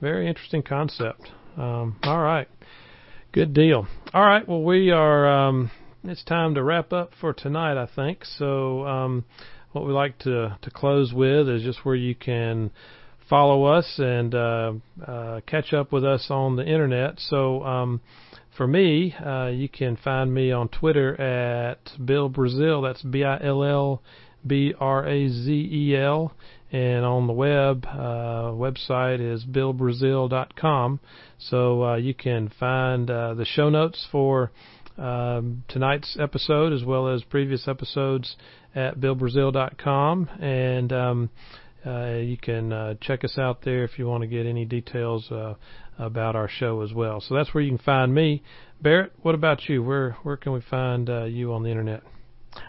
Very 0.00 0.28
interesting 0.28 0.62
concept. 0.62 1.30
Um, 1.56 1.96
all 2.02 2.20
right. 2.20 2.48
Good 3.32 3.54
deal. 3.54 3.86
All 4.12 4.24
right. 4.24 4.46
Well, 4.46 4.62
we 4.62 4.90
are. 4.90 5.28
Um, 5.28 5.70
it's 6.02 6.24
time 6.24 6.54
to 6.54 6.62
wrap 6.62 6.92
up 6.92 7.12
for 7.20 7.32
tonight, 7.32 7.80
I 7.80 7.88
think. 7.94 8.24
So, 8.24 8.86
um, 8.86 9.24
what 9.72 9.86
we 9.86 9.92
like 9.92 10.18
to 10.20 10.56
to 10.60 10.70
close 10.70 11.12
with 11.12 11.48
is 11.48 11.62
just 11.62 11.84
where 11.84 11.94
you 11.96 12.14
can 12.14 12.70
follow 13.28 13.64
us 13.64 13.98
and 13.98 14.34
uh, 14.34 14.72
uh, 15.06 15.40
catch 15.46 15.72
up 15.72 15.92
with 15.92 16.04
us 16.04 16.26
on 16.30 16.56
the 16.56 16.64
internet. 16.64 17.14
So 17.18 17.62
um, 17.64 18.00
for 18.56 18.66
me, 18.66 19.14
uh, 19.14 19.48
you 19.48 19.68
can 19.68 19.96
find 19.96 20.32
me 20.32 20.52
on 20.52 20.68
Twitter 20.68 21.20
at 21.20 21.78
Bill 22.04 22.30
Brazeal. 22.30 22.82
That's 22.82 23.02
B 23.02 23.24
I 23.24 23.42
L 23.42 23.64
L 23.64 24.02
B 24.46 24.74
R 24.78 25.06
A 25.06 25.28
Z 25.28 25.50
E 25.50 25.96
L. 25.96 26.32
And 26.74 27.04
on 27.04 27.28
the 27.28 27.32
web, 27.32 27.86
uh, 27.86 28.50
website 28.50 29.20
is 29.20 29.44
billbrazeal.com. 29.44 30.98
So 31.38 31.84
uh, 31.84 31.96
you 31.98 32.14
can 32.14 32.50
find 32.58 33.08
uh, 33.08 33.34
the 33.34 33.44
show 33.44 33.70
notes 33.70 34.08
for 34.10 34.50
um, 34.98 35.62
tonight's 35.68 36.16
episode 36.18 36.72
as 36.72 36.82
well 36.82 37.06
as 37.06 37.22
previous 37.22 37.68
episodes 37.68 38.34
at 38.74 38.98
billbrazeal.com. 38.98 40.28
And 40.40 40.92
um, 40.92 41.30
uh, 41.86 42.16
you 42.16 42.36
can 42.36 42.72
uh, 42.72 42.94
check 43.00 43.22
us 43.22 43.38
out 43.38 43.62
there 43.62 43.84
if 43.84 43.96
you 43.96 44.08
want 44.08 44.22
to 44.22 44.26
get 44.26 44.44
any 44.44 44.64
details 44.64 45.30
uh, 45.30 45.54
about 45.96 46.34
our 46.34 46.48
show 46.48 46.80
as 46.80 46.92
well. 46.92 47.20
So 47.20 47.36
that's 47.36 47.54
where 47.54 47.62
you 47.62 47.70
can 47.70 47.78
find 47.78 48.12
me. 48.12 48.42
Barrett, 48.82 49.12
what 49.22 49.36
about 49.36 49.68
you? 49.68 49.80
Where 49.84 50.16
where 50.24 50.36
can 50.36 50.50
we 50.50 50.60
find 50.60 51.08
uh, 51.08 51.26
you 51.26 51.52
on 51.52 51.62
the 51.62 51.70
internet? 51.70 52.02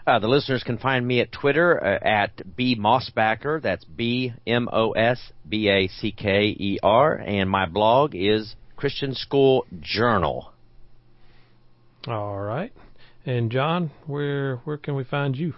Uh, 0.06 0.18
the 0.18 0.28
listeners 0.28 0.62
can 0.62 0.78
find 0.78 1.06
me 1.06 1.20
at 1.20 1.32
Twitter 1.32 1.82
uh, 1.82 1.98
at 2.02 2.56
b 2.56 2.76
mosbacker. 2.76 3.60
That's 3.60 3.84
b 3.84 4.32
m 4.46 4.68
o 4.72 4.92
s 4.92 5.32
b 5.48 5.68
a 5.68 5.88
c 5.88 6.12
k 6.12 6.54
e 6.58 6.78
r, 6.82 7.14
and 7.14 7.50
my 7.50 7.66
blog 7.66 8.14
is 8.14 8.54
Christian 8.76 9.14
School 9.14 9.66
Journal. 9.80 10.52
All 12.06 12.38
right, 12.38 12.72
and 13.24 13.50
John, 13.50 13.90
where 14.06 14.56
where 14.58 14.76
can 14.76 14.94
we 14.94 15.04
find 15.04 15.34
you? 15.36 15.54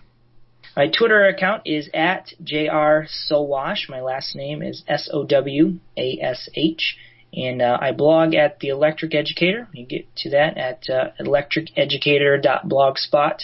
My 0.76 0.89
Twitter 0.89 1.26
account 1.26 1.62
is 1.66 1.91
at 1.93 2.33
jr 2.43 3.07
sowash. 3.31 3.89
My 3.89 4.01
last 4.01 4.37
name 4.37 4.62
is 4.62 4.85
S 4.87 5.09
O 5.12 5.24
W 5.24 5.81
A 5.97 6.18
S 6.22 6.49
H, 6.55 6.97
and 7.35 7.61
uh, 7.61 7.76
I 7.81 7.91
blog 7.93 8.35
at 8.35 8.61
the 8.61 8.68
Electric 8.68 9.14
Educator. 9.14 9.68
You 9.72 9.87
get 9.87 10.07
to 10.18 10.31
that 10.31 10.57
at 10.57 10.89
uh, 10.89 11.09
electriceducator.blogspot.com. 11.20 13.39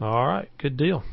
All 0.00 0.26
right, 0.26 0.48
good 0.58 0.76
deal. 0.76 1.04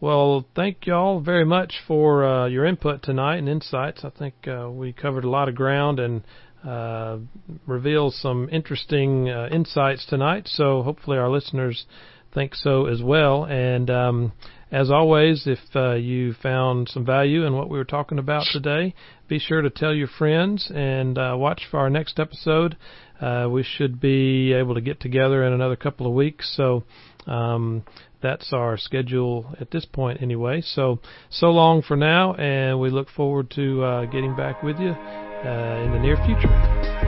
Well, 0.00 0.46
thank 0.56 0.86
y'all 0.86 1.20
very 1.20 1.44
much 1.44 1.74
for 1.86 2.24
uh, 2.24 2.46
your 2.46 2.64
input 2.64 3.02
tonight 3.02 3.36
and 3.36 3.50
insights. 3.50 4.02
I 4.02 4.08
think 4.08 4.34
uh, 4.48 4.70
we 4.70 4.94
covered 4.94 5.24
a 5.24 5.28
lot 5.30 5.50
of 5.50 5.54
ground 5.54 6.00
and 6.00 6.22
uh, 6.66 7.18
revealed 7.66 8.14
some 8.14 8.48
interesting 8.50 9.28
uh, 9.28 9.50
insights 9.52 10.06
tonight. 10.06 10.44
So 10.46 10.82
hopefully 10.82 11.18
our 11.18 11.28
listeners 11.28 11.84
think 12.32 12.54
so 12.54 12.86
as 12.86 13.02
well. 13.02 13.44
And 13.44 13.90
um, 13.90 14.32
as 14.72 14.90
always, 14.90 15.46
if 15.46 15.58
uh, 15.76 15.96
you 15.96 16.32
found 16.42 16.88
some 16.88 17.04
value 17.04 17.44
in 17.44 17.52
what 17.52 17.68
we 17.68 17.76
were 17.76 17.84
talking 17.84 18.18
about 18.18 18.46
today, 18.52 18.94
be 19.28 19.38
sure 19.38 19.60
to 19.60 19.68
tell 19.68 19.92
your 19.92 20.08
friends 20.08 20.72
and 20.74 21.18
uh, 21.18 21.34
watch 21.36 21.64
for 21.70 21.78
our 21.78 21.90
next 21.90 22.18
episode. 22.18 22.78
We 23.20 23.64
should 23.64 24.00
be 24.00 24.54
able 24.54 24.76
to 24.76 24.80
get 24.80 24.98
together 24.98 25.44
in 25.44 25.52
another 25.52 25.76
couple 25.76 26.06
of 26.06 26.14
weeks. 26.14 26.54
So 26.56 26.84
um, 27.26 27.84
that's 28.22 28.52
our 28.52 28.76
schedule 28.76 29.54
at 29.60 29.70
this 29.70 29.84
point, 29.84 30.22
anyway. 30.22 30.60
So 30.60 31.00
so 31.30 31.50
long 31.50 31.82
for 31.82 31.96
now, 31.96 32.34
and 32.34 32.80
we 32.80 32.90
look 32.90 33.08
forward 33.08 33.50
to 33.52 33.82
uh, 33.82 34.04
getting 34.06 34.36
back 34.36 34.62
with 34.62 34.78
you 34.78 34.90
uh, 34.90 35.82
in 35.84 35.92
the 35.92 35.98
near 35.98 36.16
future. 36.24 36.99